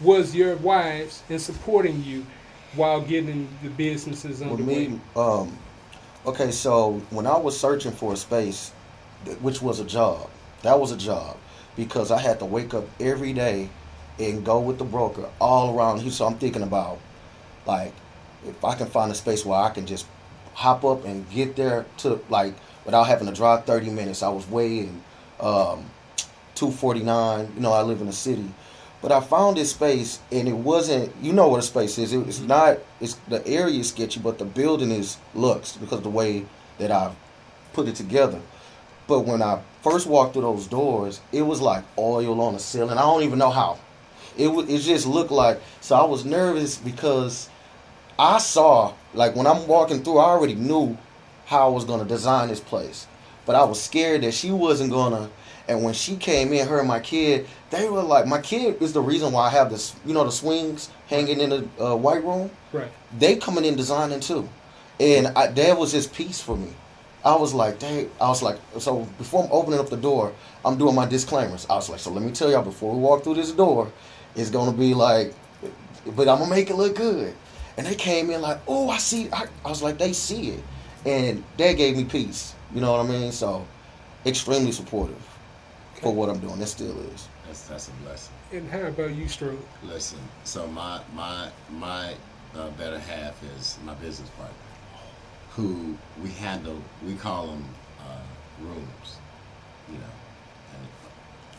Was 0.01 0.35
your 0.35 0.57
wives 0.57 1.23
in 1.29 1.39
supporting 1.39 2.03
you 2.05 2.25
while 2.75 3.01
getting 3.01 3.49
the 3.63 3.69
businesses 3.71 4.41
underway? 4.41 4.89
me, 4.89 5.01
um, 5.17 5.57
okay, 6.25 6.51
so 6.51 7.03
when 7.11 7.27
I 7.27 7.37
was 7.37 7.59
searching 7.59 7.93
for 7.93 8.13
a 8.13 8.17
space, 8.17 8.73
which 9.41 9.63
was 9.63 9.81
a 9.81 9.85
job, 9.85 10.31
that 10.63 10.79
was 10.79 10.93
a 10.93 10.97
job 10.97 11.37
because 11.77 12.11
I 12.11 12.19
had 12.19 12.39
to 12.41 12.45
wake 12.45 12.75
up 12.75 12.85
every 13.01 13.33
day 13.33 13.71
and 14.19 14.45
go 14.45 14.61
with 14.61 14.79
the 14.79 14.85
broker 14.85 15.29
all 15.41 15.77
around 15.77 16.01
here. 16.01 16.11
So 16.11 16.27
I'm 16.27 16.37
thinking 16.39 16.63
about, 16.63 16.99
like, 17.67 17.93
if 18.47 18.65
I 18.65 18.75
can 18.75 18.89
find 18.89 19.13
a 19.13 19.15
space 19.15 19.45
where 19.45 19.61
I 19.61 19.71
can 19.71 19.87
just 19.87 20.07
hop 20.59 20.85
up 20.85 21.05
and 21.05 21.29
get 21.31 21.55
there 21.55 21.87
to 21.97 22.21
like 22.29 22.53
without 22.85 23.05
having 23.05 23.29
to 23.29 23.33
drive 23.33 23.65
30 23.65 23.91
minutes. 23.91 24.25
I 24.25 24.29
was 24.29 24.49
way 24.51 24.81
in 24.81 25.03
um, 25.39 25.89
249. 26.57 27.53
You 27.55 27.61
know, 27.61 27.73
I 27.73 27.83
live 27.83 28.01
in 28.01 28.09
the 28.09 28.13
city. 28.13 28.51
But 29.01 29.13
I 29.13 29.21
found 29.21 29.57
this 29.57 29.71
space 29.71 30.19
and 30.33 30.49
it 30.49 30.57
wasn't 30.57 31.15
you 31.23 31.33
know 31.33 31.47
what 31.47 31.61
a 31.61 31.63
space 31.63 31.97
is. 31.99 32.13
It, 32.13 32.27
it's 32.27 32.41
not 32.41 32.79
it's 33.01 33.15
the 33.29 33.47
area 33.47 33.79
is 33.79 33.91
sketchy, 33.91 34.19
but 34.19 34.39
the 34.39 34.45
building 34.45 34.91
is 34.91 35.17
looks 35.33 35.77
because 35.77 35.99
of 35.99 36.05
the 36.05 36.11
way 36.11 36.45
that 36.79 36.91
I've 36.91 37.15
put 37.73 37.87
it 37.87 37.95
together. 37.95 38.41
But 39.09 39.21
when 39.21 39.43
I 39.43 39.61
first 39.83 40.07
walked 40.07 40.35
through 40.35 40.43
those 40.43 40.67
doors, 40.67 41.21
it 41.33 41.43
was 41.43 41.61
like 41.61 41.83
oil 41.97 42.41
on 42.43 42.53
the 42.53 42.61
ceiling. 42.61 42.99
I 42.99 43.03
don't 43.03 43.23
even 43.23 43.39
know 43.39 43.51
how. 43.51 43.79
It 44.37 44.49
it 44.69 44.79
just 44.79 45.07
looked 45.07 45.33
like 45.33 45.61
so 45.81 45.97
I 45.97 46.05
was 46.05 46.25
nervous 46.25 46.77
because 46.77 47.49
I 48.19 48.39
saw 48.39 48.93
like 49.15 49.35
when 49.35 49.47
I'm 49.47 49.67
walking 49.67 50.05
through, 50.05 50.19
I 50.19 50.27
already 50.27 50.55
knew 50.55 50.97
how 51.47 51.67
I 51.67 51.71
was 51.71 51.85
gonna 51.87 52.05
design 52.05 52.49
this 52.49 52.61
place, 52.61 53.07
but 53.47 53.57
I 53.57 53.65
was 53.65 53.81
scared 53.81 54.23
that 54.23 54.35
she 54.35 54.51
wasn't 54.53 54.93
gonna. 54.93 55.31
And 55.67 55.83
when 55.83 55.93
she 55.95 56.17
came 56.17 56.53
in, 56.53 56.67
her 56.67 56.79
and 56.79 56.89
my 56.89 57.01
kid, 57.01 57.47
they 57.69 57.91
were 57.91 58.03
like, 58.03 58.27
my 58.27 58.41
kid 58.41 58.81
is 58.81 58.95
the 58.95 59.03
reason 59.03 59.33
why 59.33 59.49
I 59.49 59.51
have 59.51 59.71
this, 59.71 59.95
you 60.07 60.15
know, 60.15 60.25
the 60.25 60.33
swings 60.33 60.89
hanging 61.09 61.41
in 61.41 61.51
the 61.51 61.69
uh, 61.79 61.95
white 61.95 62.25
room. 62.25 62.51
Right. 62.73 62.89
They 63.19 63.37
coming 63.37 63.67
in 63.67 63.77
designing 63.77 64.21
too, 64.21 64.49
and 65.01 65.29
I, 65.29 65.49
that 65.49 65.79
was 65.79 65.93
his 65.93 66.07
piece 66.07 66.41
for 66.41 66.57
me. 66.57 66.71
I 67.25 67.35
was 67.37 67.53
like, 67.53 67.79
dang, 67.79 68.11
I 68.21 68.29
was 68.29 68.43
like, 68.43 68.59
so 68.79 69.01
before 69.19 69.45
I'm 69.45 69.51
opening 69.53 69.81
up 69.81 69.89
the 69.89 69.97
door, 69.97 70.33
I'm 70.65 70.79
doing 70.79 70.95
my 70.95 71.07
disclaimers. 71.07 71.67
I 71.69 71.75
was 71.75 71.89
like, 71.91 72.01
so 72.01 72.11
let 72.11 72.23
me 72.23 72.31
tell 72.31 72.51
y'all 72.51 72.63
before 72.63 72.95
we 72.95 73.01
walk 73.01 73.25
through 73.25 73.35
this 73.35 73.53
door, 73.53 73.91
it's 74.37 74.51
gonna 74.51 74.77
be 74.77 74.95
like, 74.95 75.35
but 76.17 76.29
I'm 76.29 76.39
gonna 76.39 76.51
make 76.51 76.71
it 76.71 76.77
look 76.77 76.97
good. 76.97 77.35
And 77.77 77.87
they 77.87 77.95
came 77.95 78.31
in 78.31 78.41
like, 78.41 78.59
oh, 78.67 78.89
I 78.89 78.99
see. 78.99 79.29
I, 79.33 79.47
I 79.65 79.69
was 79.69 79.83
like, 79.83 79.99
they 79.99 80.13
see 80.13 80.51
it, 80.51 80.65
and 81.07 81.45
that 81.59 81.73
gave 81.75 81.97
me 81.97 82.05
peace. 82.05 82.55
You 82.75 82.81
know 82.81 82.93
what 82.93 83.07
I 83.07 83.09
mean? 83.09 83.33
So, 83.33 83.67
extremely 84.27 84.73
supportive 84.73 85.17
for 86.01 86.13
what 86.13 86.29
I'm 86.29 86.39
doing. 86.39 86.61
It 86.61 86.67
still 86.67 86.99
is. 87.13 87.29
That's 87.47 87.63
that's 87.69 87.89
a 87.89 87.93
blessing. 88.05 88.35
And 88.53 88.69
how 88.69 88.81
about 88.81 89.15
you, 89.15 89.29
Strode? 89.29 89.59
Listen, 89.85 90.19
so 90.45 90.67
my 90.69 91.01
my 91.15 91.49
my 91.71 92.15
uh, 92.57 92.71
better 92.71 92.99
half 92.99 93.43
is 93.59 93.79
my 93.85 93.95
business 93.95 94.29
partner, 94.31 94.55
who 95.59 95.97
we 96.23 96.31
handle. 96.31 96.81
We 97.05 97.15
call 97.15 97.49
them 97.49 97.65
uh, 98.01 98.23
rooms, 98.63 99.17
you 99.89 99.95
know, 99.99 100.15
and 100.75 100.89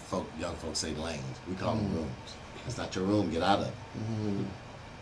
folk 0.08 0.26
young 0.40 0.56
folks 0.56 0.80
say 0.80 0.94
lanes. 0.96 1.38
We 1.50 1.56
call 1.56 1.76
them 1.76 1.86
Mhm. 1.90 1.96
rooms. 1.96 2.30
It's 2.66 2.78
not 2.78 2.96
your 2.96 3.04
room. 3.04 3.30
Get 3.30 3.44
out 3.44 3.60
of 3.60 3.68
it. 3.68 3.74
Mhm. 4.00 4.46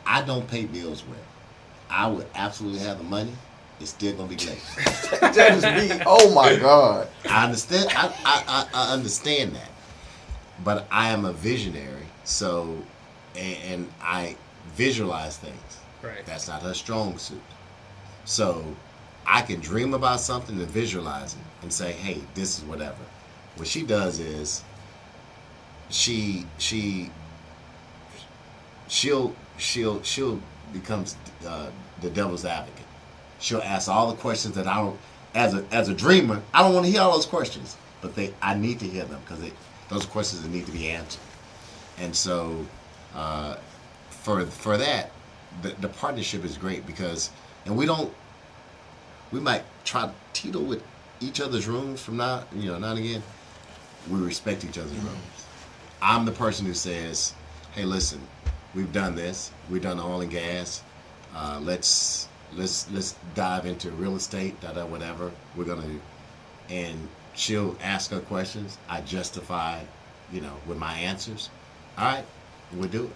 I 0.06 0.24
don't 0.24 0.48
pay 0.50 0.66
bills 0.66 1.04
well. 1.08 1.20
I 1.92 2.08
would 2.08 2.26
absolutely 2.34 2.80
have 2.80 2.98
the 2.98 3.04
money. 3.04 3.34
It's 3.80 3.92
still 3.92 4.16
gonna 4.16 4.30
be 4.30 4.38
late. 4.38 4.60
that 5.22 5.38
is 5.38 5.64
me. 5.92 6.02
Oh 6.08 6.34
my 6.34 6.56
God. 6.56 7.08
I 7.30 7.44
understand. 7.46 7.90
I, 7.96 8.08
I, 8.26 8.44
I, 8.48 8.68
I 8.74 8.94
understand 8.94 9.54
that, 9.56 9.70
but 10.64 10.88
I 10.92 11.10
am 11.10 11.26
a 11.26 11.34
visionary. 11.34 12.08
So, 12.24 12.82
and, 13.36 13.58
and 13.72 13.90
I 14.02 14.36
visualize 14.76 15.38
things. 15.38 15.78
Right. 16.02 16.26
That's 16.26 16.48
not 16.48 16.64
her 16.64 16.74
strong 16.74 17.20
suit. 17.20 17.42
So, 18.26 18.66
I 19.28 19.42
can 19.42 19.60
dream 19.60 19.94
about 19.94 20.22
something 20.22 20.58
and 20.58 20.68
visualize 20.68 21.34
it 21.34 21.40
and 21.62 21.72
say, 21.72 21.92
"Hey, 21.92 22.22
this 22.34 22.58
is 22.58 22.64
whatever." 22.66 23.04
What 23.56 23.68
she 23.68 23.84
does 23.84 24.20
is, 24.20 24.64
she 25.90 26.46
she 26.58 27.12
she'll 28.88 29.36
she'll 29.58 30.02
she'll 30.04 30.40
becomes 30.74 31.16
uh, 31.46 31.68
the 32.02 32.10
devil's 32.10 32.46
advocate. 32.46 32.86
She'll 33.40 33.62
ask 33.62 33.90
all 33.90 34.10
the 34.12 34.18
questions 34.18 34.56
that 34.56 34.68
I 34.68 34.76
don't. 34.76 35.00
As 35.36 35.54
a 35.54 35.66
as 35.72 35.90
a 35.90 35.94
dreamer, 35.94 36.42
I 36.54 36.64
don't 36.64 36.74
want 36.74 36.86
to 36.86 36.92
hear 36.92 37.02
all 37.02 37.14
those 37.14 37.26
questions, 37.26 37.78
but 38.02 38.16
they 38.16 38.34
I 38.42 38.56
need 38.56 38.80
to 38.80 38.88
hear 38.88 39.06
them 39.06 39.22
because 39.26 39.44
those 39.90 40.06
questions 40.06 40.46
need 40.48 40.66
to 40.66 40.72
be 40.72 40.90
answered. 40.90 41.22
And 42.00 42.16
so, 42.16 42.66
uh, 43.14 43.58
for 44.10 44.46
for 44.46 44.78
that, 44.78 45.12
the, 45.62 45.70
the 45.82 45.90
partnership 45.90 46.44
is 46.46 46.58
great 46.58 46.86
because, 46.88 47.30
and 47.66 47.76
we 47.78 47.86
don't. 47.86 48.14
We 49.32 49.40
might 49.40 49.64
try 49.84 50.06
to 50.08 50.14
teeter 50.34 50.60
with 50.60 50.84
each 51.20 51.42
other's 51.42 51.68
rooms 51.68 52.02
from 52.02 52.18
now, 52.18 52.44
you 52.56 52.72
know, 52.72 52.78
now 52.78 52.92
and 52.92 53.00
again. 53.00 53.24
We 54.10 54.20
respect 54.20 54.64
each 54.64 54.78
other's 54.78 54.92
rooms. 54.94 55.46
I'm 56.02 56.26
the 56.26 56.32
person 56.32 56.66
who 56.66 56.74
says, 56.74 57.34
"Hey, 57.74 57.84
listen, 57.84 58.22
we've 58.76 58.92
done 58.94 59.16
this. 59.16 59.52
We've 59.70 59.82
done 59.82 60.00
oil 60.00 60.22
and 60.22 60.32
gas. 60.32 60.82
Uh, 61.36 61.60
let's 61.62 62.28
let's 62.56 62.90
let's 62.92 63.16
dive 63.36 63.66
into 63.66 63.92
real 63.92 64.16
estate, 64.16 64.60
da 64.62 64.72
da 64.72 64.86
whatever. 64.86 65.32
We're 65.56 65.66
gonna." 65.66 65.88
And 66.70 67.08
she'll 67.36 67.78
ask 67.82 68.12
her 68.12 68.20
questions. 68.20 68.78
I 68.90 69.02
justify, 69.02 69.82
you 70.32 70.42
know, 70.42 70.54
with 70.68 70.78
my 70.78 70.94
answers. 70.94 71.50
All 71.98 72.06
right, 72.06 72.26
we'll 72.74 72.90
do 72.90 73.06
it. 73.06 73.12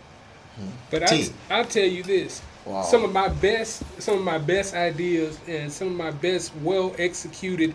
But 0.90 1.12
I, 1.12 1.30
I'll 1.50 1.66
tell 1.66 1.86
you 1.86 2.04
this. 2.04 2.42
Wow. 2.66 2.84
Some 2.84 3.04
of 3.04 3.12
my 3.12 3.28
best, 3.28 3.84
some 4.00 4.20
of 4.20 4.24
my 4.24 4.38
best 4.38 4.76
ideas, 4.76 5.40
and 5.48 5.72
some 5.72 5.88
of 5.88 5.94
my 5.96 6.12
best, 6.12 6.54
well 6.62 6.96
executed 7.00 7.74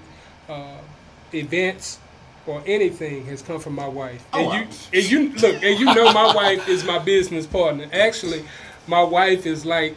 uh, 0.48 0.76
events 1.34 1.98
or 2.46 2.62
anything 2.66 3.24
has 3.26 3.42
come 3.42 3.58
from 3.58 3.74
my 3.74 3.88
wife. 3.88 4.24
Oh, 4.32 4.50
and 4.50 4.70
you, 4.92 5.00
and 5.00 5.10
you 5.10 5.32
look, 5.34 5.62
and 5.62 5.78
you 5.80 5.86
know, 5.86 6.12
my 6.12 6.32
wife 6.34 6.68
is 6.68 6.84
my 6.84 6.98
business 6.98 7.46
partner. 7.46 7.88
Actually, 7.92 8.44
my 8.86 9.02
wife 9.02 9.46
is 9.46 9.66
like 9.66 9.96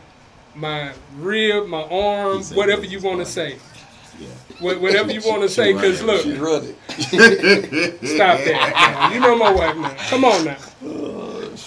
my 0.56 0.92
rib, 1.18 1.68
my 1.68 1.84
arm, 1.84 2.44
whatever 2.56 2.86
you 2.86 3.00
want 3.00 3.20
to 3.20 3.26
say. 3.26 3.58
Yeah. 4.20 4.28
Whatever 4.60 5.12
you 5.12 5.22
want 5.26 5.44
to 5.44 5.50
say, 5.50 5.74
because 5.74 6.02
look, 6.02 6.24
She 6.24 6.34
running. 6.34 6.76
Stop 6.90 8.40
that. 8.44 8.72
now. 8.76 9.14
You 9.14 9.20
know 9.20 9.38
my 9.38 9.52
wife 9.52 9.78
now. 9.78 9.96
Come 10.10 10.26
on 10.26 10.46
now. 10.46 10.58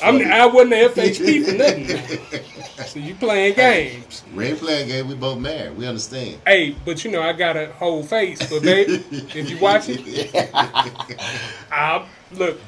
I'm, 0.02 0.20
I 0.32 0.46
wasn't 0.46 0.70
the 0.70 1.00
FHP 1.02 1.44
for 1.44 1.52
nothing. 1.56 2.86
So 2.86 2.98
you 2.98 3.14
playing 3.14 3.54
games. 3.54 4.24
We 4.34 4.46
ain't 4.46 4.58
playing 4.58 4.88
game. 4.88 5.08
We 5.08 5.14
both 5.14 5.38
married. 5.38 5.76
We 5.76 5.86
understand. 5.86 6.40
Hey, 6.46 6.76
but 6.84 7.04
you 7.04 7.10
know 7.10 7.22
I 7.22 7.32
got 7.32 7.56
a 7.56 7.66
whole 7.72 8.02
face. 8.02 8.38
But 8.50 8.62
baby, 8.62 9.04
if 9.10 9.48
you 9.50 9.58
watch 9.58 9.84
it, 9.88 10.30
I 11.72 12.06
look. 12.32 12.60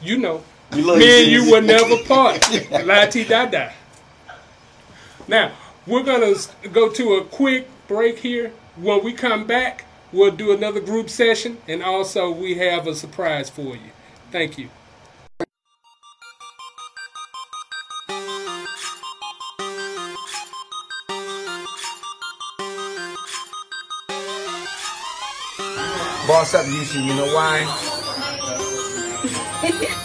You 0.00 0.18
know, 0.18 0.44
You 0.74 0.82
love 0.84 0.98
me 0.98 1.22
and 1.24 1.32
you 1.32 1.50
will 1.50 1.62
never 1.62 1.96
part. 2.04 2.48
La 2.86 3.06
ti 3.06 3.24
da 3.24 3.46
da. 3.46 3.70
Now 5.26 5.52
we're 5.86 6.02
gonna 6.04 6.34
go 6.72 6.88
to 6.90 7.14
a 7.14 7.24
quick 7.24 7.68
break 7.88 8.18
here. 8.18 8.52
When 8.76 9.02
we 9.02 9.12
come 9.12 9.44
back, 9.46 9.86
we'll 10.12 10.30
do 10.30 10.52
another 10.52 10.80
group 10.80 11.10
session, 11.10 11.58
and 11.66 11.82
also 11.82 12.30
we 12.30 12.54
have 12.58 12.86
a 12.86 12.94
surprise 12.94 13.50
for 13.50 13.74
you. 13.74 13.90
Thank 14.30 14.56
you. 14.58 14.68
Boss 26.38 26.54
up, 26.54 26.66
UC, 26.66 27.04
you 27.04 27.16
know 27.16 27.34
why? 27.34 27.64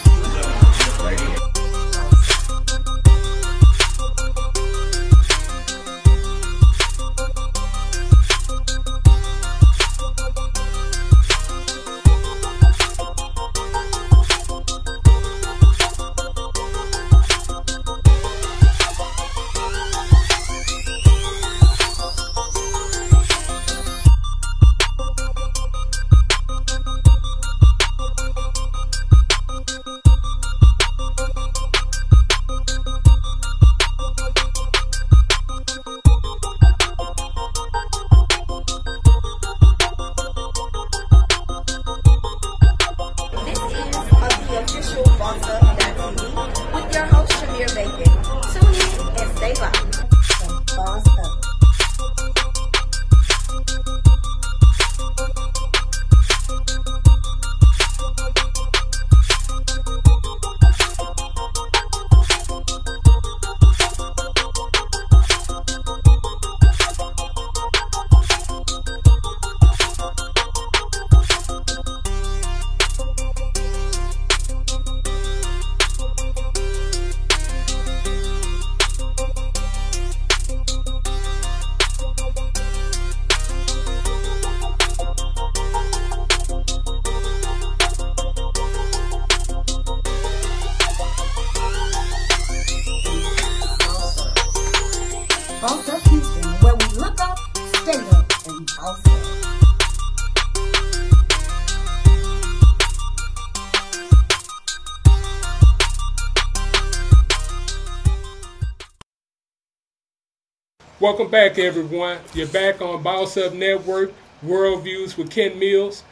Welcome 111.04 111.28
back, 111.28 111.58
everyone. 111.58 112.16
You're 112.32 112.46
back 112.46 112.80
on 112.80 113.02
Boss 113.02 113.36
Up 113.36 113.52
Network, 113.52 114.14
Worldviews 114.42 115.18
with 115.18 115.30
Ken 115.30 115.58
Mills. 115.58 116.02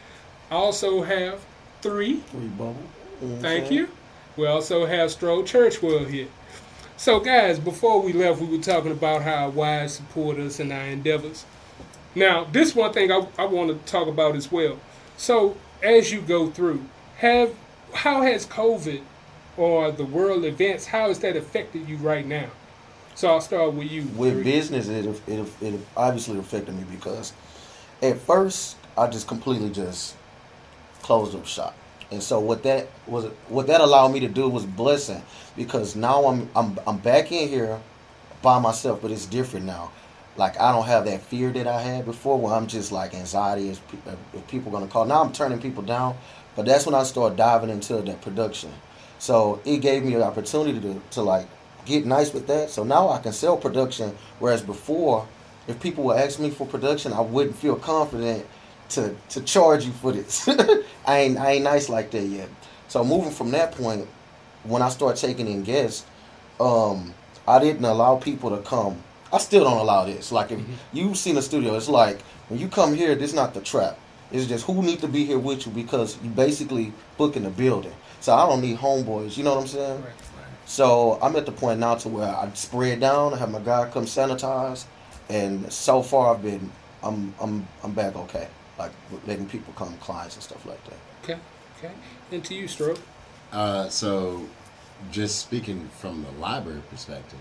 I 0.51 0.57
also 0.57 1.01
have 1.03 1.40
three. 1.80 2.20
3Bubble. 2.30 2.76
Thank 3.40 3.70
you. 3.70 3.88
We 4.36 4.47
also 4.47 4.84
have 4.84 5.11
Strode 5.11 5.47
Churchwell 5.47 6.11
here. 6.11 6.28
So, 6.99 7.20
guys, 7.20 7.59
before 7.59 8.03
we 8.03 8.12
left, 8.12 8.43
we 8.43 8.55
were 8.55 8.62
talking 8.62 8.93
about 8.93 9.22
how 9.22 9.45
our 9.45 9.51
wives 9.51 9.95
support 9.95 10.36
us 10.36 10.61
in 10.61 10.70
our 10.70 10.84
endeavors. 10.84 11.47
Now, 12.14 12.45
this 12.45 12.74
one 12.74 12.93
thing 12.93 13.11
I, 13.11 13.26
I 13.38 13.47
want 13.47 13.70
to 13.70 13.90
talk 13.90 14.09
about 14.09 14.36
as 14.36 14.53
well. 14.53 14.78
So, 15.16 15.57
as 15.82 16.12
you 16.12 16.20
go 16.20 16.51
through, 16.51 16.84
have 17.16 17.55
how 17.95 18.20
has 18.20 18.45
COVID 18.45 19.01
or 19.57 19.90
the 19.90 20.05
world 20.05 20.45
events, 20.45 20.84
how 20.84 21.09
has 21.09 21.20
that 21.20 21.34
affected 21.34 21.88
you 21.88 21.97
right 21.97 22.26
now? 22.26 22.51
So 23.22 23.30
I'll 23.30 23.40
start 23.40 23.74
with 23.74 23.88
you. 23.88 24.02
With 24.16 24.42
business, 24.42 24.88
it, 24.88 25.06
it 25.28 25.46
it 25.60 25.80
obviously 25.96 26.40
affected 26.40 26.74
me 26.74 26.82
because 26.90 27.32
at 28.02 28.18
first 28.18 28.76
I 28.98 29.06
just 29.06 29.28
completely 29.28 29.70
just 29.70 30.16
closed 31.02 31.36
up 31.36 31.46
shop, 31.46 31.72
and 32.10 32.20
so 32.20 32.40
what 32.40 32.64
that 32.64 32.88
was 33.06 33.26
what 33.48 33.68
that 33.68 33.80
allowed 33.80 34.08
me 34.08 34.18
to 34.18 34.28
do 34.28 34.48
was 34.48 34.66
blessing 34.66 35.22
because 35.56 35.94
now 35.94 36.24
I'm 36.24 36.50
I'm 36.56 36.76
I'm 36.84 36.98
back 36.98 37.30
in 37.30 37.48
here 37.48 37.78
by 38.42 38.58
myself, 38.58 39.00
but 39.00 39.12
it's 39.12 39.26
different 39.26 39.66
now. 39.66 39.92
Like 40.36 40.60
I 40.60 40.72
don't 40.72 40.86
have 40.86 41.04
that 41.04 41.22
fear 41.22 41.52
that 41.52 41.68
I 41.68 41.80
had 41.80 42.04
before, 42.04 42.40
where 42.40 42.54
I'm 42.54 42.66
just 42.66 42.90
like 42.90 43.14
anxiety 43.14 43.68
is 43.68 43.78
pe- 43.78 44.10
uh, 44.10 44.16
if 44.34 44.48
people 44.48 44.72
gonna 44.72 44.88
call. 44.88 45.04
Now 45.04 45.22
I'm 45.22 45.32
turning 45.32 45.60
people 45.60 45.84
down, 45.84 46.16
but 46.56 46.66
that's 46.66 46.86
when 46.86 46.96
I 46.96 47.04
start 47.04 47.36
diving 47.36 47.70
into 47.70 48.02
that 48.02 48.20
production. 48.20 48.72
So 49.20 49.60
it 49.64 49.78
gave 49.78 50.02
me 50.02 50.14
an 50.14 50.22
opportunity 50.22 50.80
to 50.80 51.00
to 51.12 51.22
like 51.22 51.46
get 51.85 52.07
nice 52.07 52.33
with 52.33 52.47
that. 52.47 52.70
So 52.70 52.85
now 52.85 53.09
I 53.09 53.18
can 53.18 53.33
sell 53.33 53.57
production, 53.57 54.16
whereas 54.39 54.62
before, 54.62 55.26
if 55.66 55.80
people 55.80 56.05
would 56.05 56.16
ask 56.16 56.39
me 56.41 56.51
for 56.51 56.66
production, 56.66 57.12
I 57.12 57.20
wouldn't 57.20 57.57
feel 57.57 57.76
confident 57.76 58.47
to 58.91 59.14
to 59.30 59.41
charge 59.43 59.85
you 59.85 59.93
for 59.93 60.12
this. 60.12 60.49
I 61.07 61.18
ain't 61.18 61.39
I 61.39 61.53
ain't 61.53 61.64
nice 61.64 61.89
like 61.89 62.11
that 62.12 62.24
yet. 62.24 62.49
So 62.89 63.05
moving 63.05 63.33
from 63.33 63.51
that 63.53 63.72
point, 63.72 64.07
when 64.64 64.83
I 64.83 64.89
start 64.91 65.16
taking 65.16 65.47
in 65.49 65.62
guests, 65.62 66.05
um, 66.61 67.14
I 67.47 67.59
didn't 67.59 67.85
allow 67.85 68.16
people 68.16 68.51
to 68.51 68.62
come. 68.62 69.03
I 69.33 69.39
still 69.39 69.64
don't 69.64 69.78
allow 69.78 70.05
this. 70.05 70.30
Like 70.30 70.51
if 70.51 70.61
you've 70.93 71.16
seen 71.16 71.37
a 71.37 71.43
studio, 71.43 71.74
it's 71.74 71.89
like 71.89 72.20
when 72.49 72.61
you 72.61 72.68
come 72.68 72.95
here, 72.95 73.14
this 73.14 73.33
not 73.33 73.55
the 73.55 73.61
trap. 73.61 73.99
It's 74.30 74.47
just 74.47 74.64
who 74.64 74.83
need 74.83 75.01
to 75.01 75.09
be 75.09 75.24
here 75.24 75.39
with 75.39 75.66
you 75.66 75.72
because 75.72 76.16
you 76.22 76.30
basically 76.30 76.93
booking 77.18 77.43
the 77.43 77.51
building. 77.51 77.93
So 78.20 78.35
I 78.35 78.47
don't 78.47 78.62
need 78.62 78.78
homeboys. 78.78 79.37
You 79.37 79.45
know 79.45 79.55
what 79.55 79.62
I'm 79.62 79.68
saying? 79.68 80.05
So 80.72 81.18
I'm 81.20 81.36
at 81.36 81.44
the 81.44 81.52
point 81.52 81.80
now 81.80 81.96
to 81.96 82.08
where 82.08 82.34
I 82.34 82.50
spray 82.54 82.92
it 82.92 83.00
down. 83.00 83.34
I 83.34 83.36
have 83.36 83.50
my 83.50 83.60
guy 83.60 83.90
come 83.90 84.06
sanitize, 84.06 84.86
and 85.28 85.70
so 85.70 86.00
far 86.00 86.34
I've 86.34 86.42
been 86.42 86.72
I'm 87.02 87.34
I'm 87.42 87.68
I'm 87.84 87.92
back 87.92 88.16
okay. 88.16 88.48
Like 88.78 88.90
with 89.10 89.28
letting 89.28 89.44
people 89.44 89.74
come, 89.74 89.94
clients 89.98 90.34
and 90.36 90.42
stuff 90.42 90.64
like 90.64 90.82
that. 90.84 90.96
Okay, 91.22 91.38
okay. 91.76 91.92
And 92.30 92.42
to 92.46 92.54
you, 92.54 92.66
Strode. 92.68 92.98
Uh, 93.52 93.90
so, 93.90 94.48
just 95.10 95.40
speaking 95.40 95.90
from 96.00 96.24
the 96.24 96.30
library 96.40 96.80
perspective, 96.88 97.38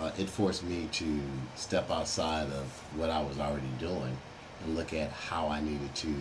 uh, 0.00 0.10
it 0.18 0.28
forced 0.28 0.64
me 0.64 0.88
to 0.90 1.20
step 1.54 1.88
outside 1.88 2.48
of 2.48 2.66
what 2.96 3.10
I 3.10 3.22
was 3.22 3.38
already 3.38 3.70
doing 3.78 4.16
and 4.64 4.74
look 4.74 4.92
at 4.92 5.12
how 5.12 5.46
I 5.46 5.60
needed 5.60 5.94
to 5.94 6.14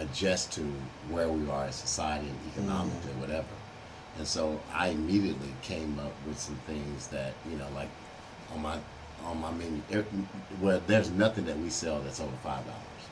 adjust 0.00 0.54
to 0.54 0.62
where 1.08 1.28
we 1.28 1.48
are 1.48 1.66
as 1.66 1.76
society 1.76 2.26
and 2.26 2.38
economically, 2.52 3.12
whatever. 3.20 3.46
And 4.18 4.26
so 4.26 4.58
I 4.72 4.88
immediately 4.88 5.52
came 5.62 5.98
up 5.98 6.12
with 6.26 6.38
some 6.38 6.56
things 6.66 7.08
that 7.08 7.34
you 7.50 7.56
know, 7.58 7.66
like 7.74 7.88
on 8.54 8.62
my 8.62 8.78
on 9.24 9.40
my 9.40 9.50
menu. 9.52 9.82
Well, 10.60 10.80
there's 10.86 11.10
nothing 11.10 11.44
that 11.46 11.58
we 11.58 11.68
sell 11.70 12.00
that's 12.00 12.20
over 12.20 12.36
five 12.42 12.64
dollars, 12.64 13.04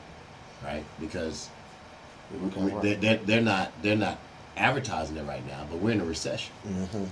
right? 0.63 0.83
Because 0.99 1.49
We 2.43 2.49
can 2.49 2.65
we- 2.65 2.71
work. 2.71 2.83
they're, 2.83 2.95
they're, 2.95 3.17
they're 3.17 3.41
not 3.41 3.71
they're 3.81 3.95
not 3.95 4.17
advertising 4.57 5.17
it 5.17 5.23
right 5.23 5.45
now, 5.47 5.65
but 5.69 5.79
we're 5.79 5.91
in 5.91 6.01
a 6.01 6.05
recession. 6.05 6.53
Mm-hmm. 6.67 7.05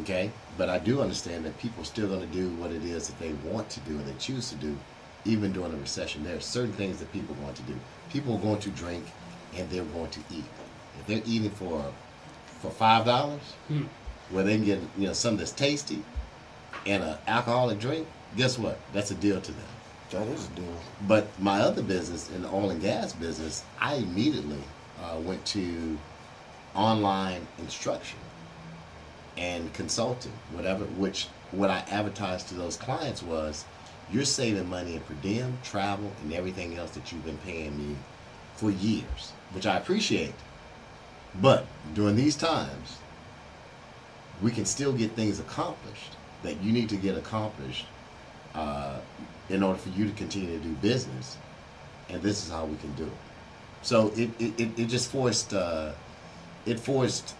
Okay, 0.00 0.30
but 0.58 0.68
I 0.68 0.78
do 0.78 1.00
understand 1.00 1.44
that 1.46 1.56
people 1.58 1.82
are 1.82 1.86
still 1.86 2.06
going 2.08 2.20
to 2.20 2.26
do 2.26 2.50
what 2.56 2.70
it 2.70 2.84
is 2.84 3.06
that 3.08 3.18
they 3.18 3.32
want 3.50 3.70
to 3.70 3.80
do 3.80 3.92
and 3.92 4.06
they 4.06 4.12
choose 4.18 4.50
to 4.50 4.56
do, 4.56 4.76
even 5.24 5.52
during 5.52 5.72
a 5.72 5.76
recession. 5.76 6.22
There 6.22 6.36
are 6.36 6.40
certain 6.40 6.72
things 6.72 6.98
that 6.98 7.10
people 7.12 7.34
want 7.42 7.56
to 7.56 7.62
do. 7.62 7.74
People 8.10 8.36
are 8.36 8.40
going 8.40 8.60
to 8.60 8.70
drink, 8.70 9.04
and 9.54 9.68
they're 9.70 9.84
going 9.84 10.10
to 10.10 10.20
eat. 10.30 10.44
If 11.00 11.06
they're 11.06 11.22
eating 11.24 11.50
for 11.50 11.82
for 12.60 12.70
five 12.70 13.04
dollars, 13.04 13.42
Hmm. 13.68 13.84
where 14.30 14.44
they 14.44 14.56
can 14.56 14.64
get 14.64 14.78
you 14.98 15.06
know 15.06 15.12
something 15.12 15.38
that's 15.38 15.52
tasty, 15.52 16.02
and 16.84 17.02
an 17.02 17.16
alcoholic 17.26 17.78
drink, 17.78 18.06
guess 18.36 18.58
what? 18.58 18.78
That's 18.92 19.10
a 19.10 19.14
deal 19.14 19.40
to 19.40 19.52
them. 19.52 19.66
That 20.10 20.26
is 20.28 20.46
a 20.46 20.48
deal. 20.50 20.80
But 21.08 21.26
my 21.40 21.60
other 21.60 21.82
business, 21.82 22.30
in 22.30 22.42
the 22.42 22.48
oil 22.48 22.70
and 22.70 22.80
gas 22.80 23.12
business, 23.12 23.64
I 23.80 23.94
immediately 23.96 24.62
uh, 25.02 25.18
went 25.18 25.44
to 25.46 25.98
online 26.74 27.46
instruction 27.58 28.18
and 29.36 29.72
consulting, 29.74 30.32
whatever. 30.52 30.84
Which 30.84 31.28
what 31.50 31.70
I 31.70 31.84
advertised 31.90 32.48
to 32.48 32.54
those 32.54 32.76
clients 32.76 33.22
was, 33.22 33.64
you're 34.12 34.24
saving 34.24 34.68
money 34.68 34.94
in 34.94 35.00
per 35.00 35.14
diem, 35.14 35.58
travel, 35.64 36.10
and 36.22 36.32
everything 36.32 36.76
else 36.76 36.92
that 36.92 37.10
you've 37.12 37.24
been 37.24 37.38
paying 37.38 37.76
me 37.76 37.96
for 38.56 38.70
years, 38.70 39.32
which 39.52 39.66
I 39.66 39.76
appreciate. 39.76 40.32
But 41.34 41.66
during 41.94 42.16
these 42.16 42.36
times, 42.36 42.98
we 44.42 44.50
can 44.50 44.64
still 44.64 44.92
get 44.92 45.12
things 45.12 45.40
accomplished 45.40 46.16
that 46.42 46.60
you 46.62 46.72
need 46.72 46.88
to 46.90 46.96
get 46.96 47.16
accomplished 47.16 47.86
uh, 48.54 48.98
in 49.48 49.62
order 49.62 49.78
for 49.78 49.88
you 49.90 50.06
to 50.06 50.12
continue 50.12 50.56
to 50.56 50.62
do 50.62 50.72
business. 50.74 51.36
And 52.08 52.22
this 52.22 52.44
is 52.44 52.50
how 52.50 52.64
we 52.64 52.76
can 52.76 52.92
do 52.92 53.04
it. 53.04 53.10
So 53.82 54.12
it, 54.16 54.30
it, 54.40 54.78
it, 54.78 54.86
just 54.86 55.10
forced 55.10 55.52
uh, 55.52 55.92
it 56.64 56.80
forced 56.80 57.34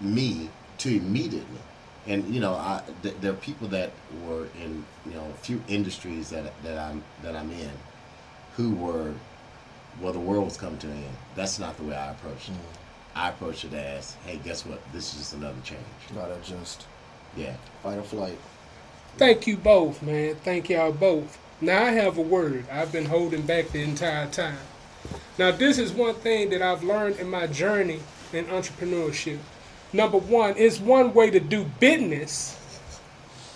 me 0.00 0.50
to 0.78 0.94
immediately, 0.94 1.60
and 2.06 2.28
you 2.32 2.40
know, 2.40 2.52
I 2.52 2.82
th- 3.02 3.14
there 3.20 3.32
are 3.32 3.36
people 3.36 3.68
that 3.68 3.92
were 4.26 4.48
in 4.62 4.84
you 5.06 5.12
know 5.12 5.24
a 5.30 5.38
few 5.38 5.62
industries 5.66 6.30
that 6.30 6.52
that 6.62 6.78
I'm 6.78 7.02
that 7.22 7.34
I'm 7.34 7.50
in, 7.52 7.70
who 8.56 8.72
were, 8.72 9.14
well, 10.00 10.12
the 10.12 10.20
world 10.20 10.44
was 10.44 10.58
coming 10.58 10.78
to 10.80 10.88
an 10.88 10.96
end. 10.96 11.16
That's 11.34 11.58
not 11.58 11.76
the 11.78 11.84
way 11.84 11.96
I 11.96 12.10
approached 12.10 12.50
it. 12.50 12.54
I 13.18 13.30
approached 13.30 13.64
it 13.64 13.74
as, 13.74 14.14
hey, 14.24 14.38
guess 14.44 14.64
what? 14.64 14.80
This 14.92 15.12
is 15.12 15.18
just 15.18 15.34
another 15.34 15.60
change. 15.64 15.80
Gotta 16.14 16.36
adjust. 16.36 16.86
Yeah. 17.36 17.56
Fight 17.82 17.98
or 17.98 18.02
flight. 18.02 18.38
Thank 19.16 19.48
you 19.48 19.56
both, 19.56 20.00
man. 20.02 20.36
Thank 20.36 20.70
y'all 20.70 20.92
both. 20.92 21.36
Now 21.60 21.82
I 21.82 21.90
have 21.90 22.16
a 22.16 22.22
word 22.22 22.64
I've 22.70 22.92
been 22.92 23.06
holding 23.06 23.42
back 23.42 23.70
the 23.70 23.82
entire 23.82 24.28
time. 24.28 24.58
Now 25.36 25.50
this 25.50 25.78
is 25.78 25.90
one 25.90 26.14
thing 26.14 26.50
that 26.50 26.62
I've 26.62 26.84
learned 26.84 27.16
in 27.16 27.28
my 27.28 27.48
journey 27.48 27.98
in 28.32 28.44
entrepreneurship. 28.44 29.38
Number 29.92 30.18
one, 30.18 30.54
it's 30.56 30.78
one 30.78 31.12
way 31.12 31.28
to 31.30 31.40
do 31.40 31.64
business 31.80 32.56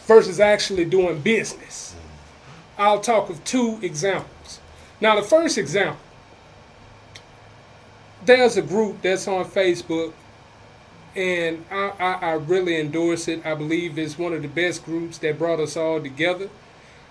versus 0.06 0.40
actually 0.40 0.86
doing 0.86 1.20
business. 1.20 1.94
Mm-hmm. 1.94 2.82
I'll 2.82 3.00
talk 3.00 3.30
of 3.30 3.44
two 3.44 3.78
examples. 3.80 4.58
Now 5.00 5.14
the 5.14 5.22
first 5.22 5.56
example, 5.56 6.00
there's 8.24 8.56
a 8.56 8.62
group 8.62 9.02
that's 9.02 9.26
on 9.28 9.44
Facebook 9.44 10.12
and 11.14 11.64
I, 11.70 11.92
I, 11.98 12.12
I 12.12 12.32
really 12.32 12.80
endorse 12.80 13.28
it. 13.28 13.44
I 13.44 13.54
believe 13.54 13.98
it's 13.98 14.18
one 14.18 14.32
of 14.32 14.42
the 14.42 14.48
best 14.48 14.84
groups 14.84 15.18
that 15.18 15.38
brought 15.38 15.60
us 15.60 15.76
all 15.76 16.00
together. 16.00 16.48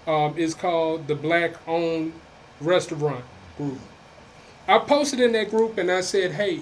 Um, 0.07 0.33
it's 0.37 0.53
called 0.53 1.07
the 1.07 1.15
Black 1.15 1.55
Owned 1.67 2.13
Restaurant 2.59 3.23
Group. 3.57 3.79
I 4.67 4.79
posted 4.79 5.19
in 5.19 5.33
that 5.33 5.49
group 5.49 5.77
and 5.77 5.91
I 5.91 6.01
said, 6.01 6.31
hey, 6.31 6.61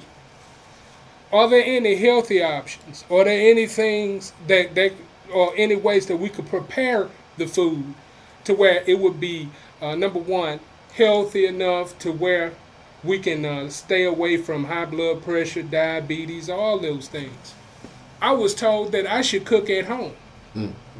are 1.32 1.48
there 1.48 1.64
any 1.64 1.96
healthy 1.96 2.44
options? 2.44 3.06
Are 3.10 3.24
there 3.24 3.52
any 3.52 3.68
things 3.68 4.34
that, 4.48 4.76
that 4.76 4.94
or 5.34 5.54
any 5.56 5.76
ways 5.76 6.08
that 6.08 6.18
we 6.18 6.28
could 6.28 6.48
prepare 6.48 7.08
the 7.38 7.48
food 7.48 7.94
to 8.46 8.54
where 8.54 8.84
it 8.86 9.00
would 9.00 9.20
be, 9.20 9.50
uh, 9.82 9.96
number 9.96 10.20
one, 10.20 10.60
healthy 10.94 11.46
enough 11.46 11.98
to 12.00 12.12
where 12.12 12.54
we 13.04 13.20
can 13.20 13.46
uh, 13.46 13.70
stay 13.70 14.04
away 14.04 14.38
from 14.38 14.66
high 14.66 14.86
blood 14.86 15.24
pressure, 15.24 15.64
diabetes, 15.64 16.50
all 16.50 16.80
those 16.80 17.08
things. 17.08 17.54
I 18.22 18.34
was 18.34 18.54
told 18.54 18.92
that 18.92 19.08
I 19.08 19.22
should 19.22 19.46
cook 19.46 19.70
at 19.70 19.86
home. 19.86 20.14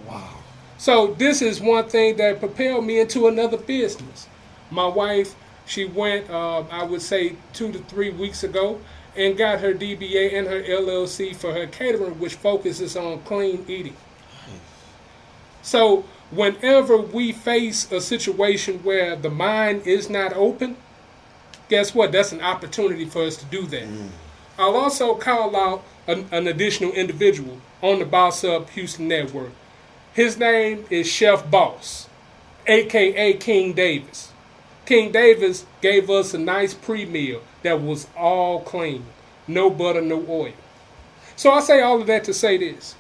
Wow. 0.08 0.36
So 0.78 1.08
this 1.16 1.42
is 1.42 1.60
one 1.60 1.90
thing 1.90 2.16
that 2.18 2.40
propelled 2.40 2.86
me 2.86 3.02
into 3.02 3.28
another 3.28 3.58
business. 3.58 4.28
My 4.72 4.88
wife, 4.88 5.36
she 5.66 5.86
went, 5.86 6.30
uh, 6.30 6.62
I 6.72 6.84
would 6.84 7.02
say, 7.02 7.36
two 7.54 7.72
to 7.74 7.80
three 7.80 8.12
weeks 8.12 8.44
ago, 8.44 8.80
and 9.16 9.38
got 9.38 9.60
her 9.60 9.74
DBA 9.74 10.34
and 10.34 10.48
her 10.48 10.62
LLC 10.62 11.36
for 11.36 11.52
her 11.52 11.68
catering, 11.68 12.18
which 12.20 12.36
focuses 12.36 12.96
on 12.96 13.22
clean 13.24 13.66
eating. 13.68 13.98
So 15.62 16.06
whenever 16.32 16.98
we 16.98 17.34
face 17.34 17.92
a 17.92 18.00
situation 18.00 18.80
where 18.84 19.16
the 19.16 19.30
mind 19.30 19.86
is 19.86 20.10
not 20.10 20.34
open, 20.34 20.78
guess 21.70 21.96
what? 21.96 22.12
That's 22.12 22.34
an 22.34 22.42
opportunity 22.42 23.06
for 23.06 23.24
us 23.24 23.38
to 23.38 23.46
do 23.46 23.66
that. 23.68 23.84
Mm. 23.84 24.10
I'll 24.58 24.76
also 24.76 25.16
call 25.16 25.56
out 25.56 25.84
an, 26.08 26.28
an 26.32 26.48
additional 26.48 26.92
individual 26.92 27.62
on 27.82 28.00
the 28.00 28.06
Boss 28.06 28.44
Up 28.44 28.70
Houston 28.72 29.08
Network. 29.08 29.52
His 30.14 30.38
name 30.38 30.86
is 30.90 31.10
Chef 31.10 31.50
Boss, 31.50 32.10
aka 32.68 33.34
King 33.36 33.74
Davis. 33.74 34.34
King 34.86 35.12
Davis 35.12 35.66
gave 35.82 36.10
us 36.10 36.34
a 36.34 36.38
nice 36.38 36.74
pre 36.74 37.06
meal 37.06 37.42
that 37.64 37.80
was 37.80 38.08
all 38.18 38.62
clean, 38.62 39.06
no 39.48 39.70
butter, 39.70 40.02
no 40.02 40.26
oil. 40.28 40.54
So 41.36 41.52
I 41.52 41.62
say 41.62 41.82
all 41.82 42.02
of 42.02 42.08
that 42.08 42.26
to 42.26 42.34
say 42.34 42.58
this. 42.58 42.96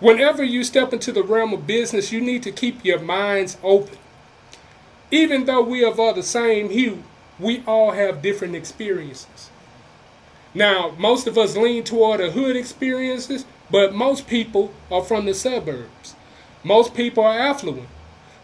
Whenever 0.00 0.42
you 0.42 0.64
step 0.64 0.92
into 0.92 1.12
the 1.12 1.22
realm 1.22 1.52
of 1.52 1.66
business, 1.66 2.10
you 2.10 2.20
need 2.20 2.42
to 2.42 2.50
keep 2.50 2.84
your 2.84 2.98
minds 2.98 3.56
open. 3.62 3.98
Even 5.10 5.44
though 5.44 5.62
we 5.62 5.84
are 5.84 5.92
of 5.92 6.16
the 6.16 6.22
same 6.22 6.70
hue, 6.70 7.04
we 7.38 7.62
all 7.66 7.92
have 7.92 8.22
different 8.22 8.54
experiences. 8.54 9.50
Now, 10.54 10.94
most 10.98 11.26
of 11.26 11.36
us 11.36 11.56
lean 11.56 11.82
toward 11.82 12.20
the 12.20 12.30
hood 12.30 12.56
experiences, 12.56 13.44
but 13.70 13.94
most 13.94 14.26
people 14.26 14.72
are 14.90 15.02
from 15.02 15.26
the 15.26 15.34
suburbs. 15.34 16.14
Most 16.62 16.94
people 16.94 17.24
are 17.24 17.38
affluent. 17.38 17.88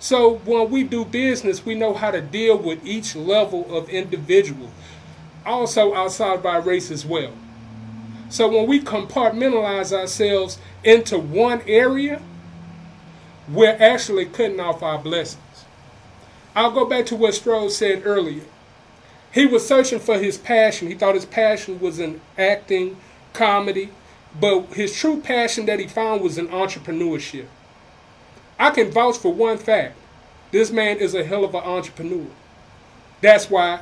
So 0.00 0.36
when 0.38 0.70
we 0.70 0.82
do 0.82 1.04
business, 1.04 1.64
we 1.64 1.74
know 1.74 1.94
how 1.94 2.10
to 2.10 2.20
deal 2.20 2.56
with 2.56 2.84
each 2.84 3.14
level 3.14 3.76
of 3.76 3.88
individual, 3.90 4.70
also 5.46 5.94
outside 5.94 6.38
of 6.38 6.46
our 6.46 6.60
race 6.60 6.90
as 6.90 7.06
well. 7.06 7.32
So 8.28 8.48
when 8.48 8.66
we 8.66 8.80
compartmentalize 8.80 9.92
ourselves 9.92 10.58
into 10.82 11.18
one 11.18 11.62
area, 11.66 12.22
we're 13.48 13.76
actually 13.78 14.26
cutting 14.26 14.60
off 14.60 14.82
our 14.82 14.98
blessings. 14.98 15.64
I'll 16.54 16.70
go 16.70 16.84
back 16.84 17.06
to 17.06 17.16
what 17.16 17.34
Stroh 17.34 17.70
said 17.70 18.02
earlier. 18.04 18.42
He 19.32 19.46
was 19.46 19.66
searching 19.66 20.00
for 20.00 20.18
his 20.18 20.36
passion. 20.36 20.88
He 20.88 20.94
thought 20.94 21.14
his 21.14 21.26
passion 21.26 21.78
was 21.78 21.98
in 21.98 22.20
acting, 22.36 22.96
comedy, 23.32 23.90
but 24.38 24.66
his 24.74 24.96
true 24.96 25.20
passion 25.20 25.66
that 25.66 25.78
he 25.78 25.86
found 25.86 26.22
was 26.22 26.38
in 26.38 26.48
entrepreneurship. 26.48 27.46
I 28.58 28.70
can 28.70 28.90
vouch 28.90 29.16
for 29.18 29.32
one 29.32 29.58
fact. 29.58 29.96
This 30.50 30.70
man 30.70 30.98
is 30.98 31.14
a 31.14 31.24
hell 31.24 31.44
of 31.44 31.54
an 31.54 31.62
entrepreneur. 31.62 32.26
That's 33.20 33.48
why, 33.48 33.80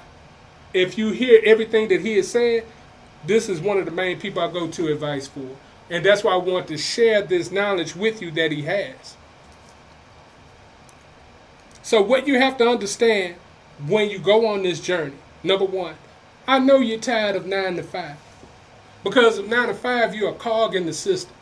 if 0.75 0.99
you 0.99 1.11
hear 1.11 1.41
everything 1.45 1.89
that 1.89 2.03
he 2.03 2.17
has 2.17 2.31
said, 2.31 2.67
this 3.25 3.49
is 3.49 3.61
one 3.61 3.79
of 3.79 3.87
the 3.87 3.91
main 3.91 4.21
people 4.21 4.43
I 4.43 4.51
go 4.51 4.69
to 4.69 4.93
advice 4.93 5.27
for. 5.27 5.57
And 5.91 6.05
that's 6.05 6.23
why 6.23 6.33
I 6.33 6.37
want 6.37 6.69
to 6.69 6.77
share 6.77 7.23
this 7.23 7.51
knowledge 7.51 7.97
with 7.97 8.21
you 8.21 8.31
that 8.33 8.53
he 8.53 8.63
has. 8.63 9.17
So, 11.83 12.03
what 12.03 12.27
you 12.27 12.39
have 12.39 12.59
to 12.59 12.69
understand 12.69 13.37
when 13.87 14.11
you 14.11 14.19
go 14.19 14.47
on 14.47 14.63
this 14.63 14.81
journey, 14.81 15.17
number 15.43 15.65
one, 15.65 15.95
I 16.47 16.59
know 16.59 16.79
you're 16.79 16.99
tired 16.99 17.37
of 17.37 17.47
nine 17.47 17.77
to 17.77 17.83
five. 17.83 18.17
Because 19.05 19.39
of 19.39 19.49
nine 19.49 19.69
to 19.69 19.75
five, 19.75 20.15
you're 20.15 20.31
a 20.31 20.35
cog 20.35 20.75
in 20.75 20.87
the 20.87 20.93
system. 20.93 21.35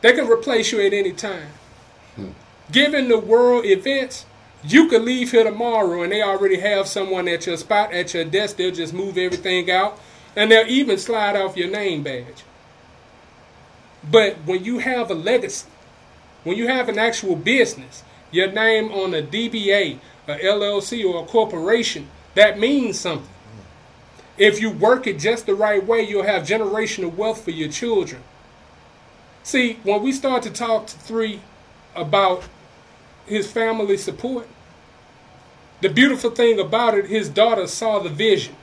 They 0.00 0.12
can 0.12 0.28
replace 0.28 0.72
you 0.72 0.80
at 0.80 0.92
any 0.92 1.12
time. 1.12 1.48
Given 2.70 3.08
the 3.08 3.18
world 3.18 3.64
events, 3.64 4.26
you 4.62 4.88
could 4.88 5.02
leave 5.02 5.30
here 5.30 5.44
tomorrow 5.44 6.02
and 6.02 6.12
they 6.12 6.22
already 6.22 6.60
have 6.60 6.88
someone 6.88 7.28
at 7.28 7.46
your 7.46 7.56
spot, 7.56 7.92
at 7.92 8.14
your 8.14 8.24
desk. 8.24 8.56
They'll 8.56 8.74
just 8.74 8.94
move 8.94 9.18
everything 9.18 9.70
out 9.70 10.00
and 10.34 10.50
they'll 10.50 10.66
even 10.66 10.98
slide 10.98 11.36
off 11.36 11.56
your 11.56 11.70
name 11.70 12.02
badge. 12.02 12.42
But 14.10 14.36
when 14.44 14.64
you 14.64 14.78
have 14.78 15.10
a 15.10 15.14
legacy, 15.14 15.66
when 16.42 16.56
you 16.56 16.68
have 16.68 16.88
an 16.88 16.98
actual 16.98 17.36
business, 17.36 18.02
your 18.30 18.50
name 18.50 18.90
on 18.90 19.14
a 19.14 19.22
DBA, 19.22 19.98
a 20.28 20.36
LLC, 20.36 21.04
or 21.04 21.22
a 21.22 21.26
corporation, 21.26 22.08
that 22.34 22.58
means 22.58 22.98
something. 22.98 23.28
If 24.36 24.60
you 24.60 24.70
work 24.70 25.06
it 25.06 25.18
just 25.18 25.46
the 25.46 25.54
right 25.54 25.84
way, 25.84 26.02
you'll 26.02 26.24
have 26.24 26.42
generational 26.42 27.14
wealth 27.14 27.44
for 27.44 27.52
your 27.52 27.68
children. 27.68 28.22
See, 29.44 29.78
when 29.84 30.02
we 30.02 30.10
start 30.10 30.42
to 30.44 30.50
talk 30.50 30.86
to 30.88 30.98
three 30.98 31.40
about 31.94 32.44
his 33.26 33.50
family 33.50 33.96
support, 33.96 34.48
the 35.80 35.88
beautiful 35.88 36.30
thing 36.30 36.58
about 36.58 36.94
it, 36.94 37.06
his 37.06 37.28
daughter 37.28 37.66
saw 37.66 37.98
the 37.98 38.08
vision. 38.08 38.56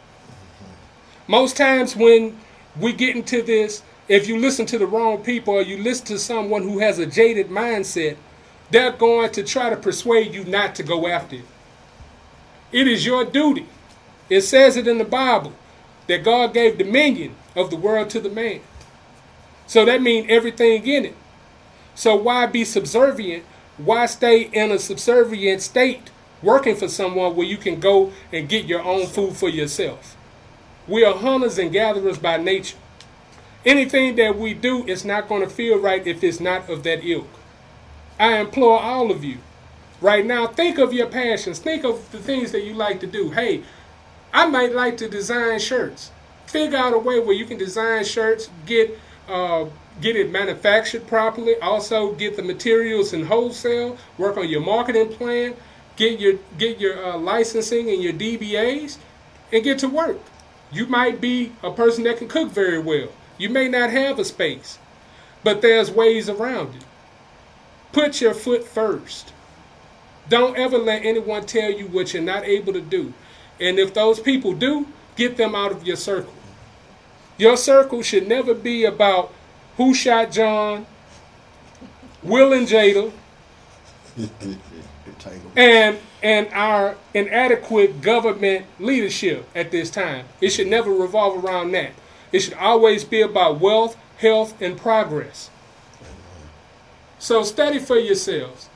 Most 1.28 1.56
times 1.56 1.96
when 1.96 2.38
we 2.80 2.94
get 2.94 3.16
into 3.16 3.42
this, 3.42 3.84
if 4.08 4.28
you 4.28 4.38
listen 4.38 4.66
to 4.66 4.78
the 4.78 4.88
wrong 4.88 5.24
people 5.24 5.54
or 5.54 5.62
you 5.62 5.78
listen 5.78 6.08
to 6.08 6.20
someone 6.20 6.64
who 6.64 6.80
has 6.80 7.00
a 7.00 7.06
jaded 7.06 7.50
mindset, 7.50 8.18
they're 8.72 8.92
going 8.92 9.32
to 9.32 9.44
try 9.44 9.70
to 9.70 9.78
persuade 9.78 10.34
you 10.34 10.44
not 10.46 10.76
to 10.76 10.84
go 10.84 11.08
after 11.08 11.38
it. 11.38 11.46
It 12.72 12.88
is 12.88 13.06
your 13.06 13.26
duty. 13.26 13.68
It 14.30 14.42
says 14.42 14.78
it 14.78 14.88
in 14.88 14.98
the 14.98 15.04
Bible 15.04 15.54
that 16.08 16.24
God 16.24 16.54
gave 16.54 16.78
dominion 16.78 17.36
of 17.56 17.70
the 17.70 17.76
world 17.76 18.10
to 18.12 18.20
the 18.20 18.30
man. 18.30 18.62
So 19.68 19.86
that 19.86 20.02
means 20.02 20.28
everything 20.30 20.86
in 20.88 21.06
it. 21.06 21.16
So 21.96 22.16
why 22.16 22.46
be 22.46 22.64
subservient? 22.64 23.44
Why 23.78 24.06
stay 24.06 24.44
in 24.44 24.72
a 24.72 24.80
subservient 24.80 25.62
state 25.62 26.10
working 26.42 26.76
for 26.76 26.88
someone 26.88 27.36
where 27.36 27.46
you 27.48 27.58
can 27.58 27.80
go 27.80 28.12
and 28.32 28.48
get 28.48 28.66
your 28.66 28.84
own 28.84 29.06
food 29.06 29.36
for 29.36 29.50
yourself? 29.50 30.16
We 30.88 31.04
are 31.04 31.16
hunters 31.16 31.58
and 31.58 31.72
gatherers 31.72 32.18
by 32.18 32.38
nature. 32.38 32.78
Anything 33.66 34.16
that 34.16 34.38
we 34.38 34.54
do 34.54 34.86
is 34.86 35.06
not 35.06 35.30
going 35.30 35.42
to 35.42 35.50
feel 35.50 35.78
right 35.78 36.06
if 36.08 36.24
it's 36.24 36.40
not 36.40 36.70
of 36.70 36.84
that 36.84 37.06
ilk. 37.06 37.28
I 38.20 38.38
implore 38.38 38.80
all 38.80 39.12
of 39.12 39.24
you 39.24 39.38
right 40.02 40.26
now, 40.26 40.48
think 40.48 40.78
of 40.78 40.94
your 40.94 41.08
passions. 41.08 41.60
Think 41.60 41.84
of 41.86 42.12
the 42.12 42.20
things 42.20 42.52
that 42.52 42.64
you 42.64 42.74
like 42.74 43.00
to 43.02 43.08
do. 43.08 43.32
Hey, 43.32 43.64
I 44.34 44.48
might 44.48 44.74
like 44.74 44.98
to 44.98 45.08
design 45.10 45.60
shirts. 45.60 46.12
Figure 46.48 46.78
out 46.78 46.94
a 46.94 46.98
way 46.98 47.20
where 47.20 47.36
you 47.36 47.46
can 47.46 47.58
design 47.58 48.04
shirts, 48.04 48.50
get 48.66 49.00
uh, 49.30 49.66
get 50.02 50.16
it 50.16 50.32
manufactured 50.32 51.08
properly. 51.08 51.56
Also, 51.62 52.14
get 52.14 52.36
the 52.36 52.44
materials 52.44 53.14
in 53.14 53.26
wholesale. 53.26 53.98
Work 54.18 54.38
on 54.38 54.50
your 54.50 54.62
marketing 54.62 55.10
plan. 55.10 55.56
Get 55.96 56.20
your 56.20 56.40
get 56.58 56.80
your 56.80 57.06
uh, 57.06 57.18
licensing 57.18 57.90
and 57.90 58.02
your 58.02 58.14
DBAs, 58.14 58.98
and 59.54 59.64
get 59.64 59.80
to 59.80 59.88
work. 59.88 60.20
You 60.72 60.88
might 60.88 61.20
be 61.22 61.52
a 61.64 61.72
person 61.72 62.04
that 62.06 62.18
can 62.18 62.28
cook 62.28 62.52
very 62.52 62.80
well. 62.80 63.10
You 63.38 63.50
may 63.50 63.68
not 63.68 63.90
have 63.90 64.20
a 64.20 64.26
space, 64.26 64.80
but 65.44 65.62
there's 65.62 65.92
ways 65.92 66.30
around 66.30 66.76
it. 66.76 66.84
Put 67.92 68.22
your 68.22 68.34
foot 68.34 68.64
first. 68.64 69.34
Don't 70.32 70.58
ever 70.58 70.78
let 70.78 71.04
anyone 71.04 71.46
tell 71.46 71.70
you 71.70 71.88
what 71.88 72.14
you're 72.14 72.24
not 72.24 72.46
able 72.46 72.72
to 72.72 72.80
do. 72.80 73.14
And 73.60 73.78
if 73.78 73.94
those 73.94 74.18
people 74.18 74.54
do, 74.54 74.88
get 75.18 75.36
them 75.36 75.54
out 75.54 75.74
of 75.74 75.86
your 75.86 75.98
circle. 75.98 76.32
Your 77.38 77.58
circle 77.58 78.02
should 78.02 78.30
never 78.30 78.54
be 78.54 78.86
about 78.86 79.34
who 79.76 79.94
shot 79.94 80.32
John, 80.32 80.86
Will 82.24 82.54
and 82.54 82.66
Jada, 82.66 83.12
and 85.58 86.00
and 86.24 86.48
our 86.54 86.96
inadequate 87.14 88.00
government 88.00 88.68
leadership 88.80 89.50
at 89.54 89.72
this 89.72 89.90
time. 89.90 90.28
It 90.40 90.52
should 90.52 90.68
never 90.68 90.92
revolve 90.92 91.44
around 91.44 91.72
that. 91.72 91.92
It 92.32 92.40
should 92.40 92.54
always 92.54 93.04
be 93.04 93.20
about 93.20 93.60
wealth, 93.60 93.98
health, 94.16 94.54
and 94.62 94.78
progress. 94.78 95.50
So 97.20 97.44
study 97.44 97.80
for 97.80 97.98
yourselves. 97.98 98.70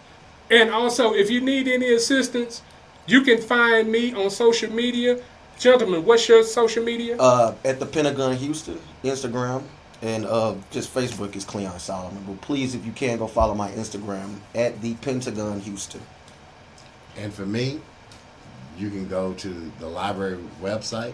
And 0.49 0.69
also, 0.69 1.13
if 1.13 1.29
you 1.29 1.41
need 1.41 1.67
any 1.67 1.93
assistance, 1.93 2.61
you 3.07 3.21
can 3.21 3.39
find 3.39 3.91
me 3.91 4.13
on 4.13 4.29
social 4.29 4.71
media. 4.71 5.19
Gentlemen, 5.57 6.05
what's 6.05 6.27
your 6.27 6.43
social 6.43 6.83
media? 6.83 7.17
Uh, 7.17 7.55
at 7.63 7.79
the 7.79 7.85
Pentagon 7.85 8.35
Houston, 8.35 8.79
Instagram, 9.03 9.63
and 10.01 10.25
uh, 10.25 10.55
just 10.69 10.93
Facebook 10.93 11.35
is 11.35 11.45
Cleon 11.45 11.79
Solomon. 11.79 12.23
But 12.27 12.41
please, 12.41 12.75
if 12.75 12.85
you 12.85 12.91
can, 12.91 13.17
go 13.17 13.27
follow 13.27 13.55
my 13.55 13.71
Instagram 13.71 14.35
at 14.53 14.81
the 14.81 14.95
Pentagon 14.95 15.61
Houston. 15.61 16.01
And 17.17 17.33
for 17.33 17.45
me, 17.45 17.79
you 18.77 18.89
can 18.89 19.07
go 19.07 19.33
to 19.33 19.71
the 19.79 19.87
library 19.87 20.37
website, 20.61 21.13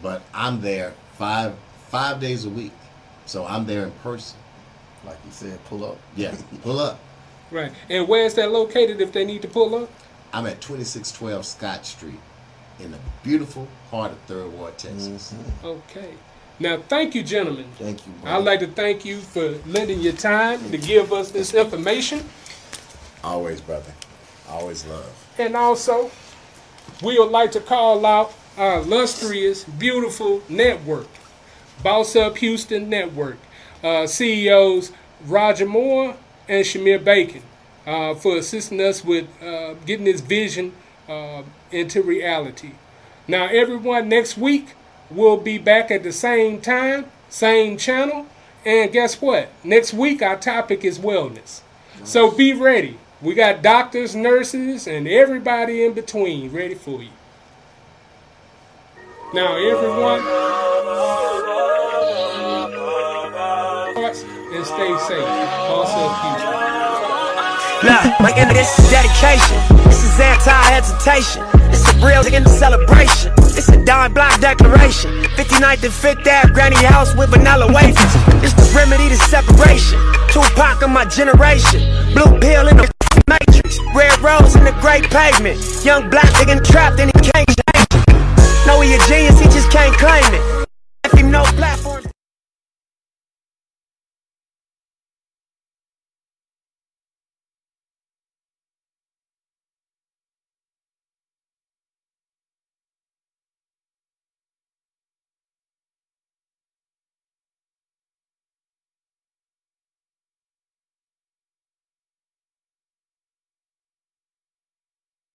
but 0.00 0.22
I'm 0.32 0.60
there 0.60 0.94
five 1.18 1.54
five 1.88 2.20
days 2.20 2.44
a 2.44 2.48
week, 2.48 2.72
so 3.26 3.44
I'm 3.44 3.66
there 3.66 3.84
in 3.84 3.90
person. 4.02 4.38
Like 5.04 5.18
you 5.26 5.32
said, 5.32 5.62
pull 5.64 5.84
up. 5.84 5.98
Yeah, 6.14 6.34
pull 6.62 6.78
up. 6.78 7.00
Right. 7.52 7.70
And 7.90 8.08
where's 8.08 8.34
that 8.34 8.50
located 8.50 9.00
if 9.00 9.12
they 9.12 9.24
need 9.24 9.42
to 9.42 9.48
pull 9.48 9.74
up? 9.74 9.90
I'm 10.32 10.46
at 10.46 10.62
2612 10.62 11.44
Scott 11.44 11.84
Street 11.84 12.18
in 12.80 12.90
the 12.90 12.98
beautiful 13.22 13.68
heart 13.90 14.12
of 14.12 14.18
Third 14.20 14.50
Ward, 14.54 14.78
Texas. 14.78 15.34
Okay. 15.62 16.14
Now, 16.58 16.78
thank 16.88 17.14
you, 17.14 17.22
gentlemen. 17.22 17.66
Thank 17.78 18.06
you. 18.06 18.12
I'd 18.24 18.44
like 18.44 18.60
to 18.60 18.66
thank 18.66 19.04
you 19.04 19.18
for 19.18 19.58
lending 19.66 20.00
your 20.00 20.14
time 20.14 20.70
to 20.70 20.78
give 20.78 21.12
us 21.12 21.30
this 21.30 21.52
information. 21.52 22.24
Always, 23.22 23.60
brother. 23.60 23.92
Always 24.48 24.86
love. 24.86 25.28
And 25.38 25.54
also, 25.54 26.10
we 27.02 27.18
would 27.18 27.30
like 27.30 27.52
to 27.52 27.60
call 27.60 28.06
out 28.06 28.32
our 28.56 28.78
illustrious, 28.78 29.64
beautiful 29.64 30.42
network, 30.48 31.08
Boss 31.82 32.16
Up 32.16 32.38
Houston 32.38 32.88
Network, 32.88 33.38
uh, 33.82 34.06
CEOs 34.06 34.92
Roger 35.26 35.66
Moore 35.66 36.16
and 36.48 36.64
Shamir 36.64 37.02
Bacon 37.02 37.42
uh, 37.86 38.14
for 38.14 38.36
assisting 38.36 38.80
us 38.80 39.04
with 39.04 39.26
uh, 39.42 39.74
getting 39.86 40.04
this 40.04 40.20
vision 40.20 40.72
uh, 41.08 41.42
into 41.70 42.02
reality. 42.02 42.72
Now, 43.28 43.46
everyone, 43.46 44.08
next 44.08 44.36
week 44.36 44.74
we'll 45.10 45.36
be 45.36 45.58
back 45.58 45.90
at 45.90 46.02
the 46.02 46.12
same 46.12 46.60
time, 46.60 47.06
same 47.28 47.76
channel. 47.76 48.26
And 48.64 48.92
guess 48.92 49.20
what? 49.20 49.48
Next 49.64 49.92
week 49.92 50.22
our 50.22 50.36
topic 50.36 50.84
is 50.84 50.98
wellness. 50.98 51.62
So 52.04 52.30
be 52.30 52.52
ready. 52.52 52.98
We 53.20 53.34
got 53.34 53.62
doctors, 53.62 54.16
nurses, 54.16 54.86
and 54.86 55.06
everybody 55.06 55.84
in 55.84 55.92
between 55.92 56.50
ready 56.52 56.74
for 56.74 57.02
you. 57.02 57.10
Now, 59.32 59.56
everyone, 59.56 60.20
and 64.62 64.68
stay 64.68 64.92
safe. 65.10 65.26
Also, 65.66 65.98
Houston. 66.22 66.54
Look, 67.82 68.02
my 68.22 68.30
of 68.50 68.54
this 68.54 68.70
is 68.78 68.90
dedication. 68.90 69.58
This 69.90 70.04
is 70.06 70.20
anti-hesitation. 70.20 71.42
This 71.70 71.82
a 71.90 72.06
real 72.06 72.22
in 72.22 72.44
the 72.44 72.54
celebration. 72.54 73.32
It's 73.58 73.68
a 73.68 73.84
dime 73.84 74.14
block 74.14 74.38
declaration. 74.40 75.10
59th 75.34 75.82
and 75.82 75.92
5th 75.92 76.26
Ave, 76.26 76.52
granny 76.54 76.78
house 76.86 77.14
with 77.16 77.30
vanilla 77.30 77.66
wafers. 77.74 78.14
It's 78.44 78.54
the 78.54 78.70
remedy 78.76 79.08
to 79.08 79.16
separation. 79.16 79.98
Tupac 80.30 80.82
of 80.82 80.90
my 80.90 81.06
generation. 81.06 81.82
Blue 82.14 82.38
pill 82.38 82.68
in 82.68 82.76
the 82.76 82.86
matrix. 83.26 83.80
Red 83.94 84.14
rose 84.20 84.54
in 84.54 84.62
the 84.62 84.76
great 84.80 85.10
pavement. 85.10 85.58
Young 85.84 86.08
black 86.08 86.30
nigga 86.38 86.62
trapped 86.62 87.00
he 87.10 87.18
can't 87.18 87.50
change 87.50 87.90
it. 87.90 88.66
Know 88.66 88.80
he 88.80 88.94
a 88.94 88.98
genius, 89.10 89.40
he 89.40 89.46
just 89.46 89.72
can't 89.72 89.96
claim 89.98 90.22
it. 90.30 90.62